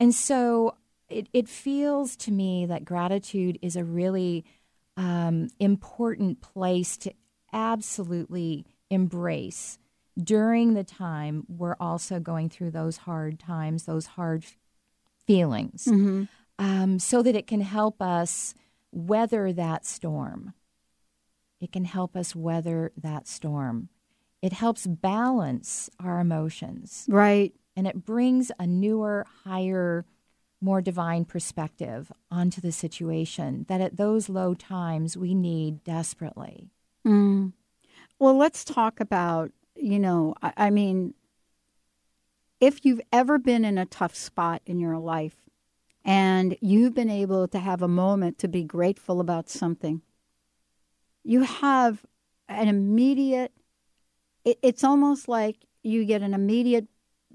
And 0.00 0.14
so 0.14 0.74
it, 1.08 1.28
it 1.32 1.48
feels 1.48 2.16
to 2.16 2.30
me 2.30 2.66
that 2.66 2.84
gratitude 2.84 3.58
is 3.62 3.76
a 3.76 3.84
really 3.84 4.44
um, 4.96 5.48
important 5.58 6.40
place 6.40 6.96
to 6.98 7.12
absolutely 7.52 8.64
embrace 8.90 9.78
during 10.22 10.74
the 10.74 10.84
time 10.84 11.44
we're 11.48 11.76
also 11.78 12.18
going 12.20 12.48
through 12.48 12.70
those 12.70 12.98
hard 12.98 13.38
times, 13.38 13.84
those 13.84 14.06
hard 14.06 14.44
feelings, 15.26 15.86
um, 16.58 16.98
so 16.98 17.22
that 17.22 17.34
it 17.36 17.46
can 17.46 17.60
help 17.60 18.00
us 18.00 18.54
weather 18.92 19.52
that 19.52 19.84
storm. 19.84 20.54
It 21.60 21.72
can 21.72 21.84
help 21.84 22.16
us 22.16 22.34
weather 22.34 22.92
that 22.96 23.26
storm. 23.28 23.88
It 24.42 24.52
helps 24.52 24.86
balance 24.86 25.90
our 25.98 26.20
emotions 26.20 27.06
right 27.08 27.52
and 27.76 27.86
it 27.86 28.04
brings 28.04 28.50
a 28.58 28.66
newer, 28.66 29.26
higher, 29.44 30.06
more 30.60 30.80
divine 30.80 31.24
perspective 31.24 32.10
onto 32.30 32.60
the 32.60 32.72
situation 32.72 33.66
that 33.68 33.80
at 33.80 33.98
those 33.98 34.28
low 34.28 34.54
times 34.54 35.16
we 35.16 35.34
need 35.34 35.84
desperately. 35.84 36.70
Mm. 37.06 37.52
Well, 38.18 38.36
let's 38.36 38.64
talk 38.64 38.98
about, 38.98 39.52
you 39.76 39.98
know, 39.98 40.34
I, 40.42 40.52
I 40.56 40.70
mean, 40.70 41.14
if 42.60 42.84
you've 42.84 43.02
ever 43.12 43.38
been 43.38 43.64
in 43.64 43.76
a 43.76 43.84
tough 43.84 44.14
spot 44.14 44.62
in 44.64 44.80
your 44.80 44.98
life 44.98 45.36
and 46.04 46.56
you've 46.62 46.94
been 46.94 47.10
able 47.10 47.46
to 47.48 47.58
have 47.58 47.82
a 47.82 47.88
moment 47.88 48.38
to 48.38 48.48
be 48.48 48.64
grateful 48.64 49.20
about 49.20 49.50
something, 49.50 50.00
you 51.22 51.42
have 51.42 52.06
an 52.48 52.68
immediate, 52.68 53.52
it, 54.44 54.58
it's 54.62 54.84
almost 54.84 55.28
like 55.28 55.66
you 55.82 56.04
get 56.06 56.22
an 56.22 56.32
immediate 56.32 56.86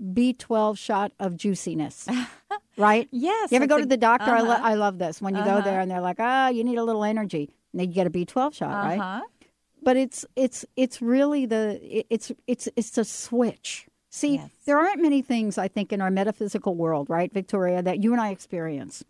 B12 0.02 0.78
shot 0.78 1.12
of 1.20 1.38
juiciness, 1.38 2.08
right? 2.78 3.08
Yes. 3.12 3.52
You 3.52 3.58
ever 3.58 3.68
go 3.68 3.80
to 3.80 3.86
the 3.86 3.98
doctor? 3.98 4.32
I, 4.32 4.42
uh-huh. 4.42 4.60
I 4.62 4.74
love 4.74 4.98
this. 4.98 5.22
When 5.22 5.36
you 5.36 5.44
go 5.44 5.62
there 5.62 5.80
and 5.80 5.90
they're 5.90 6.02
like, 6.02 6.18
ah, 6.20 6.50
you 6.50 6.64
need 6.64 6.78
a 6.78 6.84
little 6.84 7.04
energy. 7.04 7.50
And 7.72 7.80
then 7.80 7.90
you 7.90 7.96
get 7.96 8.08
a 8.08 8.10
B12 8.10 8.54
shot, 8.54 8.74
right? 8.74 9.00
Uh-huh. 9.00 9.22
but 9.82 9.96
it's 9.98 10.26
it's 10.36 10.66
it's 10.76 11.02
really 11.02 11.46
the 11.46 11.80
it's 12.14 12.32
it's 12.48 12.68
it's 12.76 12.98
a 12.98 13.06
switch. 13.06 13.88
See, 14.10 14.36
Yes. 14.36 14.50
there 14.66 14.78
aren't 14.78 15.02
many 15.02 15.22
things 15.22 15.58
I 15.58 15.70
think 15.70 15.94
in 15.94 16.02
our 16.02 16.12
metaphysical 16.12 16.76
world, 16.76 17.10
right, 17.10 17.32
Victoria, 17.32 17.82
that 17.82 18.04
you 18.04 18.12
and 18.12 18.20
I 18.22 18.32
experience 18.32 19.06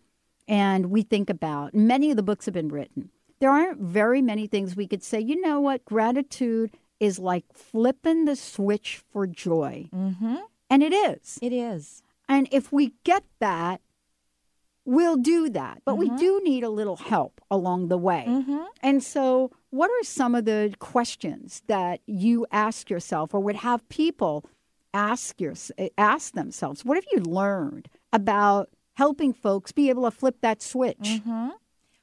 and 0.46 0.86
we 0.90 1.02
think 1.02 1.28
about. 1.30 1.74
Many 1.74 2.10
of 2.10 2.16
the 2.16 2.22
books 2.22 2.44
have 2.44 2.54
been 2.54 2.68
written. 2.68 3.10
There 3.40 3.50
aren't 3.50 3.80
very 3.80 4.22
many 4.22 4.46
things 4.46 4.76
we 4.76 4.86
could 4.86 5.02
say, 5.02 5.18
you 5.18 5.40
know 5.40 5.60
what, 5.60 5.84
gratitude 5.84 6.70
is 7.00 7.18
like 7.18 7.44
flipping 7.52 8.26
the 8.26 8.36
switch 8.36 9.02
for 9.12 9.26
joy. 9.26 9.88
Mm-hmm. 9.92 10.36
And 10.72 10.82
it 10.82 10.94
is. 10.94 11.38
It 11.42 11.52
is. 11.52 12.02
And 12.30 12.48
if 12.50 12.72
we 12.72 12.94
get 13.04 13.24
that, 13.40 13.82
we'll 14.86 15.18
do 15.18 15.50
that. 15.50 15.82
But 15.84 15.96
we 15.96 16.08
mm-hmm. 16.08 16.16
do 16.16 16.40
need 16.42 16.64
a 16.64 16.70
little 16.70 16.96
help 16.96 17.42
along 17.50 17.88
the 17.88 17.98
way. 17.98 18.24
Mm-hmm. 18.26 18.62
And 18.82 19.02
so, 19.02 19.50
what 19.68 19.90
are 19.90 20.02
some 20.02 20.34
of 20.34 20.46
the 20.46 20.74
questions 20.78 21.62
that 21.66 22.00
you 22.06 22.46
ask 22.50 22.88
yourself 22.88 23.34
or 23.34 23.40
would 23.40 23.56
have 23.56 23.86
people 23.90 24.46
ask 24.94 25.38
your 25.42 25.52
ask 25.98 26.32
themselves? 26.32 26.86
What 26.86 26.96
have 26.96 27.06
you 27.12 27.20
learned 27.20 27.88
about 28.10 28.70
helping 28.94 29.34
folks 29.34 29.72
be 29.72 29.90
able 29.90 30.04
to 30.04 30.10
flip 30.10 30.36
that 30.40 30.62
switch? 30.62 30.96
Mm-hmm. 31.02 31.50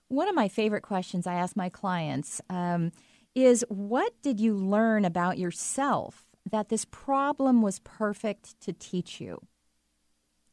One 0.09 0.29
of 0.29 0.35
my 0.35 0.47
favorite 0.47 0.83
questions 0.83 1.25
I 1.25 1.33
ask 1.33 1.55
my 1.55 1.69
clients 1.69 2.39
um, 2.51 2.91
is 3.33 3.65
What 3.67 4.13
did 4.21 4.39
you 4.39 4.53
learn 4.53 5.05
about 5.05 5.39
yourself 5.39 6.28
that 6.51 6.69
this 6.69 6.85
problem 6.85 7.61
was 7.61 7.79
perfect 7.79 8.59
to 8.61 8.73
teach 8.73 9.19
you? 9.21 9.41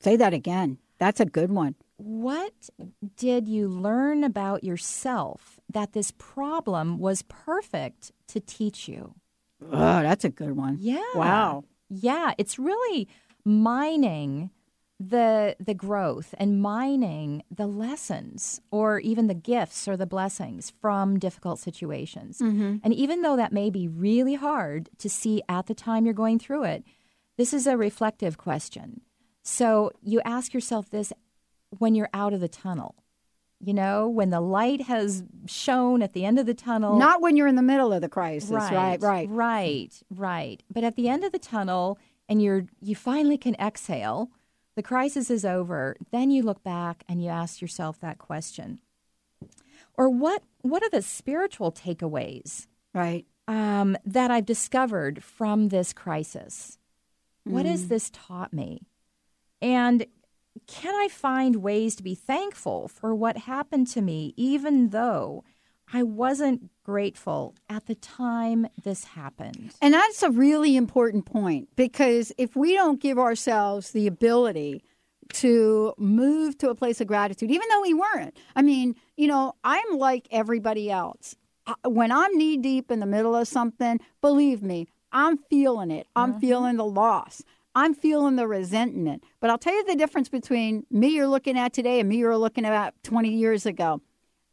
Say 0.01 0.17
that 0.17 0.35
again. 0.35 0.79
That's 0.99 1.21
a 1.21 1.27
good 1.27 1.51
one. 1.51 1.75
What 1.99 2.71
did 3.17 3.49
you 3.49 3.69
learn 3.69 4.25
about 4.25 4.65
yourself 4.65 5.61
that 5.71 5.93
this 5.93 6.13
problem 6.17 6.99
was 6.99 7.23
perfect 7.23 8.13
to 8.29 8.41
teach 8.41 8.89
you? 8.89 9.15
Oh, 9.63 10.03
that's 10.03 10.25
a 10.25 10.31
good 10.31 10.57
one. 10.57 10.77
Yeah. 10.81 11.03
Wow. 11.15 11.65
Yeah, 11.89 12.33
it's 12.39 12.59
really 12.59 13.09
mining 13.45 14.51
the 14.99 15.57
the 15.61 15.75
growth 15.75 16.35
and 16.39 16.61
mining 16.63 17.43
the 17.55 17.67
lessons 17.67 18.61
or 18.71 18.99
even 19.01 19.27
the 19.27 19.35
gifts 19.35 19.87
or 19.87 19.97
the 19.97 20.07
blessings 20.07 20.73
from 20.81 21.19
difficult 21.19 21.59
situations. 21.59 22.39
Mm-hmm. 22.39 22.77
And 22.83 22.95
even 22.95 23.23
though 23.23 23.37
that 23.37 23.53
may 23.53 23.69
be 23.69 23.89
really 23.89 24.35
hard 24.35 24.89
to 24.99 25.11
see 25.11 25.43
at 25.49 25.67
the 25.67 25.75
time 25.75 26.07
you're 26.07 26.15
going 26.15 26.39
through 26.39 26.65
it, 26.65 26.85
this 27.37 27.53
is 27.53 27.67
a 27.67 27.77
reflective 27.77 28.39
question. 28.39 29.03
So 29.43 29.93
you 30.03 30.21
ask 30.25 30.55
yourself 30.55 30.89
this 30.91 31.13
when 31.79 31.95
you're 31.95 32.11
out 32.15 32.33
of 32.33 32.41
the 32.41 32.49
tunnel. 32.49 32.95
You 33.59 33.73
know, 33.73 34.07
when 34.09 34.31
the 34.31 34.41
light 34.41 34.83
has 34.83 35.25
shone 35.47 36.03
at 36.03 36.13
the 36.13 36.27
end 36.27 36.39
of 36.39 36.45
the 36.45 36.55
tunnel. 36.55 36.99
Not 36.99 37.23
when 37.23 37.37
you're 37.37 37.47
in 37.47 37.57
the 37.57 37.63
middle 37.63 37.91
of 37.91 38.03
the 38.03 38.09
crisis. 38.09 38.51
right? 38.51 38.73
Right, 38.73 39.01
right. 39.01 39.29
Right, 39.31 40.03
right. 40.11 40.63
But 40.71 40.85
at 40.85 40.97
the 40.97 41.09
end 41.09 41.25
of 41.25 41.33
the 41.33 41.39
tunnel 41.39 41.99
and 42.29 42.43
you're 42.43 42.67
you 42.83 42.95
finally 42.95 43.39
can 43.39 43.55
exhale, 43.55 44.31
the 44.77 44.83
crisis 44.83 45.31
is 45.31 45.45
over, 45.45 45.97
then 46.13 46.31
you 46.31 46.43
look 46.43 46.63
back 46.63 47.03
and 47.09 47.23
you 47.23 47.29
ask 47.29 47.61
yourself 47.61 47.99
that 48.01 48.19
question. 48.19 48.81
Or 49.95 50.09
what 50.09 50.43
what 50.61 50.83
are 50.83 50.91
the 50.91 51.03
spiritual 51.03 51.73
takeaways 51.73 52.67
Right. 52.95 53.27
um, 53.49 53.97
that 54.05 54.31
I've 54.31 54.47
discovered 54.47 55.25
from 55.25 55.69
this 55.69 55.93
crisis? 55.93 56.79
What 57.45 57.65
has 57.65 57.89
this 57.89 58.11
taught 58.13 58.53
me? 58.53 58.89
And 59.63 60.07
can 60.67 60.95
I 60.95 61.09
find 61.09 61.57
ways 61.57 61.95
to 61.97 62.03
be 62.03 62.15
thankful 62.15 62.89
for 62.89 63.15
what 63.15 63.37
happened 63.39 63.87
to 63.89 64.03
me, 64.03 64.35
even 64.37 64.89
though 64.89 65.45
I 65.93 66.03
wasn't 66.03 66.71
grateful 66.85 67.55
at 67.69 67.87
the 67.87 67.95
time 67.95 68.67
this 68.83 69.05
happened? 69.05 69.73
And 69.81 69.95
that's 69.95 70.23
a 70.23 70.31
really 70.31 70.77
important 70.77 71.27
point 71.27 71.69
because 71.77 72.33
if 72.39 72.57
we 72.57 72.75
don't 72.75 73.01
give 73.01 73.19
ourselves 73.19 73.93
the 73.93 74.07
ability 74.07 74.83
to 75.35 75.95
move 75.99 76.59
to 76.59 76.71
a 76.71 76.75
place 76.75 77.01
of 77.01 77.07
gratitude, 77.07 77.51
even 77.51 77.69
though 77.71 77.83
we 77.83 77.95
weren't, 77.95 78.37
I 78.55 78.63
mean, 78.63 78.95
you 79.17 79.29
know, 79.29 79.55
I'm 79.65 79.99
like 79.99 80.27
everybody 80.31 80.91
else. 80.91 81.37
When 81.85 82.13
I'm 82.13 82.37
knee 82.37 82.57
deep 82.57 82.91
in 82.91 83.01
the 83.01 83.07
middle 83.07 83.35
of 83.35 83.49
something, 83.49 84.01
believe 84.21 84.63
me, 84.63 84.87
I'm 85.13 85.39
feeling 85.39 85.91
it. 85.91 86.07
I'm 86.15 86.33
mm-hmm. 86.33 86.41
feeling 86.41 86.77
the 86.77 86.85
loss. 86.85 87.43
I'm 87.75 87.93
feeling 87.93 88.37
the 88.37 88.47
resentment. 88.47 89.25
But 89.41 89.51
I'll 89.51 89.59
tell 89.59 89.75
you 89.75 89.85
the 89.85 89.97
difference 89.97 90.29
between 90.29 90.87
me 90.91 91.09
you're 91.09 91.27
looking 91.27 91.59
at 91.59 91.73
today 91.73 92.01
and 92.01 92.09
me 92.09 92.17
you're 92.17 92.37
looking 92.37 92.65
at 92.65 92.95
20 93.03 93.29
years 93.29 93.67
ago. 93.67 94.01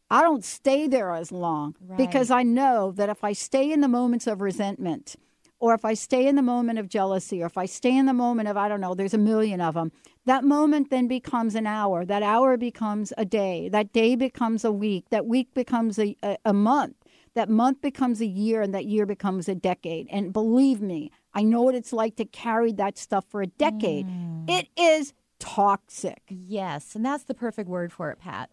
I 0.09 0.21
don't 0.21 0.43
stay 0.43 0.87
there 0.87 1.11
as 1.11 1.31
long 1.31 1.75
because 1.97 2.29
I 2.29 2.43
know 2.43 2.91
that 2.91 3.09
if 3.09 3.23
I 3.23 3.33
stay 3.33 3.71
in 3.71 3.81
the 3.81 3.87
moments 3.87 4.27
of 4.27 4.41
resentment, 4.41 5.15
or 5.59 5.73
if 5.73 5.85
I 5.85 5.93
stay 5.93 6.27
in 6.27 6.35
the 6.35 6.41
moment 6.41 6.77
of 6.77 6.89
jealousy, 6.89 7.41
or 7.41 7.45
if 7.45 7.57
I 7.57 7.65
stay 7.67 7.95
in 7.95 8.05
the 8.05 8.13
moment 8.13 8.49
of, 8.49 8.57
I 8.57 8.67
don't 8.67 8.81
know, 8.81 8.93
there's 8.93 9.13
a 9.13 9.17
million 9.17 9.61
of 9.61 9.75
them, 9.75 9.93
that 10.25 10.43
moment 10.43 10.89
then 10.89 11.07
becomes 11.07 11.55
an 11.55 11.65
hour. 11.65 12.03
That 12.03 12.21
hour 12.21 12.57
becomes 12.57 13.13
a 13.17 13.23
day. 13.23 13.69
That 13.69 13.93
day 13.93 14.15
becomes 14.15 14.65
a 14.65 14.73
week. 14.73 15.05
That 15.09 15.25
week 15.25 15.53
becomes 15.53 15.97
a, 15.97 16.17
a, 16.21 16.37
a 16.43 16.53
month. 16.53 16.97
That 17.33 17.49
month 17.49 17.81
becomes 17.81 18.19
a 18.19 18.25
year, 18.25 18.61
and 18.61 18.75
that 18.75 18.85
year 18.85 19.05
becomes 19.05 19.47
a 19.47 19.55
decade. 19.55 20.07
And 20.11 20.33
believe 20.33 20.81
me, 20.81 21.11
I 21.33 21.43
know 21.43 21.61
what 21.61 21.75
it's 21.75 21.93
like 21.93 22.17
to 22.17 22.25
carry 22.25 22.73
that 22.73 22.97
stuff 22.97 23.23
for 23.29 23.41
a 23.41 23.47
decade. 23.47 24.05
It 24.49 24.67
mm. 24.67 24.67
is 24.77 25.13
toxic. 25.39 26.21
Yes, 26.27 26.93
and 26.93 27.05
that's 27.05 27.23
the 27.23 27.33
perfect 27.33 27.69
word 27.69 27.93
for 27.93 28.11
it, 28.11 28.19
Pat. 28.19 28.49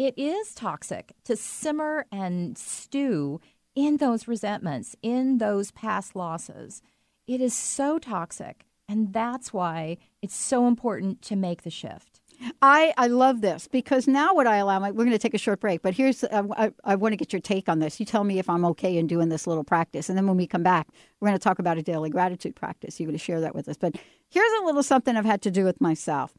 It 0.00 0.14
is 0.16 0.54
toxic 0.54 1.12
to 1.24 1.36
simmer 1.36 2.06
and 2.10 2.56
stew 2.56 3.38
in 3.74 3.98
those 3.98 4.26
resentments, 4.26 4.96
in 5.02 5.36
those 5.36 5.72
past 5.72 6.16
losses. 6.16 6.80
It 7.26 7.42
is 7.42 7.52
so 7.52 7.98
toxic, 7.98 8.64
and 8.88 9.12
that's 9.12 9.52
why 9.52 9.98
it's 10.22 10.34
so 10.34 10.66
important 10.66 11.20
to 11.20 11.36
make 11.36 11.64
the 11.64 11.70
shift. 11.70 12.18
I, 12.62 12.94
I 12.96 13.08
love 13.08 13.42
this 13.42 13.68
because 13.68 14.08
now 14.08 14.32
what 14.32 14.46
I 14.46 14.56
allow 14.56 14.80
we're 14.80 14.92
going 14.92 15.10
to 15.10 15.18
take 15.18 15.34
a 15.34 15.38
short 15.38 15.60
break, 15.60 15.82
but 15.82 15.92
here's 15.92 16.24
uh, 16.24 16.44
I, 16.56 16.64
I, 16.64 16.72
I 16.84 16.94
want 16.94 17.12
to 17.12 17.18
get 17.18 17.34
your 17.34 17.40
take 17.40 17.68
on 17.68 17.80
this. 17.80 18.00
You 18.00 18.06
tell 18.06 18.24
me 18.24 18.38
if 18.38 18.48
I'm 18.48 18.64
okay 18.64 18.96
in 18.96 19.06
doing 19.06 19.28
this 19.28 19.46
little 19.46 19.64
practice, 19.64 20.08
and 20.08 20.16
then 20.16 20.26
when 20.26 20.38
we 20.38 20.46
come 20.46 20.62
back, 20.62 20.88
we're 21.20 21.28
going 21.28 21.38
to 21.38 21.44
talk 21.44 21.58
about 21.58 21.76
a 21.76 21.82
daily 21.82 22.08
gratitude 22.08 22.56
practice. 22.56 22.98
You're 22.98 23.08
going 23.08 23.18
to 23.18 23.22
share 23.22 23.42
that 23.42 23.54
with 23.54 23.68
us. 23.68 23.76
But 23.76 23.96
here's 24.30 24.62
a 24.62 24.64
little 24.64 24.82
something 24.82 25.14
I've 25.14 25.26
had 25.26 25.42
to 25.42 25.50
do 25.50 25.66
with 25.66 25.78
myself. 25.78 26.32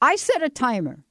I 0.00 0.16
set 0.16 0.42
a 0.42 0.48
timer. 0.48 1.04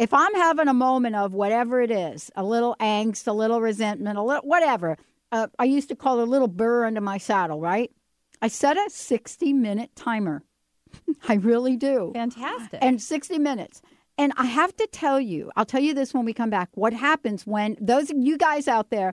If 0.00 0.14
I'm 0.14 0.34
having 0.34 0.66
a 0.66 0.72
moment 0.72 1.14
of 1.14 1.34
whatever 1.34 1.82
it 1.82 1.90
is, 1.90 2.30
a 2.34 2.42
little 2.42 2.74
angst, 2.80 3.26
a 3.26 3.34
little 3.34 3.60
resentment, 3.60 4.16
a 4.16 4.22
little 4.22 4.42
whatever, 4.48 4.96
uh, 5.30 5.48
I 5.58 5.64
used 5.64 5.90
to 5.90 5.94
call 5.94 6.20
it 6.20 6.22
a 6.22 6.30
little 6.30 6.48
burr 6.48 6.86
under 6.86 7.02
my 7.02 7.18
saddle, 7.18 7.60
right? 7.60 7.92
I 8.40 8.48
set 8.48 8.78
a 8.78 8.88
60 8.88 9.52
minute 9.52 9.90
timer. 9.94 10.42
I 11.28 11.34
really 11.34 11.76
do. 11.76 12.12
Fantastic. 12.14 12.78
And 12.80 13.02
60 13.02 13.38
minutes. 13.38 13.82
And 14.16 14.32
I 14.38 14.46
have 14.46 14.74
to 14.76 14.88
tell 14.90 15.20
you, 15.20 15.52
I'll 15.54 15.66
tell 15.66 15.82
you 15.82 15.92
this 15.92 16.14
when 16.14 16.24
we 16.24 16.32
come 16.32 16.48
back. 16.48 16.70
What 16.72 16.94
happens 16.94 17.46
when 17.46 17.76
those 17.78 18.08
of 18.08 18.16
you 18.16 18.38
guys 18.38 18.68
out 18.68 18.88
there, 18.88 19.12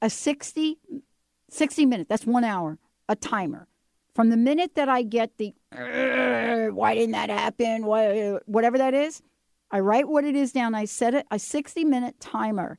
a 0.00 0.08
60, 0.08 0.78
60 1.50 1.86
minute, 1.86 2.08
that's 2.08 2.24
one 2.24 2.44
hour, 2.44 2.78
a 3.08 3.16
timer. 3.16 3.66
From 4.14 4.30
the 4.30 4.36
minute 4.36 4.76
that 4.76 4.88
I 4.88 5.02
get 5.02 5.38
the, 5.38 5.54
why 5.72 6.94
didn't 6.94 7.12
that 7.12 7.30
happen? 7.30 7.84
Why, 7.84 8.38
whatever 8.46 8.78
that 8.78 8.94
is, 8.94 9.20
I 9.74 9.80
write 9.80 10.06
what 10.06 10.24
it 10.24 10.36
is 10.36 10.52
down. 10.52 10.76
I 10.76 10.84
set 10.84 11.14
it 11.14 11.26
a 11.32 11.38
60 11.40 11.84
minute 11.84 12.20
timer 12.20 12.78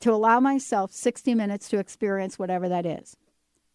to 0.00 0.12
allow 0.12 0.38
myself 0.38 0.92
60 0.92 1.34
minutes 1.34 1.68
to 1.70 1.80
experience 1.80 2.38
whatever 2.38 2.68
that 2.68 2.86
is. 2.86 3.16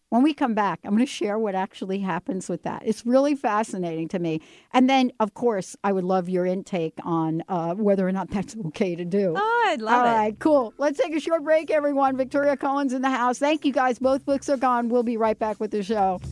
When 0.08 0.22
we 0.22 0.32
come 0.32 0.54
back, 0.54 0.80
I'm 0.82 0.92
going 0.92 1.04
to 1.04 1.12
share 1.12 1.38
what 1.38 1.54
actually 1.54 1.98
happens 1.98 2.48
with 2.48 2.62
that. 2.62 2.82
It's 2.86 3.04
really 3.04 3.34
fascinating 3.34 4.08
to 4.08 4.18
me. 4.18 4.40
And 4.72 4.88
then, 4.88 5.12
of 5.20 5.34
course, 5.34 5.76
I 5.84 5.92
would 5.92 6.04
love 6.04 6.30
your 6.30 6.46
intake 6.46 6.94
on 7.04 7.42
uh, 7.50 7.74
whether 7.74 8.08
or 8.08 8.12
not 8.12 8.30
that's 8.30 8.56
okay 8.68 8.96
to 8.96 9.04
do. 9.04 9.34
Oh, 9.36 9.64
I'd 9.68 9.82
love 9.82 9.94
All 9.94 10.06
it. 10.06 10.08
All 10.08 10.16
right, 10.16 10.38
cool. 10.38 10.72
Let's 10.78 10.98
take 10.98 11.14
a 11.14 11.20
short 11.20 11.44
break, 11.44 11.70
everyone. 11.70 12.16
Victoria 12.16 12.56
Coen's 12.56 12.94
in 12.94 13.02
the 13.02 13.10
house. 13.10 13.38
Thank 13.38 13.66
you, 13.66 13.72
guys. 13.72 13.98
Both 13.98 14.24
books 14.24 14.48
are 14.48 14.56
gone. 14.56 14.88
We'll 14.88 15.02
be 15.02 15.18
right 15.18 15.38
back 15.38 15.60
with 15.60 15.72
the 15.72 15.82
show. 15.82 16.22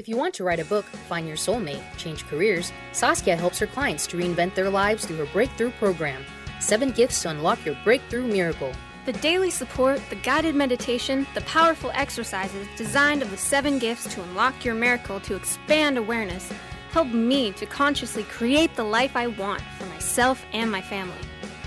If 0.00 0.08
you 0.08 0.16
want 0.16 0.32
to 0.36 0.44
write 0.44 0.60
a 0.60 0.64
book, 0.64 0.86
find 1.10 1.28
your 1.28 1.36
soulmate, 1.36 1.82
change 1.98 2.24
careers, 2.24 2.72
Saskia 2.92 3.36
helps 3.36 3.58
her 3.58 3.66
clients 3.66 4.06
to 4.06 4.16
reinvent 4.16 4.54
their 4.54 4.70
lives 4.70 5.04
through 5.04 5.18
her 5.18 5.26
breakthrough 5.26 5.72
program. 5.72 6.24
Seven 6.58 6.90
gifts 6.90 7.20
to 7.20 7.28
unlock 7.28 7.62
your 7.66 7.76
breakthrough 7.84 8.26
miracle. 8.26 8.72
The 9.04 9.12
daily 9.12 9.50
support, 9.50 10.00
the 10.08 10.16
guided 10.16 10.54
meditation, 10.54 11.26
the 11.34 11.42
powerful 11.42 11.90
exercises 11.92 12.66
designed 12.78 13.20
of 13.20 13.30
the 13.30 13.36
seven 13.36 13.78
gifts 13.78 14.14
to 14.14 14.22
unlock 14.22 14.64
your 14.64 14.74
miracle 14.74 15.20
to 15.20 15.36
expand 15.36 15.98
awareness 15.98 16.50
help 16.92 17.08
me 17.08 17.52
to 17.52 17.66
consciously 17.66 18.22
create 18.22 18.74
the 18.76 18.84
life 18.84 19.14
I 19.14 19.26
want 19.26 19.60
for 19.78 19.84
myself 19.84 20.42
and 20.54 20.72
my 20.72 20.80
family. 20.80 21.20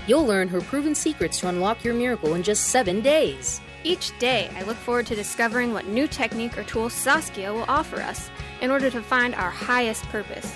You'll 0.08 0.26
learn 0.26 0.48
her 0.48 0.60
proven 0.60 0.96
secrets 0.96 1.38
to 1.38 1.48
unlock 1.48 1.84
your 1.84 1.94
miracle 1.94 2.34
in 2.34 2.42
just 2.42 2.64
seven 2.64 3.00
days. 3.00 3.60
Each 3.86 4.18
day, 4.18 4.50
I 4.56 4.62
look 4.62 4.78
forward 4.78 5.06
to 5.08 5.14
discovering 5.14 5.74
what 5.74 5.86
new 5.86 6.08
technique 6.08 6.56
or 6.56 6.64
tool 6.64 6.88
Saskia 6.88 7.52
will 7.52 7.66
offer 7.68 8.00
us 8.00 8.30
in 8.62 8.70
order 8.70 8.88
to 8.88 9.02
find 9.02 9.34
our 9.34 9.50
highest 9.50 10.04
purpose. 10.04 10.54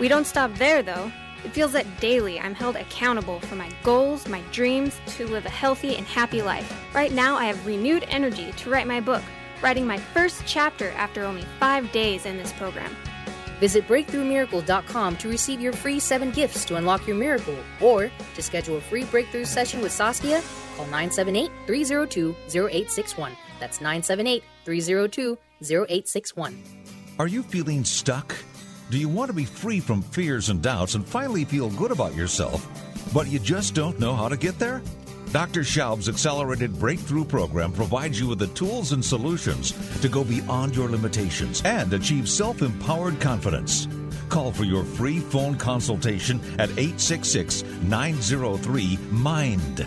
We 0.00 0.08
don't 0.08 0.26
stop 0.26 0.54
there, 0.54 0.82
though. 0.82 1.12
It 1.44 1.52
feels 1.52 1.72
that 1.72 2.00
daily 2.00 2.40
I'm 2.40 2.54
held 2.54 2.76
accountable 2.76 3.40
for 3.40 3.56
my 3.56 3.68
goals, 3.82 4.26
my 4.26 4.40
dreams, 4.52 4.98
to 5.18 5.26
live 5.26 5.44
a 5.44 5.50
healthy 5.50 5.96
and 5.96 6.06
happy 6.06 6.40
life. 6.40 6.72
Right 6.94 7.12
now, 7.12 7.36
I 7.36 7.44
have 7.44 7.66
renewed 7.66 8.06
energy 8.08 8.52
to 8.52 8.70
write 8.70 8.86
my 8.86 9.00
book, 9.00 9.22
writing 9.60 9.86
my 9.86 9.98
first 9.98 10.42
chapter 10.46 10.92
after 10.92 11.24
only 11.24 11.44
five 11.60 11.92
days 11.92 12.24
in 12.24 12.38
this 12.38 12.52
program. 12.54 12.96
Visit 13.60 13.86
breakthroughmiracle.com 13.86 15.16
to 15.18 15.28
receive 15.28 15.60
your 15.60 15.72
free 15.74 16.00
seven 16.00 16.30
gifts 16.30 16.64
to 16.64 16.76
unlock 16.76 17.06
your 17.06 17.16
miracle, 17.16 17.56
or 17.82 18.10
to 18.34 18.42
schedule 18.42 18.78
a 18.78 18.80
free 18.80 19.04
breakthrough 19.04 19.44
session 19.44 19.82
with 19.82 19.92
Saskia, 19.92 20.42
call 20.76 20.86
978 20.86 21.50
302 21.66 22.34
0861. 22.48 23.32
That's 23.60 23.80
978 23.80 24.42
302 24.64 25.38
0861. 25.62 26.62
Are 27.18 27.28
you 27.28 27.42
feeling 27.42 27.84
stuck? 27.84 28.34
Do 28.90 28.98
you 28.98 29.08
want 29.08 29.28
to 29.30 29.34
be 29.34 29.44
free 29.44 29.80
from 29.80 30.02
fears 30.02 30.48
and 30.48 30.60
doubts 30.62 30.94
and 30.94 31.06
finally 31.06 31.44
feel 31.44 31.70
good 31.70 31.90
about 31.90 32.14
yourself, 32.14 32.66
but 33.14 33.28
you 33.28 33.38
just 33.38 33.74
don't 33.74 33.98
know 33.98 34.14
how 34.14 34.28
to 34.28 34.36
get 34.36 34.58
there? 34.58 34.82
Dr. 35.32 35.60
Schaub's 35.60 36.10
Accelerated 36.10 36.78
Breakthrough 36.78 37.24
Program 37.24 37.72
provides 37.72 38.20
you 38.20 38.28
with 38.28 38.38
the 38.38 38.48
tools 38.48 38.92
and 38.92 39.02
solutions 39.02 39.72
to 40.00 40.08
go 40.10 40.24
beyond 40.24 40.76
your 40.76 40.90
limitations 40.90 41.62
and 41.64 41.90
achieve 41.94 42.28
self 42.28 42.60
empowered 42.60 43.18
confidence. 43.18 43.88
Call 44.28 44.52
for 44.52 44.64
your 44.64 44.84
free 44.84 45.20
phone 45.20 45.56
consultation 45.56 46.38
at 46.58 46.68
866 46.70 47.64
903 47.84 48.98
MIND. 49.10 49.86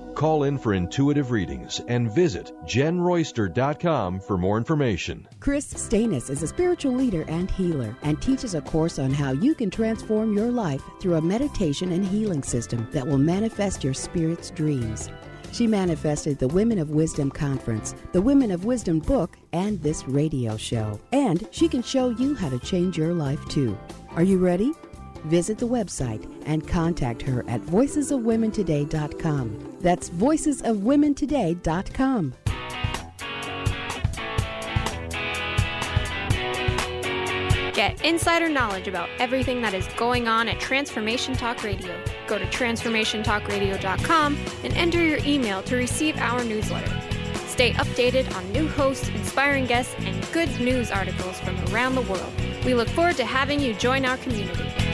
Call 0.15 0.43
in 0.43 0.57
for 0.57 0.73
intuitive 0.73 1.31
readings 1.31 1.81
and 1.87 2.13
visit 2.13 2.51
jenroyster.com 2.65 4.19
for 4.19 4.37
more 4.37 4.57
information. 4.57 5.27
Kris 5.39 5.73
Steinnes 5.73 6.29
is 6.29 6.43
a 6.43 6.47
spiritual 6.47 6.93
leader 6.93 7.23
and 7.27 7.49
healer 7.49 7.95
and 8.01 8.21
teaches 8.21 8.53
a 8.55 8.61
course 8.61 8.99
on 8.99 9.11
how 9.11 9.31
you 9.31 9.55
can 9.55 9.69
transform 9.69 10.35
your 10.35 10.51
life 10.51 10.81
through 10.99 11.15
a 11.15 11.21
meditation 11.21 11.91
and 11.91 12.05
healing 12.05 12.43
system 12.43 12.87
that 12.91 13.07
will 13.07 13.17
manifest 13.17 13.83
your 13.83 13.93
spirit's 13.93 14.51
dreams. 14.51 15.09
She 15.51 15.67
manifested 15.67 16.39
the 16.39 16.47
Women 16.47 16.79
of 16.79 16.91
Wisdom 16.91 17.29
Conference, 17.29 17.93
the 18.13 18.21
Women 18.21 18.51
of 18.51 18.63
Wisdom 18.63 18.99
book, 18.99 19.37
and 19.51 19.81
this 19.81 20.07
radio 20.07 20.55
show. 20.55 20.99
And 21.11 21.47
she 21.51 21.67
can 21.67 21.83
show 21.83 22.09
you 22.09 22.35
how 22.35 22.49
to 22.49 22.59
change 22.59 22.97
your 22.97 23.13
life 23.13 23.43
too. 23.47 23.77
Are 24.11 24.23
you 24.23 24.37
ready? 24.37 24.71
Visit 25.25 25.57
the 25.57 25.67
website 25.67 26.25
and 26.45 26.65
contact 26.67 27.23
her 27.23 27.43
at 27.47 27.61
voicesofwomentoday.com. 27.61 29.77
That's 29.81 30.09
voicesofwomentoday.com. 30.09 32.33
Get 37.73 38.03
insider 38.03 38.49
knowledge 38.49 38.87
about 38.87 39.09
everything 39.17 39.61
that 39.61 39.73
is 39.73 39.87
going 39.95 40.27
on 40.27 40.49
at 40.49 40.59
Transformation 40.59 41.35
Talk 41.35 41.63
Radio. 41.63 41.97
Go 42.27 42.37
to 42.37 42.45
transformationtalkradio.com 42.45 44.37
and 44.63 44.73
enter 44.73 45.03
your 45.03 45.19
email 45.19 45.63
to 45.63 45.77
receive 45.77 46.17
our 46.17 46.43
newsletter. 46.43 47.01
Stay 47.47 47.71
updated 47.73 48.33
on 48.35 48.51
new 48.51 48.67
hosts, 48.67 49.07
inspiring 49.09 49.65
guests, 49.65 49.95
and 49.99 50.31
good 50.31 50.49
news 50.59 50.91
articles 50.91 51.39
from 51.39 51.57
around 51.73 51.95
the 51.95 52.01
world. 52.01 52.31
We 52.65 52.75
look 52.75 52.89
forward 52.89 53.17
to 53.17 53.25
having 53.25 53.59
you 53.59 53.73
join 53.73 54.05
our 54.05 54.17
community. 54.17 54.90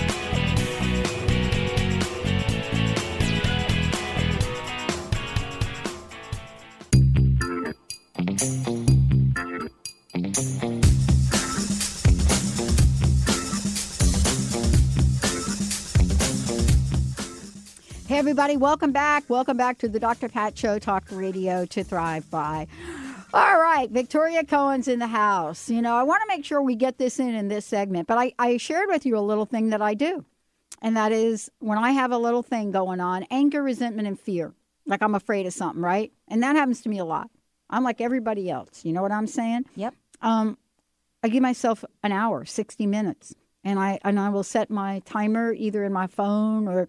Hey, 8.39 8.45
everybody, 18.09 18.55
welcome 18.57 18.91
back. 18.91 19.27
Welcome 19.27 19.57
back 19.57 19.79
to 19.79 19.88
the 19.88 19.99
Dr. 19.99 20.29
Pat 20.29 20.55
Show, 20.55 20.77
Talk 20.77 21.05
Radio 21.09 21.65
to 21.65 21.83
Thrive 21.83 22.29
By. 22.29 22.67
All 23.33 23.59
right, 23.59 23.89
Victoria 23.89 24.43
Coen's 24.43 24.88
in 24.88 24.99
the 24.99 25.07
house. 25.07 25.67
You 25.67 25.81
know, 25.81 25.95
I 25.95 26.03
want 26.03 26.21
to 26.21 26.27
make 26.27 26.45
sure 26.45 26.61
we 26.61 26.75
get 26.75 26.99
this 26.99 27.19
in 27.19 27.33
in 27.33 27.47
this 27.47 27.65
segment, 27.65 28.07
but 28.07 28.19
I, 28.19 28.33
I 28.38 28.57
shared 28.57 28.89
with 28.89 29.07
you 29.07 29.17
a 29.17 29.19
little 29.19 29.45
thing 29.45 29.69
that 29.69 29.81
I 29.81 29.95
do. 29.95 30.25
And 30.83 30.95
that 30.95 31.11
is 31.11 31.49
when 31.57 31.79
I 31.79 31.89
have 31.89 32.11
a 32.11 32.19
little 32.19 32.43
thing 32.43 32.69
going 32.69 32.99
on 32.99 33.25
anger, 33.31 33.63
resentment, 33.63 34.07
and 34.07 34.19
fear. 34.19 34.53
Like 34.85 35.01
I'm 35.01 35.15
afraid 35.15 35.47
of 35.47 35.53
something, 35.53 35.81
right? 35.81 36.11
And 36.27 36.43
that 36.43 36.55
happens 36.55 36.81
to 36.81 36.89
me 36.89 36.99
a 36.99 37.05
lot. 37.05 37.31
I'm 37.70 37.84
like 37.84 38.01
everybody 38.01 38.49
else. 38.49 38.86
You 38.86 38.93
know 38.93 39.01
what 39.01 39.11
I'm 39.11 39.28
saying? 39.28 39.65
Yep. 39.76 39.93
Um, 40.22 40.57
I 41.24 41.30
give 41.30 41.41
myself 41.41 41.84
an 42.03 42.11
hour, 42.11 42.45
60 42.45 42.86
minutes, 42.88 43.36
and 43.63 43.80
I 43.80 43.99
and 44.03 44.20
I 44.20 44.30
will 44.30 44.43
set 44.43 44.70
my 44.70 44.99
timer 45.05 45.51
either 45.53 45.84
in 45.84 45.91
my 45.93 46.07
phone 46.07 46.68
or 46.68 46.88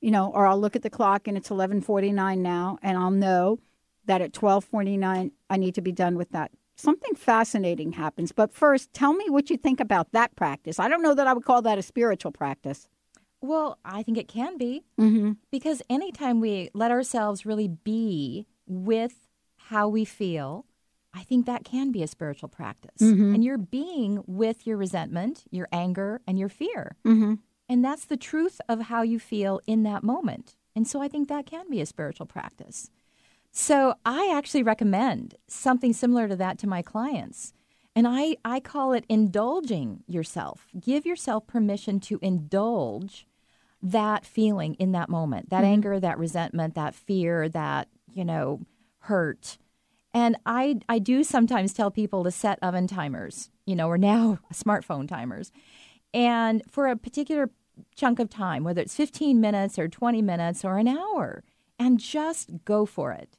you 0.00 0.10
know, 0.10 0.30
or 0.32 0.46
I'll 0.46 0.58
look 0.60 0.76
at 0.76 0.82
the 0.82 0.90
clock 0.90 1.28
and 1.28 1.36
it's 1.36 1.50
11:49 1.50 2.38
now 2.42 2.78
and 2.82 2.96
I'll 2.96 3.10
know 3.10 3.58
that 4.06 4.20
at 4.22 4.32
12:49 4.32 5.32
I 5.50 5.56
need 5.56 5.74
to 5.74 5.80
be 5.82 5.92
done 5.92 6.16
with 6.16 6.30
that. 6.30 6.50
Something 6.76 7.14
fascinating 7.14 7.92
happens. 7.92 8.32
But 8.32 8.54
first, 8.54 8.92
tell 8.94 9.12
me 9.12 9.28
what 9.28 9.50
you 9.50 9.56
think 9.58 9.80
about 9.80 10.12
that 10.12 10.34
practice. 10.36 10.78
I 10.78 10.88
don't 10.88 11.02
know 11.02 11.14
that 11.14 11.26
I 11.26 11.32
would 11.34 11.44
call 11.44 11.60
that 11.62 11.76
a 11.78 11.82
spiritual 11.82 12.32
practice. 12.32 12.88
Well, 13.42 13.78
I 13.84 14.02
think 14.02 14.16
it 14.18 14.28
can 14.28 14.56
be 14.58 14.84
Mm-hmm. 14.98 15.32
because 15.50 15.82
anytime 15.90 16.40
we 16.40 16.70
let 16.74 16.90
ourselves 16.90 17.44
really 17.44 17.68
be 17.68 18.46
with 18.66 19.26
how 19.70 19.88
we 19.88 20.04
feel, 20.04 20.66
I 21.14 21.22
think 21.22 21.46
that 21.46 21.64
can 21.64 21.92
be 21.92 22.02
a 22.02 22.08
spiritual 22.08 22.48
practice. 22.48 23.00
Mhm. 23.00 23.34
And 23.34 23.44
you're 23.44 23.56
being 23.58 24.22
with 24.26 24.66
your 24.66 24.76
resentment, 24.76 25.44
your 25.50 25.68
anger, 25.72 26.20
and 26.26 26.38
your 26.38 26.48
fear. 26.48 26.96
Mm-hmm. 27.04 27.34
And 27.68 27.84
that's 27.84 28.04
the 28.04 28.16
truth 28.16 28.60
of 28.68 28.82
how 28.82 29.02
you 29.02 29.18
feel 29.20 29.60
in 29.66 29.84
that 29.84 30.02
moment. 30.02 30.56
And 30.74 30.86
so 30.88 31.00
I 31.00 31.08
think 31.08 31.28
that 31.28 31.46
can 31.46 31.70
be 31.70 31.80
a 31.80 31.86
spiritual 31.86 32.26
practice. 32.26 32.90
So 33.52 33.94
I 34.04 34.32
actually 34.32 34.62
recommend 34.64 35.34
something 35.46 35.92
similar 35.92 36.26
to 36.28 36.36
that 36.36 36.58
to 36.58 36.66
my 36.68 36.82
clients. 36.82 37.52
And 37.94 38.06
I, 38.08 38.36
I 38.44 38.60
call 38.60 38.92
it 38.92 39.04
indulging 39.08 40.02
yourself. 40.06 40.68
Give 40.80 41.04
yourself 41.04 41.46
permission 41.46 41.98
to 42.00 42.18
indulge 42.22 43.26
that 43.82 44.24
feeling 44.24 44.74
in 44.74 44.92
that 44.92 45.08
moment 45.08 45.50
that 45.50 45.64
Mhm. 45.64 45.72
anger, 45.74 46.00
that 46.00 46.18
resentment, 46.18 46.74
that 46.74 46.94
fear, 46.94 47.48
that, 47.48 47.88
you 48.12 48.24
know, 48.24 48.60
hurt. 49.00 49.58
And 50.12 50.36
I, 50.44 50.80
I 50.88 50.98
do 50.98 51.22
sometimes 51.22 51.72
tell 51.72 51.90
people 51.90 52.24
to 52.24 52.30
set 52.30 52.58
oven 52.62 52.86
timers, 52.86 53.50
you 53.64 53.76
know, 53.76 53.88
or 53.88 53.98
now 53.98 54.38
smartphone 54.52 55.06
timers. 55.08 55.52
And 56.12 56.62
for 56.68 56.88
a 56.88 56.96
particular 56.96 57.50
chunk 57.94 58.18
of 58.18 58.28
time, 58.28 58.64
whether 58.64 58.80
it's 58.80 58.96
15 58.96 59.40
minutes 59.40 59.78
or 59.78 59.88
20 59.88 60.20
minutes 60.22 60.64
or 60.64 60.78
an 60.78 60.88
hour, 60.88 61.44
and 61.78 61.98
just 61.98 62.50
go 62.64 62.84
for 62.84 63.12
it. 63.12 63.38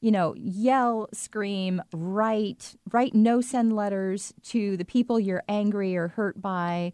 You 0.00 0.12
know, 0.12 0.34
yell, 0.36 1.08
scream, 1.12 1.82
write, 1.92 2.76
write 2.92 3.14
no 3.14 3.40
send 3.40 3.74
letters 3.74 4.32
to 4.44 4.76
the 4.76 4.84
people 4.84 5.18
you're 5.18 5.42
angry 5.48 5.96
or 5.96 6.08
hurt 6.08 6.40
by. 6.40 6.92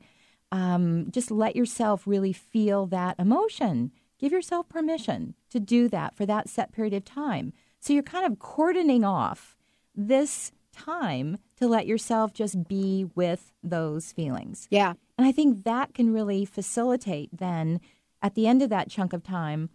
Um, 0.52 1.10
just 1.10 1.30
let 1.30 1.56
yourself 1.56 2.06
really 2.06 2.32
feel 2.32 2.86
that 2.86 3.16
emotion. 3.18 3.90
Give 4.18 4.32
yourself 4.32 4.68
permission 4.68 5.34
to 5.50 5.60
do 5.60 5.88
that 5.88 6.14
for 6.14 6.24
that 6.24 6.48
set 6.48 6.72
period 6.72 6.94
of 6.94 7.04
time. 7.04 7.52
So 7.85 7.93
you're 7.93 8.03
kind 8.03 8.24
of 8.24 8.39
cordoning 8.39 9.05
off 9.05 9.59
this 9.95 10.53
time 10.72 11.37
to 11.59 11.68
let 11.68 11.87
yourself 11.87 12.32
just 12.32 12.66
be 12.66 13.05
with 13.14 13.53
those 13.62 14.11
feelings. 14.11 14.66
Yeah. 14.70 14.95
And 15.18 15.26
I 15.26 15.32
think 15.32 15.64
that 15.64 15.93
can 15.93 16.11
really 16.11 16.47
facilitate 16.47 17.28
then 17.37 17.82
at 18.22 18.37
the 18.37 18.47
end 18.47 18.62
of 18.62 18.70
that 18.70 18.89
chunk 18.89 19.12
of 19.12 19.22
time 19.22 19.68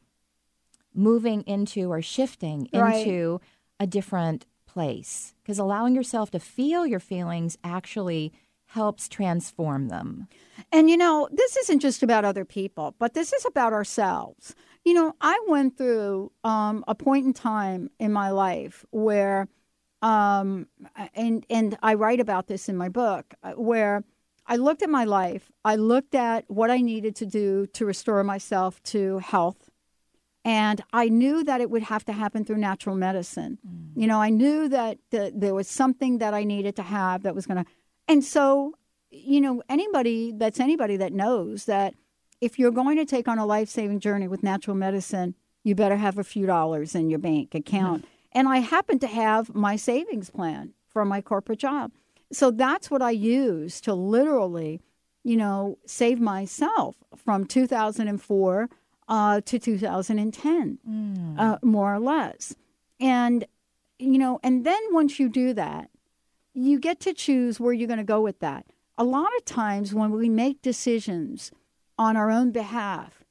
moving 0.91 1.43
into 1.43 1.91
or 1.91 2.01
shifting 2.01 2.67
Right. 2.73 3.05
into 3.05 3.41
a 3.79 3.85
different 3.85 4.47
place 4.65 5.35
because 5.43 5.59
allowing 5.59 5.93
yourself 5.93 6.31
to 6.31 6.39
feel 6.39 6.87
your 6.87 6.99
feelings 6.99 7.59
actually 7.63 8.33
helps 8.65 9.07
transform 9.07 9.87
them. 9.89 10.27
And 10.71 10.89
you 10.89 10.97
know, 10.97 11.29
this 11.31 11.57
isn't 11.57 11.79
just 11.79 12.01
about 12.01 12.25
other 12.25 12.43
people, 12.43 12.95
but 12.97 13.13
this 13.13 13.33
is 13.33 13.45
about 13.45 13.71
ourselves. 13.71 14.55
You 14.85 14.93
know, 14.93 15.15
I 15.21 15.39
went 15.47 15.77
through 15.77 16.31
um, 16.43 16.83
a 16.87 16.95
point 16.95 17.25
in 17.25 17.33
time 17.33 17.89
in 17.99 18.11
my 18.11 18.31
life 18.31 18.85
where, 18.91 19.47
um, 20.01 20.67
and 21.13 21.45
and 21.49 21.77
I 21.83 21.93
write 21.95 22.19
about 22.19 22.47
this 22.47 22.69
in 22.69 22.77
my 22.77 22.89
book, 22.89 23.33
uh, 23.43 23.51
where 23.53 24.03
I 24.47 24.55
looked 24.55 24.81
at 24.81 24.89
my 24.89 25.03
life, 25.03 25.51
I 25.63 25.75
looked 25.75 26.15
at 26.15 26.45
what 26.49 26.71
I 26.71 26.77
needed 26.77 27.15
to 27.17 27.25
do 27.25 27.67
to 27.67 27.85
restore 27.85 28.23
myself 28.23 28.81
to 28.83 29.19
health, 29.19 29.69
and 30.45 30.81
I 30.93 31.09
knew 31.09 31.43
that 31.43 31.61
it 31.61 31.69
would 31.69 31.83
have 31.83 32.05
to 32.05 32.13
happen 32.13 32.45
through 32.45 32.57
natural 32.57 32.95
medicine. 32.95 33.59
You 33.95 34.07
know, 34.07 34.21
I 34.21 34.29
knew 34.29 34.69
that 34.69 34.97
the, 35.11 35.31
there 35.35 35.53
was 35.53 35.67
something 35.67 36.19
that 36.19 36.33
I 36.33 36.45
needed 36.45 36.75
to 36.77 36.83
have 36.83 37.23
that 37.23 37.35
was 37.35 37.45
going 37.45 37.63
to, 37.63 37.69
and 38.07 38.23
so 38.23 38.75
you 39.11 39.41
know, 39.41 39.63
anybody 39.69 40.31
that's 40.35 40.59
anybody 40.59 40.97
that 40.97 41.13
knows 41.13 41.65
that 41.65 41.95
if 42.41 42.57
you're 42.59 42.71
going 42.71 42.97
to 42.97 43.05
take 43.05 43.27
on 43.27 43.37
a 43.37 43.45
life 43.45 43.69
saving 43.69 43.99
journey 43.99 44.27
with 44.27 44.43
natural 44.43 44.75
medicine, 44.75 45.35
you 45.63 45.75
better 45.75 45.97
have 45.97 46.17
a 46.17 46.23
few 46.23 46.45
dollars 46.45 46.95
in 46.95 47.09
your 47.09 47.19
bank 47.19 47.53
account. 47.53 48.05
And 48.31 48.47
I 48.47 48.57
happen 48.59 48.99
to 48.99 49.07
have 49.07 49.53
my 49.55 49.75
savings 49.75 50.29
plan 50.29 50.73
from 50.87 51.07
my 51.07 51.21
corporate 51.21 51.59
job. 51.59 51.91
So 52.31 52.51
that's 52.51 52.89
what 52.91 53.01
I 53.01 53.11
use 53.11 53.81
to 53.81 53.93
literally 53.93 54.81
you 55.21 55.35
know, 55.35 55.77
save 55.85 56.17
myself 56.21 56.95
from 57.13 57.43
2004 57.45 58.69
uh, 59.09 59.41
to 59.41 59.59
2010, 59.59 60.79
Mm. 60.87 61.35
uh, 61.37 61.57
more 61.61 61.93
or 61.93 61.99
less. 61.99 62.55
And, 63.01 63.43
you 63.99 64.17
know, 64.17 64.39
and 64.43 64.65
then 64.65 64.79
once 64.91 65.19
you 65.19 65.27
do 65.27 65.53
that, 65.55 65.89
you 66.53 66.79
get 66.79 67.01
to 67.01 67.13
choose 67.13 67.59
where 67.59 67.73
you're 67.73 67.87
going 67.87 67.97
to 67.97 68.03
go 68.05 68.21
with 68.21 68.39
that. 68.39 68.65
A 68.97 69.03
lot 69.03 69.27
of 69.37 69.43
times 69.45 69.93
when 69.93 70.11
we 70.11 70.29
make 70.29 70.61
decisions 70.61 71.51
on 71.99 72.15
our 72.17 72.31
own 72.31 72.49
behalf, 72.51 73.23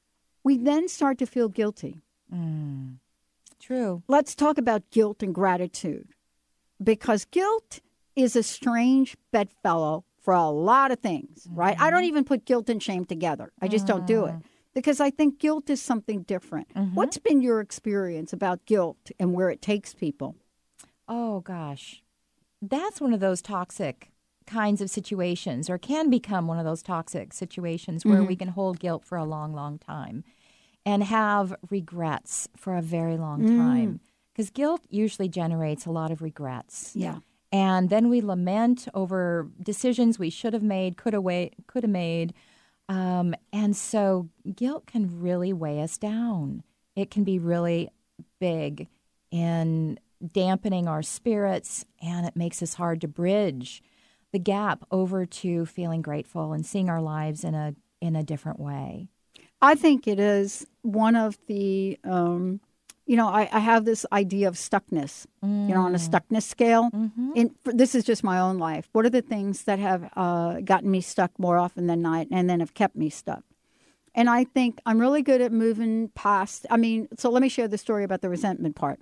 we 0.43 0.55
then 0.55 0.87
start 0.87 1.17
to 1.17 1.25
feel 1.25 1.49
guilty. 1.49 1.97
Mm. 2.33 2.99
True. 3.59 4.03
Let's 4.07 4.35
talk 4.35 4.57
about 4.57 4.89
guilt 4.91 5.21
and 5.21 5.35
gratitude 5.35 6.09
because 6.81 7.25
guilt 7.25 7.81
is 8.15 8.35
a 8.35 8.43
strange 8.43 9.17
bedfellow 9.33 10.05
for 10.21 10.33
a 10.33 10.49
lot 10.49 10.91
of 10.91 10.99
things, 10.99 11.47
right? 11.49 11.75
I 11.79 11.89
don't 11.89 12.01
mm-hmm. 12.01 12.07
even 12.07 12.23
put 12.23 12.45
guilt 12.45 12.69
and 12.69 12.81
shame 12.81 13.05
together. 13.05 13.51
I 13.61 13.67
just 13.67 13.87
don't 13.87 14.05
do 14.05 14.25
it 14.25 14.35
mm. 14.35 14.43
because 14.73 14.99
I 14.99 15.09
think 15.09 15.39
guilt 15.39 15.69
is 15.69 15.81
something 15.81 16.21
different. 16.23 16.73
Mm-hmm. 16.73 16.95
What's 16.95 17.17
been 17.17 17.41
your 17.41 17.59
experience 17.59 18.31
about 18.31 18.65
guilt 18.65 19.11
and 19.19 19.33
where 19.33 19.49
it 19.49 19.61
takes 19.61 19.93
people? 19.93 20.35
Oh, 21.07 21.39
gosh. 21.39 22.03
That's 22.61 23.01
one 23.01 23.13
of 23.13 23.19
those 23.19 23.41
toxic 23.41 24.11
kinds 24.49 24.81
of 24.81 24.89
situations, 24.89 25.69
or 25.69 25.77
can 25.77 26.09
become 26.09 26.47
one 26.47 26.57
of 26.59 26.65
those 26.65 26.81
toxic 26.81 27.33
situations 27.33 28.03
where 28.03 28.23
we 28.23 28.35
Mhm. 28.35 28.39
can 28.39 28.47
hold 28.49 28.79
guilt 28.79 29.05
for 29.05 29.17
a 29.17 29.23
long, 29.23 29.53
long 29.53 29.77
time 29.77 30.23
and 30.85 31.03
have 31.03 31.53
regrets 31.69 32.47
for 32.55 32.75
a 32.75 32.81
very 32.81 33.15
long 33.17 33.41
Mm. 33.43 33.57
time. 33.57 33.99
Because 34.33 34.49
guilt 34.49 34.81
usually 34.89 35.29
generates 35.29 35.85
a 35.85 35.91
lot 35.91 36.11
of 36.11 36.21
regrets. 36.21 36.95
Yeah. 36.95 37.19
And 37.51 37.89
then 37.89 38.09
we 38.09 38.21
lament 38.21 38.87
over 38.93 39.49
decisions 39.61 40.17
we 40.17 40.29
should 40.29 40.53
have 40.53 40.63
made, 40.63 40.97
could 40.97 41.13
have 41.13 41.25
could 41.67 41.83
have 41.83 41.91
made. 41.91 42.33
Um, 42.87 43.35
and 43.53 43.75
so 43.75 44.29
guilt 44.55 44.87
can 44.87 45.21
really 45.21 45.53
weigh 45.53 45.81
us 45.81 45.97
down. 45.97 46.63
It 46.95 47.11
can 47.11 47.23
be 47.23 47.37
really 47.37 47.89
big 48.39 48.87
in 49.29 49.99
dampening 50.33 50.87
our 50.87 51.03
spirits, 51.03 51.85
and 52.01 52.25
it 52.25 52.35
makes 52.35 52.63
us 52.63 52.73
hard 52.75 52.99
to 53.01 53.07
bridge 53.07 53.81
the 54.31 54.39
gap 54.39 54.85
over 54.91 55.25
to 55.25 55.65
feeling 55.65 56.01
grateful 56.01 56.53
and 56.53 56.65
seeing 56.65 56.89
our 56.89 57.01
lives 57.01 57.43
in 57.43 57.55
a 57.55 57.75
in 58.01 58.15
a 58.15 58.23
different 58.23 58.59
way. 58.59 59.07
I 59.61 59.75
think 59.75 60.07
it 60.07 60.19
is 60.19 60.65
one 60.83 61.17
of 61.17 61.37
the, 61.47 61.99
um, 62.05 62.61
you 63.05 63.17
know, 63.17 63.27
I, 63.27 63.49
I 63.51 63.59
have 63.59 63.83
this 63.83 64.05
idea 64.13 64.47
of 64.47 64.55
stuckness, 64.55 65.25
you 65.41 65.75
know, 65.75 65.81
on 65.81 65.95
a 65.95 65.97
stuckness 65.97 66.43
scale. 66.43 66.89
And 67.35 67.51
for, 67.63 67.73
this 67.73 67.93
is 67.93 68.05
just 68.05 68.23
my 68.23 68.39
own 68.39 68.57
life. 68.57 68.87
What 68.93 69.05
are 69.05 69.09
the 69.09 69.21
things 69.21 69.65
that 69.65 69.79
have 69.79 70.09
uh, 70.15 70.61
gotten 70.61 70.89
me 70.89 71.01
stuck 71.01 71.37
more 71.37 71.57
often 71.57 71.87
than 71.87 72.01
not 72.01 72.27
and 72.31 72.49
then 72.49 72.61
have 72.61 72.73
kept 72.73 72.95
me 72.95 73.09
stuck? 73.09 73.43
And 74.15 74.29
I 74.29 74.45
think 74.45 74.79
I'm 74.85 74.99
really 74.99 75.21
good 75.21 75.41
at 75.41 75.51
moving 75.51 76.09
past. 76.15 76.65
I 76.69 76.77
mean, 76.77 77.09
so 77.17 77.29
let 77.29 77.41
me 77.41 77.49
share 77.49 77.67
the 77.67 77.77
story 77.77 78.05
about 78.05 78.21
the 78.21 78.29
resentment 78.29 78.75
part. 78.75 78.99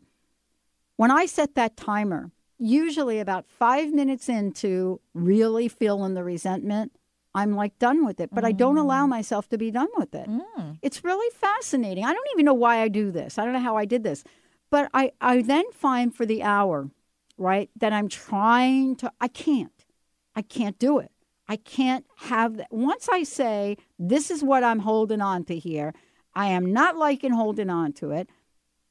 When 0.96 1.12
I 1.12 1.28
set 1.28 1.54
that 1.54 1.78
timer, 1.78 2.32
usually 2.60 3.20
about 3.20 3.46
five 3.48 3.94
minutes 3.94 4.30
into 4.30 5.00
really 5.14 5.68
feeling 5.68 6.14
the 6.14 6.24
resentment, 6.24 6.92
I'm 7.36 7.56
like 7.56 7.78
done 7.78 8.06
with 8.06 8.20
it, 8.20 8.30
but 8.34 8.44
I 8.44 8.52
don't 8.52 8.78
allow 8.78 9.06
mm. 9.06 9.10
myself 9.10 9.48
to 9.50 9.58
be 9.58 9.70
done 9.70 9.90
with 9.96 10.16
it. 10.16 10.28
Mm. 10.28 10.80
It's 10.82 11.04
really 11.04 11.30
fascinating. 11.36 12.04
I 12.04 12.12
don't 12.14 12.28
even 12.34 12.46
know 12.46 12.54
why 12.54 12.82
I 12.82 12.88
do 12.88 13.12
this. 13.12 13.38
I 13.38 13.44
don't 13.44 13.54
know 13.54 13.60
how 13.60 13.78
I 13.78 13.86
did 13.86 14.04
this. 14.04 14.24
But 14.70 14.90
I, 14.94 15.12
I 15.22 15.44
then 15.44 15.72
find 15.72 16.16
for 16.16 16.26
the 16.26 16.42
hour, 16.42 16.90
right, 17.38 17.70
that 17.76 17.94
I'm 17.94 18.10
trying 18.10 18.96
to, 18.98 19.12
I 19.22 19.28
can't. 19.28 19.86
I 20.36 20.42
can't 20.42 20.80
do 20.80 21.00
it. 21.00 21.12
I 21.48 21.58
can't 21.58 22.06
have 22.18 22.58
that. 22.58 22.68
Once 22.72 23.08
I 23.08 23.24
say, 23.24 23.78
this 23.98 24.30
is 24.32 24.44
what 24.44 24.64
I'm 24.64 24.80
holding 24.80 25.22
on 25.22 25.46
to 25.46 25.58
here, 25.58 25.94
I 26.36 26.48
am 26.48 26.74
not 26.74 26.98
liking 26.98 27.32
holding 27.32 27.70
on 27.70 27.94
to 27.94 28.12
it. 28.12 28.30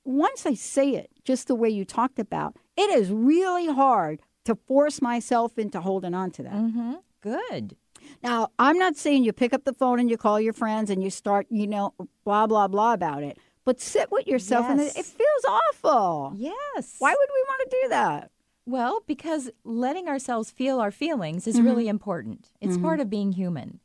Once 0.04 0.46
I 0.46 0.54
say 0.54 0.90
it, 0.90 1.10
just 1.24 1.48
the 1.48 1.54
way 1.54 1.68
you 1.68 1.84
talked 1.84 2.18
about, 2.18 2.56
it 2.76 2.90
is 2.90 3.10
really 3.10 3.66
hard 3.66 4.20
to 4.44 4.54
force 4.54 5.02
myself 5.02 5.58
into 5.58 5.80
holding 5.80 6.14
on 6.14 6.30
to 6.32 6.42
that. 6.44 6.52
Mm-hmm. 6.52 6.94
Good. 7.20 7.76
Now, 8.22 8.48
I'm 8.58 8.78
not 8.78 8.96
saying 8.96 9.24
you 9.24 9.32
pick 9.32 9.52
up 9.52 9.64
the 9.64 9.72
phone 9.72 9.98
and 9.98 10.08
you 10.08 10.16
call 10.16 10.40
your 10.40 10.52
friends 10.52 10.90
and 10.90 11.02
you 11.02 11.10
start, 11.10 11.46
you 11.50 11.66
know, 11.66 11.94
blah, 12.24 12.46
blah, 12.46 12.68
blah 12.68 12.92
about 12.92 13.22
it, 13.24 13.38
but 13.64 13.80
sit 13.80 14.12
with 14.12 14.26
yourself 14.26 14.66
and 14.68 14.80
it, 14.80 14.96
it 14.96 15.04
feels 15.04 15.44
awful. 15.48 16.32
Yes. 16.36 16.96
Why 16.98 17.10
would 17.10 17.28
we 17.34 17.44
want 17.48 17.60
to 17.70 17.78
do 17.82 17.88
that? 17.88 18.30
Well, 18.64 19.02
because 19.06 19.50
letting 19.64 20.08
ourselves 20.08 20.50
feel 20.50 20.80
our 20.80 20.90
feelings 20.92 21.46
is 21.46 21.56
Mhm. 21.56 21.64
really 21.64 21.88
important. 21.88 22.50
It's 22.60 22.76
Mhm. 22.76 22.82
part 22.82 23.00
of 23.00 23.10
being 23.10 23.32
human. 23.32 23.80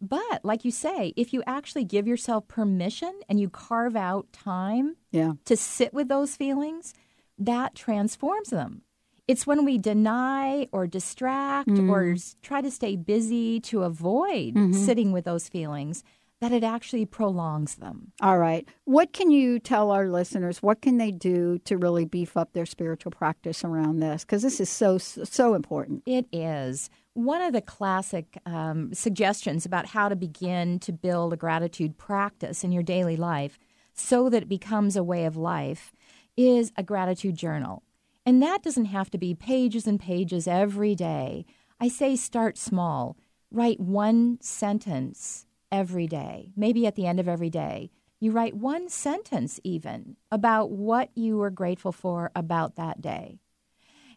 But 0.00 0.44
like 0.44 0.64
you 0.64 0.70
say, 0.70 1.12
if 1.16 1.32
you 1.32 1.42
actually 1.46 1.84
give 1.84 2.06
yourself 2.08 2.48
permission 2.48 3.20
and 3.28 3.38
you 3.38 3.50
carve 3.50 3.96
out 3.96 4.32
time 4.32 4.96
Yeah. 5.10 5.34
to 5.44 5.56
sit 5.56 5.92
with 5.92 6.08
those 6.08 6.36
feelings, 6.36 6.94
that 7.40 7.74
transforms 7.74 8.50
them. 8.50 8.82
It's 9.26 9.46
when 9.46 9.64
we 9.64 9.78
deny 9.78 10.66
or 10.72 10.86
distract 10.86 11.70
or 11.70 12.02
Mm. 12.04 12.14
s- 12.16 12.36
try 12.42 12.60
to 12.60 12.70
stay 12.70 12.96
busy 12.96 13.60
to 13.60 13.82
avoid 13.82 14.54
Mhm. 14.54 14.74
sitting 14.74 15.12
with 15.12 15.24
those 15.24 15.48
feelings 15.48 16.02
that 16.40 16.52
it 16.52 16.64
actually 16.64 17.04
prolongs 17.04 17.74
them. 17.76 18.12
All 18.22 18.38
right. 18.38 18.66
What 18.86 19.12
can 19.12 19.30
you 19.30 19.58
tell 19.58 19.90
our 19.90 20.08
listeners? 20.08 20.62
What 20.62 20.80
can 20.80 20.96
they 20.96 21.10
do 21.12 21.58
to 21.66 21.76
really 21.76 22.06
beef 22.06 22.34
up 22.36 22.52
their 22.54 22.64
spiritual 22.66 23.12
practice 23.12 23.62
around 23.62 24.00
this? 24.00 24.24
Because 24.24 24.42
this 24.42 24.58
is 24.58 24.70
so, 24.70 24.96
so 24.98 25.52
important. 25.54 26.02
It 26.06 26.26
is. 26.32 26.88
One 27.12 27.42
of 27.42 27.52
the 27.52 27.60
classic 27.60 28.38
um, 28.46 28.92
suggestions 28.94 29.66
about 29.66 29.86
how 29.88 30.08
to 30.08 30.16
begin 30.16 30.78
to 30.80 30.92
build 30.92 31.32
a 31.34 31.36
gratitude 31.36 31.98
practice 31.98 32.64
in 32.64 32.72
your 32.72 32.82
daily 32.82 33.16
life 33.16 33.58
so 33.92 34.30
that 34.30 34.42
it 34.44 34.48
becomes 34.48 34.96
a 34.96 35.04
way 35.04 35.26
of 35.26 35.36
life 35.36 35.92
is 36.36 36.72
a 36.76 36.82
gratitude 36.82 37.36
journal. 37.36 37.82
And 38.26 38.42
that 38.42 38.62
doesn't 38.62 38.86
have 38.86 39.10
to 39.10 39.18
be 39.18 39.34
pages 39.34 39.86
and 39.86 39.98
pages 39.98 40.46
every 40.46 40.94
day. 40.94 41.46
I 41.80 41.88
say 41.88 42.16
start 42.16 42.58
small. 42.58 43.16
Write 43.50 43.80
one 43.80 44.38
sentence 44.40 45.46
every 45.72 46.06
day, 46.06 46.52
maybe 46.56 46.86
at 46.86 46.94
the 46.94 47.06
end 47.06 47.18
of 47.18 47.28
every 47.28 47.50
day. 47.50 47.90
You 48.20 48.32
write 48.32 48.54
one 48.54 48.88
sentence 48.88 49.58
even 49.64 50.16
about 50.30 50.70
what 50.70 51.10
you 51.14 51.38
were 51.38 51.50
grateful 51.50 51.92
for 51.92 52.30
about 52.36 52.76
that 52.76 53.00
day. 53.00 53.38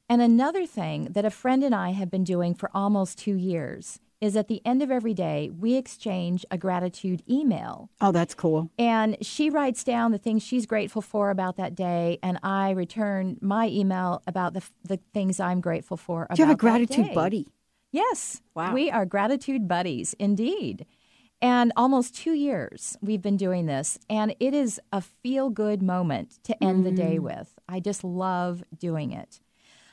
And 0.10 0.22
another 0.22 0.66
thing 0.66 1.06
that 1.12 1.26
a 1.26 1.30
friend 1.30 1.64
and 1.64 1.74
I 1.74 1.92
have 1.92 2.12
been 2.12 2.26
doing 2.26 2.54
for 2.54 2.70
almost 2.74 3.18
two 3.18 3.36
years 3.36 4.00
is 4.24 4.38
at 4.38 4.48
the 4.48 4.62
end 4.66 4.82
of 4.82 4.90
every 4.90 5.14
day, 5.14 5.50
we 5.60 5.76
exchange 5.76 6.46
a 6.50 6.58
gratitude 6.58 7.22
email. 7.30 7.90
Oh, 8.00 8.14
that's 8.14 8.34
cool. 8.34 8.72
And 8.80 9.18
she 9.22 9.50
writes 9.50 9.84
down 9.84 10.14
the 10.14 10.18
things 10.18 10.42
she's 10.42 10.66
grateful 10.66 11.02
for 11.02 11.30
about 11.30 11.58
that 11.58 11.76
day, 11.76 12.20
and 12.24 12.40
I 12.42 12.72
return 12.72 13.38
my 13.42 13.68
email 13.68 14.22
about 14.26 14.54
the, 14.54 14.64
the 14.86 14.98
things 15.14 15.42
I'm 15.42 15.60
grateful 15.60 15.98
for 15.98 16.28
Do 16.34 16.42
you 16.42 16.46
have 16.48 16.54
a 16.56 16.58
gratitude 16.58 17.08
day. 17.08 17.14
buddy? 17.14 17.48
Yes. 17.92 18.42
Wow. 18.56 18.74
We 18.74 18.90
are 18.90 19.06
gratitude 19.06 19.68
buddies, 19.68 20.16
indeed. 20.18 20.86
And 21.42 21.74
almost 21.76 22.16
two 22.16 22.32
years 22.34 22.98
we've 23.02 23.22
been 23.22 23.36
doing 23.36 23.66
this, 23.66 24.00
and 24.10 24.34
it 24.40 24.54
is 24.54 24.80
a 24.94 25.02
feel 25.02 25.50
good 25.50 25.82
moment 25.82 26.40
to 26.46 26.64
end 26.64 26.86
the 26.86 26.92
day 26.92 27.18
Mm. 27.18 27.24
with. 27.24 27.60
I 27.68 27.82
just 27.82 28.06
love 28.06 28.64
doing 28.80 29.12
it. 29.12 29.42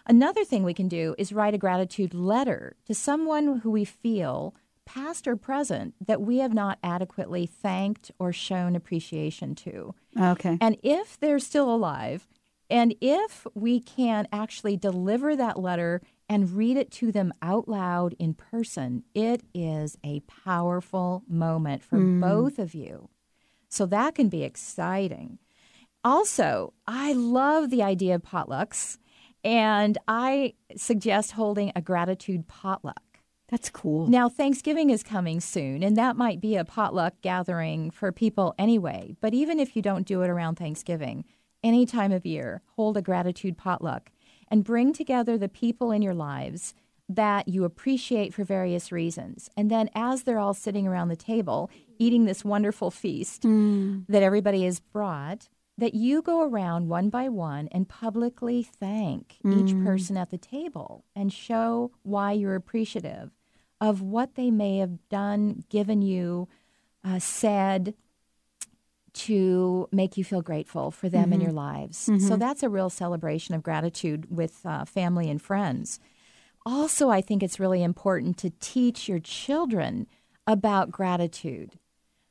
Another 0.07 0.45
thing 0.45 0.63
we 0.65 0.75
can 0.75 0.89
do 0.89 1.15
is 1.19 1.33
write 1.33 1.55
a 1.55 1.59
gratitude 1.59 2.15
letter 2.15 2.77
to 2.87 2.95
someone 2.95 3.59
who 3.59 3.71
we 3.71 3.85
feel, 3.85 4.55
past 4.87 5.29
or 5.29 5.37
present, 5.37 5.95
that 6.05 6.21
we 6.21 6.39
have 6.39 6.55
not 6.55 6.79
adequately 6.83 7.47
thanked 7.47 8.11
or 8.19 8.33
shown 8.33 8.75
appreciation 8.75 9.55
to. 9.55 9.95
Okay. 10.19 10.59
And 10.61 10.77
if 10.83 11.19
they're 11.19 11.39
still 11.39 11.73
alive, 11.73 12.29
and 12.69 12.95
if 13.01 13.47
we 13.55 13.81
can 13.81 14.27
actually 14.33 14.77
deliver 14.77 15.37
that 15.37 15.59
letter 15.59 16.01
and 16.29 16.53
read 16.57 16.77
it 16.77 16.91
to 16.93 17.11
them 17.11 17.33
out 17.43 17.69
loud 17.69 18.15
in 18.19 18.35
person, 18.35 19.03
it 19.15 19.43
is 19.53 19.99
a 20.05 20.21
powerful 20.21 21.25
moment 21.29 21.83
for 21.83 21.99
Mm. 21.99 22.21
both 22.21 22.59
of 22.59 22.75
you. 22.75 23.09
So 23.69 23.87
that 23.87 24.15
can 24.15 24.29
be 24.29 24.43
exciting. 24.45 25.39
Also, 26.05 26.73
I 26.87 27.13
love 27.13 27.71
the 27.71 27.83
idea 27.83 28.15
of 28.15 28.23
potlucks, 28.23 28.99
and 29.45 29.99
I 30.09 30.55
suggest 30.77 31.33
holding 31.33 31.73
a 31.75 31.81
gratitude 31.81 32.47
potluck. 32.49 33.03
That's 33.49 33.71
cool. 33.71 34.07
Now, 34.07 34.29
Thanksgiving 34.29 34.91
is 34.91 35.03
coming 35.03 35.41
soon, 35.41 35.83
and 35.83 35.97
that 35.97 36.17
might 36.17 36.41
be 36.41 36.55
a 36.57 36.65
potluck 36.65 37.15
gathering 37.21 37.91
for 37.91 38.13
people 38.13 38.55
anyway. 38.59 39.17
But 39.21 39.35
even 39.35 39.59
if 39.59 39.75
you 39.75 39.83
don't 39.83 40.07
do 40.07 40.23
it 40.23 40.31
around 40.31 40.55
Thanksgiving, 40.55 41.25
any 41.65 41.85
time 41.85 42.13
of 42.13 42.25
year, 42.25 42.63
hold 42.77 42.97
a 42.97 43.03
gratitude 43.03 43.59
potluck 43.59 44.13
and 44.49 44.65
bring 44.65 44.93
together 44.93 45.37
the 45.37 45.49
people 45.49 45.91
in 45.91 46.01
your 46.01 46.15
lives 46.15 46.75
that 47.09 47.49
you 47.49 47.65
appreciate 47.65 48.33
for 48.33 48.45
various 48.45 48.93
reasons. 48.93 49.51
And 49.57 49.69
then, 49.69 49.91
as 49.97 50.23
they're 50.23 50.39
all 50.39 50.55
sitting 50.55 50.87
around 50.87 51.09
the 51.09 51.17
table 51.17 51.71
eating 51.99 52.25
this 52.25 52.45
wonderful 52.45 52.91
feast 52.91 53.43
mm. 53.43 54.05
that 54.09 54.23
everybody 54.23 54.65
has 54.65 54.81
brought, 54.81 55.49
that 55.81 55.95
you 55.95 56.23
go 56.23 56.43
around 56.43 56.89
one 56.89 57.09
by 57.11 57.29
one 57.29 57.67
and 57.73 57.89
publicly 57.89 58.63
thank 58.63 59.37
each 59.45 59.75
Mm. 59.75 59.85
person 59.85 60.17
at 60.17 60.31
the 60.31 60.39
table 60.39 61.05
and 61.17 61.33
show 61.33 61.91
why 62.03 62.33
you're 62.33 62.55
appreciative 62.55 63.31
of 63.81 64.01
what 64.03 64.35
they 64.35 64.51
may 64.51 64.77
have 64.79 65.09
done, 65.09 65.65
given 65.71 66.03
you, 66.03 66.49
uh, 67.03 67.19
said 67.19 67.95
to 69.13 69.89
make 69.91 70.17
you 70.17 70.23
feel 70.25 70.43
grateful 70.43 70.91
for 70.91 71.09
them 71.09 71.25
Mm-hmm. 71.25 71.33
in 71.33 71.41
your 71.41 71.53
lives. 71.53 72.11
So 72.19 72.37
that's 72.37 72.63
a 72.63 72.69
real 72.69 72.91
celebration 72.91 73.55
of 73.55 73.63
gratitude 73.63 74.27
with 74.31 74.61
uh, 74.65 74.85
family 74.85 75.29
and 75.31 75.43
friends. 75.43 75.99
Also, 76.65 77.09
I 77.09 77.21
think 77.21 77.43
it's 77.43 77.59
really 77.59 77.83
important 77.83 78.37
to 78.39 78.51
teach 78.61 79.09
your 79.09 79.19
children 79.19 80.07
about 80.47 80.91
gratitude 80.91 81.79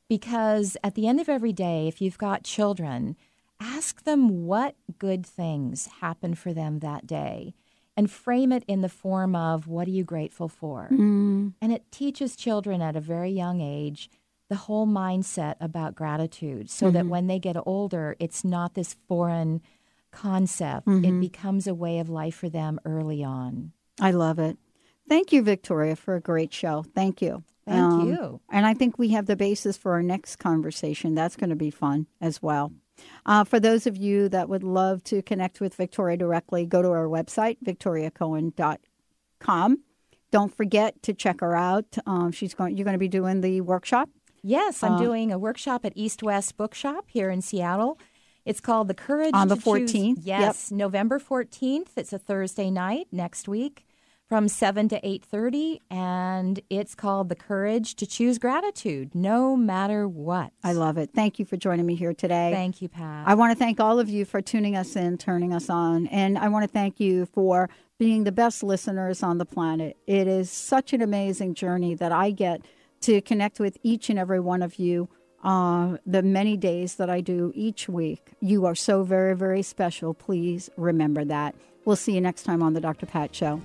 because 0.08 0.76
at 0.82 0.94
the 0.94 1.06
end 1.06 1.20
of 1.20 1.28
every 1.28 1.52
day, 1.52 1.86
if 1.88 2.00
you've 2.00 2.18
got 2.18 2.44
children, 2.44 3.16
ask 3.60 4.04
them 4.04 4.46
what 4.46 4.74
good 4.98 5.24
things 5.24 5.86
happened 6.00 6.38
for 6.38 6.52
them 6.52 6.78
that 6.80 7.06
day 7.06 7.54
and 7.96 8.10
frame 8.10 8.50
it 8.52 8.64
in 8.66 8.80
the 8.80 8.88
form 8.88 9.36
of 9.36 9.66
what 9.66 9.86
are 9.86 9.92
you 9.92 10.04
grateful 10.04 10.48
for? 10.48 10.88
Mm. 10.90 11.52
And 11.60 11.72
it 11.72 11.90
teaches 11.92 12.36
children 12.36 12.80
at 12.80 12.96
a 12.96 13.00
very 13.00 13.30
young 13.30 13.60
age 13.60 14.10
the 14.48 14.56
whole 14.56 14.86
mindset 14.86 15.54
about 15.60 15.94
gratitude 15.94 16.70
so 16.70 16.90
that 16.90 17.00
mm-hmm. 17.00 17.08
when 17.08 17.26
they 17.28 17.38
get 17.38 17.56
older, 17.66 18.16
it's 18.18 18.44
not 18.44 18.74
this 18.74 18.96
foreign 19.06 19.60
concept. 20.10 20.88
It 20.88 20.90
mm-hmm. 20.90 21.20
becomes 21.20 21.66
a 21.66 21.74
way 21.74 22.00
of 22.00 22.08
life 22.08 22.34
for 22.34 22.48
them 22.48 22.80
early 22.84 23.22
on. 23.22 23.72
I 24.00 24.10
love 24.10 24.38
it. 24.38 24.58
Thank 25.08 25.32
you, 25.32 25.42
Victoria, 25.42 25.94
for 25.94 26.16
a 26.16 26.20
great 26.20 26.52
show. 26.52 26.84
Thank 26.94 27.22
you. 27.22 27.44
Thank 27.66 27.92
um, 27.92 28.08
you. 28.08 28.40
And 28.50 28.66
I 28.66 28.74
think 28.74 28.98
we 28.98 29.10
have 29.10 29.26
the 29.26 29.36
basis 29.36 29.76
for 29.76 29.92
our 29.92 30.02
next 30.02 30.36
conversation. 30.36 31.14
That's 31.14 31.36
going 31.36 31.50
to 31.50 31.56
be 31.56 31.70
fun 31.70 32.06
as 32.20 32.42
well. 32.42 32.72
Uh, 33.26 33.44
for 33.44 33.60
those 33.60 33.86
of 33.86 33.96
you 33.96 34.28
that 34.30 34.48
would 34.48 34.64
love 34.64 35.04
to 35.04 35.22
connect 35.22 35.60
with 35.60 35.74
Victoria 35.74 36.16
directly, 36.16 36.64
go 36.66 36.82
to 36.82 36.88
our 36.88 37.06
website, 37.06 37.58
victoriacoen.com. 37.64 39.78
Don't 40.30 40.56
forget 40.56 41.02
to 41.02 41.12
check 41.12 41.40
her 41.40 41.56
out. 41.56 41.96
Um, 42.06 42.30
she's 42.32 42.54
going. 42.54 42.76
You're 42.76 42.84
going 42.84 42.94
to 42.94 42.98
be 42.98 43.08
doing 43.08 43.40
the 43.40 43.60
workshop. 43.62 44.08
Yes, 44.42 44.82
I'm 44.82 44.94
Uh, 44.94 44.98
doing 44.98 45.32
a 45.32 45.38
workshop 45.38 45.84
at 45.84 45.92
East 45.96 46.22
West 46.22 46.56
Bookshop 46.56 47.04
here 47.08 47.30
in 47.30 47.42
Seattle. 47.42 47.98
It's 48.46 48.60
called 48.60 48.88
The 48.88 48.94
Courage 48.94 49.32
On 49.34 49.48
the 49.48 49.56
to 49.56 49.60
Choose- 49.62 49.92
14th? 49.92 50.18
Yes, 50.22 50.70
November 50.70 51.18
14th. 51.18 51.88
It's 51.96 52.12
a 52.12 52.18
Thursday 52.18 52.70
night 52.70 53.08
next 53.12 53.48
week 53.48 53.86
from 54.30 54.46
7 54.46 54.88
to 54.88 55.00
8:30 55.04 55.80
and 55.90 56.60
it's 56.70 56.94
called 56.94 57.28
The 57.28 57.34
Courage 57.34 57.96
to 57.96 58.06
Choose 58.06 58.38
Gratitude 58.38 59.12
no 59.12 59.56
matter 59.56 60.06
what. 60.06 60.52
I 60.62 60.72
love 60.72 60.98
it. 60.98 61.10
Thank 61.12 61.40
you 61.40 61.44
for 61.44 61.56
joining 61.56 61.84
me 61.84 61.96
here 61.96 62.14
today. 62.14 62.52
Thank 62.54 62.80
you, 62.80 62.88
Pat. 62.88 63.26
I 63.26 63.34
want 63.34 63.50
to 63.50 63.58
thank 63.58 63.80
all 63.80 63.98
of 63.98 64.08
you 64.08 64.24
for 64.24 64.40
tuning 64.40 64.76
us 64.76 64.94
in, 64.94 65.18
turning 65.18 65.52
us 65.52 65.68
on, 65.68 66.06
and 66.06 66.38
I 66.38 66.46
want 66.46 66.62
to 66.62 66.68
thank 66.68 67.00
you 67.00 67.26
for 67.26 67.68
being 67.98 68.22
the 68.22 68.30
best 68.30 68.62
listeners 68.62 69.24
on 69.24 69.38
the 69.38 69.44
planet. 69.44 69.96
It 70.06 70.28
is 70.28 70.48
such 70.48 70.92
an 70.92 71.02
amazing 71.02 71.54
journey 71.54 71.96
that 71.96 72.12
I 72.12 72.30
get 72.30 72.64
to 73.00 73.20
connect 73.22 73.58
with 73.58 73.78
each 73.82 74.10
and 74.10 74.18
every 74.18 74.38
one 74.38 74.62
of 74.62 74.78
you. 74.78 75.08
Uh, 75.42 75.96
the 76.06 76.22
many 76.22 76.54
days 76.56 76.96
that 76.96 77.08
I 77.08 77.22
do 77.22 77.50
each 77.54 77.88
week. 77.88 78.32
You 78.40 78.66
are 78.66 78.74
so 78.74 79.02
very, 79.04 79.34
very 79.34 79.62
special. 79.62 80.12
Please 80.12 80.68
remember 80.76 81.24
that. 81.24 81.54
We'll 81.86 81.96
see 81.96 82.12
you 82.12 82.20
next 82.20 82.42
time 82.42 82.62
on 82.62 82.74
the 82.74 82.80
Dr. 82.80 83.06
Pat 83.06 83.34
Show. 83.34 83.62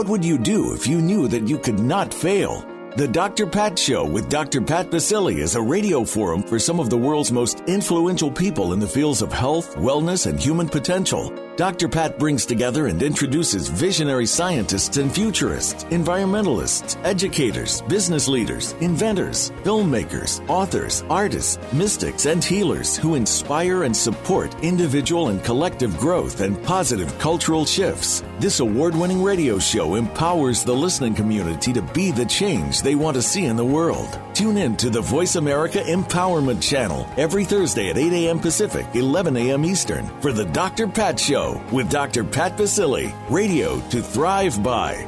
What 0.00 0.08
would 0.08 0.24
you 0.24 0.38
do 0.38 0.72
if 0.72 0.86
you 0.86 1.02
knew 1.02 1.28
that 1.28 1.46
you 1.46 1.58
could 1.58 1.78
not 1.78 2.14
fail? 2.14 2.66
The 2.96 3.06
Dr. 3.06 3.46
Pat 3.46 3.78
Show 3.78 4.06
with 4.06 4.30
Dr. 4.30 4.62
Pat 4.62 4.90
Baccili 4.90 5.40
is 5.40 5.56
a 5.56 5.60
radio 5.60 6.06
forum 6.06 6.42
for 6.42 6.58
some 6.58 6.80
of 6.80 6.88
the 6.88 6.96
world's 6.96 7.30
most 7.30 7.60
influential 7.66 8.30
people 8.30 8.72
in 8.72 8.80
the 8.80 8.88
fields 8.88 9.20
of 9.20 9.30
health, 9.30 9.76
wellness, 9.76 10.26
and 10.26 10.40
human 10.40 10.70
potential. 10.70 11.49
Dr. 11.56 11.88
Pat 11.88 12.18
brings 12.18 12.46
together 12.46 12.86
and 12.86 13.02
introduces 13.02 13.68
visionary 13.68 14.24
scientists 14.24 14.96
and 14.96 15.12
futurists, 15.12 15.84
environmentalists, 15.84 16.96
educators, 17.04 17.82
business 17.82 18.28
leaders, 18.28 18.72
inventors, 18.80 19.50
filmmakers, 19.62 20.40
authors, 20.48 21.04
artists, 21.10 21.58
mystics, 21.72 22.24
and 22.24 22.42
healers 22.42 22.96
who 22.96 23.14
inspire 23.14 23.82
and 23.82 23.94
support 23.94 24.54
individual 24.62 25.28
and 25.28 25.44
collective 25.44 25.94
growth 25.98 26.40
and 26.40 26.62
positive 26.62 27.16
cultural 27.18 27.66
shifts. 27.66 28.22
This 28.38 28.60
award 28.60 28.94
winning 28.94 29.22
radio 29.22 29.58
show 29.58 29.96
empowers 29.96 30.64
the 30.64 30.72
listening 30.72 31.14
community 31.14 31.74
to 31.74 31.82
be 31.82 32.10
the 32.10 32.24
change 32.24 32.80
they 32.80 32.94
want 32.94 33.16
to 33.16 33.22
see 33.22 33.44
in 33.44 33.56
the 33.56 33.64
world. 33.64 34.18
Tune 34.32 34.56
in 34.56 34.76
to 34.78 34.88
the 34.88 35.02
Voice 35.02 35.36
America 35.36 35.80
Empowerment 35.80 36.62
Channel 36.62 37.06
every 37.18 37.44
Thursday 37.44 37.90
at 37.90 37.98
8 37.98 38.12
a.m. 38.14 38.38
Pacific, 38.38 38.86
11 38.94 39.36
a.m. 39.36 39.66
Eastern 39.66 40.06
for 40.22 40.32
the 40.32 40.46
Dr. 40.46 40.86
Pat 40.86 41.20
Show 41.20 41.39
with 41.72 41.90
Dr. 41.90 42.24
Pat 42.24 42.56
Baccili. 42.56 43.12
Radio 43.30 43.80
to 43.88 44.02
thrive 44.02 44.62
by. 44.62 45.06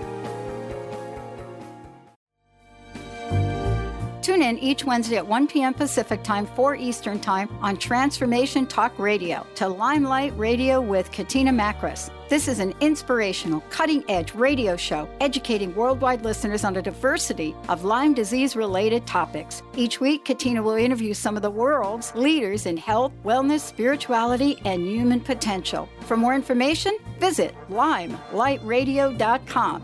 Tune 4.22 4.42
in 4.42 4.56
each 4.58 4.84
Wednesday 4.84 5.16
at 5.16 5.26
1 5.26 5.48
p.m. 5.48 5.74
Pacific 5.74 6.22
Time, 6.22 6.46
4 6.46 6.76
Eastern 6.76 7.18
Time 7.18 7.48
on 7.60 7.76
Transformation 7.76 8.66
Talk 8.66 8.96
Radio 8.96 9.44
to 9.56 9.66
Limelight 9.68 10.32
Radio 10.38 10.80
with 10.80 11.10
Katina 11.10 11.50
Makris. 11.50 12.08
This 12.32 12.48
is 12.48 12.60
an 12.60 12.72
inspirational, 12.80 13.60
cutting 13.68 14.02
edge 14.08 14.34
radio 14.34 14.74
show 14.74 15.06
educating 15.20 15.74
worldwide 15.74 16.24
listeners 16.24 16.64
on 16.64 16.78
a 16.78 16.80
diversity 16.80 17.54
of 17.68 17.84
Lyme 17.84 18.14
disease 18.14 18.56
related 18.56 19.06
topics. 19.06 19.62
Each 19.76 20.00
week, 20.00 20.24
Katina 20.24 20.62
will 20.62 20.76
interview 20.76 21.12
some 21.12 21.36
of 21.36 21.42
the 21.42 21.50
world's 21.50 22.14
leaders 22.14 22.64
in 22.64 22.78
health, 22.78 23.12
wellness, 23.22 23.60
spirituality, 23.60 24.58
and 24.64 24.86
human 24.86 25.20
potential. 25.20 25.90
For 26.06 26.16
more 26.16 26.34
information, 26.34 26.96
visit 27.20 27.54
limelightradio.com. 27.68 29.82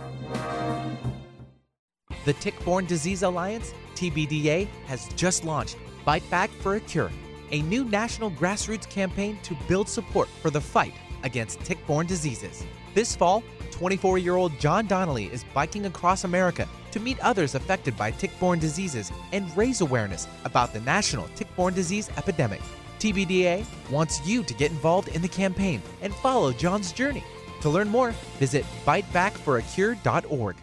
The 2.24 2.32
Tick-Borne 2.32 2.86
Disease 2.86 3.24
Alliance, 3.24 3.74
TBDA, 3.94 4.68
has 4.86 5.07
just 5.16 5.44
launched 5.44 5.76
Bite 6.07 6.24
Back 6.30 6.49
for 6.62 6.76
a 6.76 6.80
Cure, 6.80 7.11
a 7.53 7.61
new 7.61 7.84
national 7.84 8.30
grassroots 8.30 8.88
campaign 8.88 9.38
to 9.42 9.55
build 9.68 9.86
support 9.86 10.30
for 10.40 10.49
the 10.49 10.62
fight 10.62 10.94
against 11.23 11.61
tick-borne 11.61 12.07
diseases. 12.07 12.64
This 12.95 13.14
fall, 13.14 13.43
24-year-old 13.71 14.59
John 14.59 14.87
Donnelly 14.87 15.27
is 15.27 15.45
biking 15.55 15.87
across 15.87 16.25
America 16.25 16.69
to 16.91 17.01
meet 17.01 17.21
others 17.21 17.55
affected 17.55 17.97
by 17.97 18.11
tick-borne 18.11 18.59
diseases 18.59 19.12
and 19.33 19.55
raise 19.57 19.81
awareness 19.81 20.27
about 20.45 20.73
the 20.73 20.81
national 20.81 21.29
tick-borne 21.37 21.75
disease 21.75 22.11
epidemic. 22.16 22.61
TBDA 22.99 23.64
wants 23.91 24.27
you 24.27 24.43
to 24.43 24.55
get 24.55 24.71
involved 24.71 25.09
in 25.09 25.23
the 25.23 25.29
campaign 25.29 25.81
and 26.03 26.14
follow 26.16 26.53
John's 26.53 26.93
journey. 26.93 27.23
To 27.61 27.71
learn 27.71 27.89
more, 27.89 28.12
visit 28.39 28.64
bitebackforacure.org. 28.85 30.57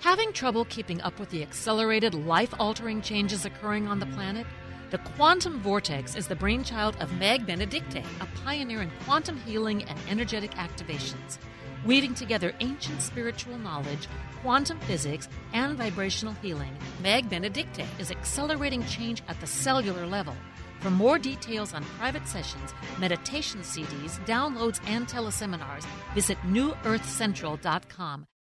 Having 0.00 0.32
trouble 0.34 0.64
keeping 0.66 1.00
up 1.02 1.18
with 1.18 1.30
the 1.30 1.42
accelerated, 1.42 2.14
life 2.14 2.54
altering 2.58 3.02
changes 3.02 3.44
occurring 3.44 3.88
on 3.88 3.98
the 3.98 4.06
planet? 4.06 4.46
The 4.90 4.98
quantum 4.98 5.58
vortex 5.58 6.14
is 6.14 6.28
the 6.28 6.36
brainchild 6.36 6.96
of 7.00 7.12
Meg 7.18 7.44
Benedicte, 7.44 8.04
a 8.20 8.26
pioneer 8.44 8.82
in 8.82 8.90
quantum 9.04 9.36
healing 9.38 9.82
and 9.82 9.98
energetic 10.08 10.52
activations. 10.52 11.38
Weaving 11.84 12.14
together 12.14 12.54
ancient 12.60 13.02
spiritual 13.02 13.58
knowledge, 13.58 14.06
quantum 14.42 14.78
physics, 14.80 15.28
and 15.52 15.76
vibrational 15.76 16.34
healing, 16.34 16.70
Meg 17.02 17.28
Benedicte 17.28 17.84
is 17.98 18.12
accelerating 18.12 18.84
change 18.86 19.22
at 19.26 19.40
the 19.40 19.46
cellular 19.46 20.06
level. 20.06 20.36
For 20.78 20.90
more 20.90 21.18
details 21.18 21.74
on 21.74 21.82
private 21.98 22.28
sessions, 22.28 22.72
meditation 23.00 23.62
CDs, 23.62 24.24
downloads, 24.24 24.78
and 24.86 25.08
teleseminars, 25.08 25.84
visit 26.14 26.38
newearthcentral.com. 26.42 28.26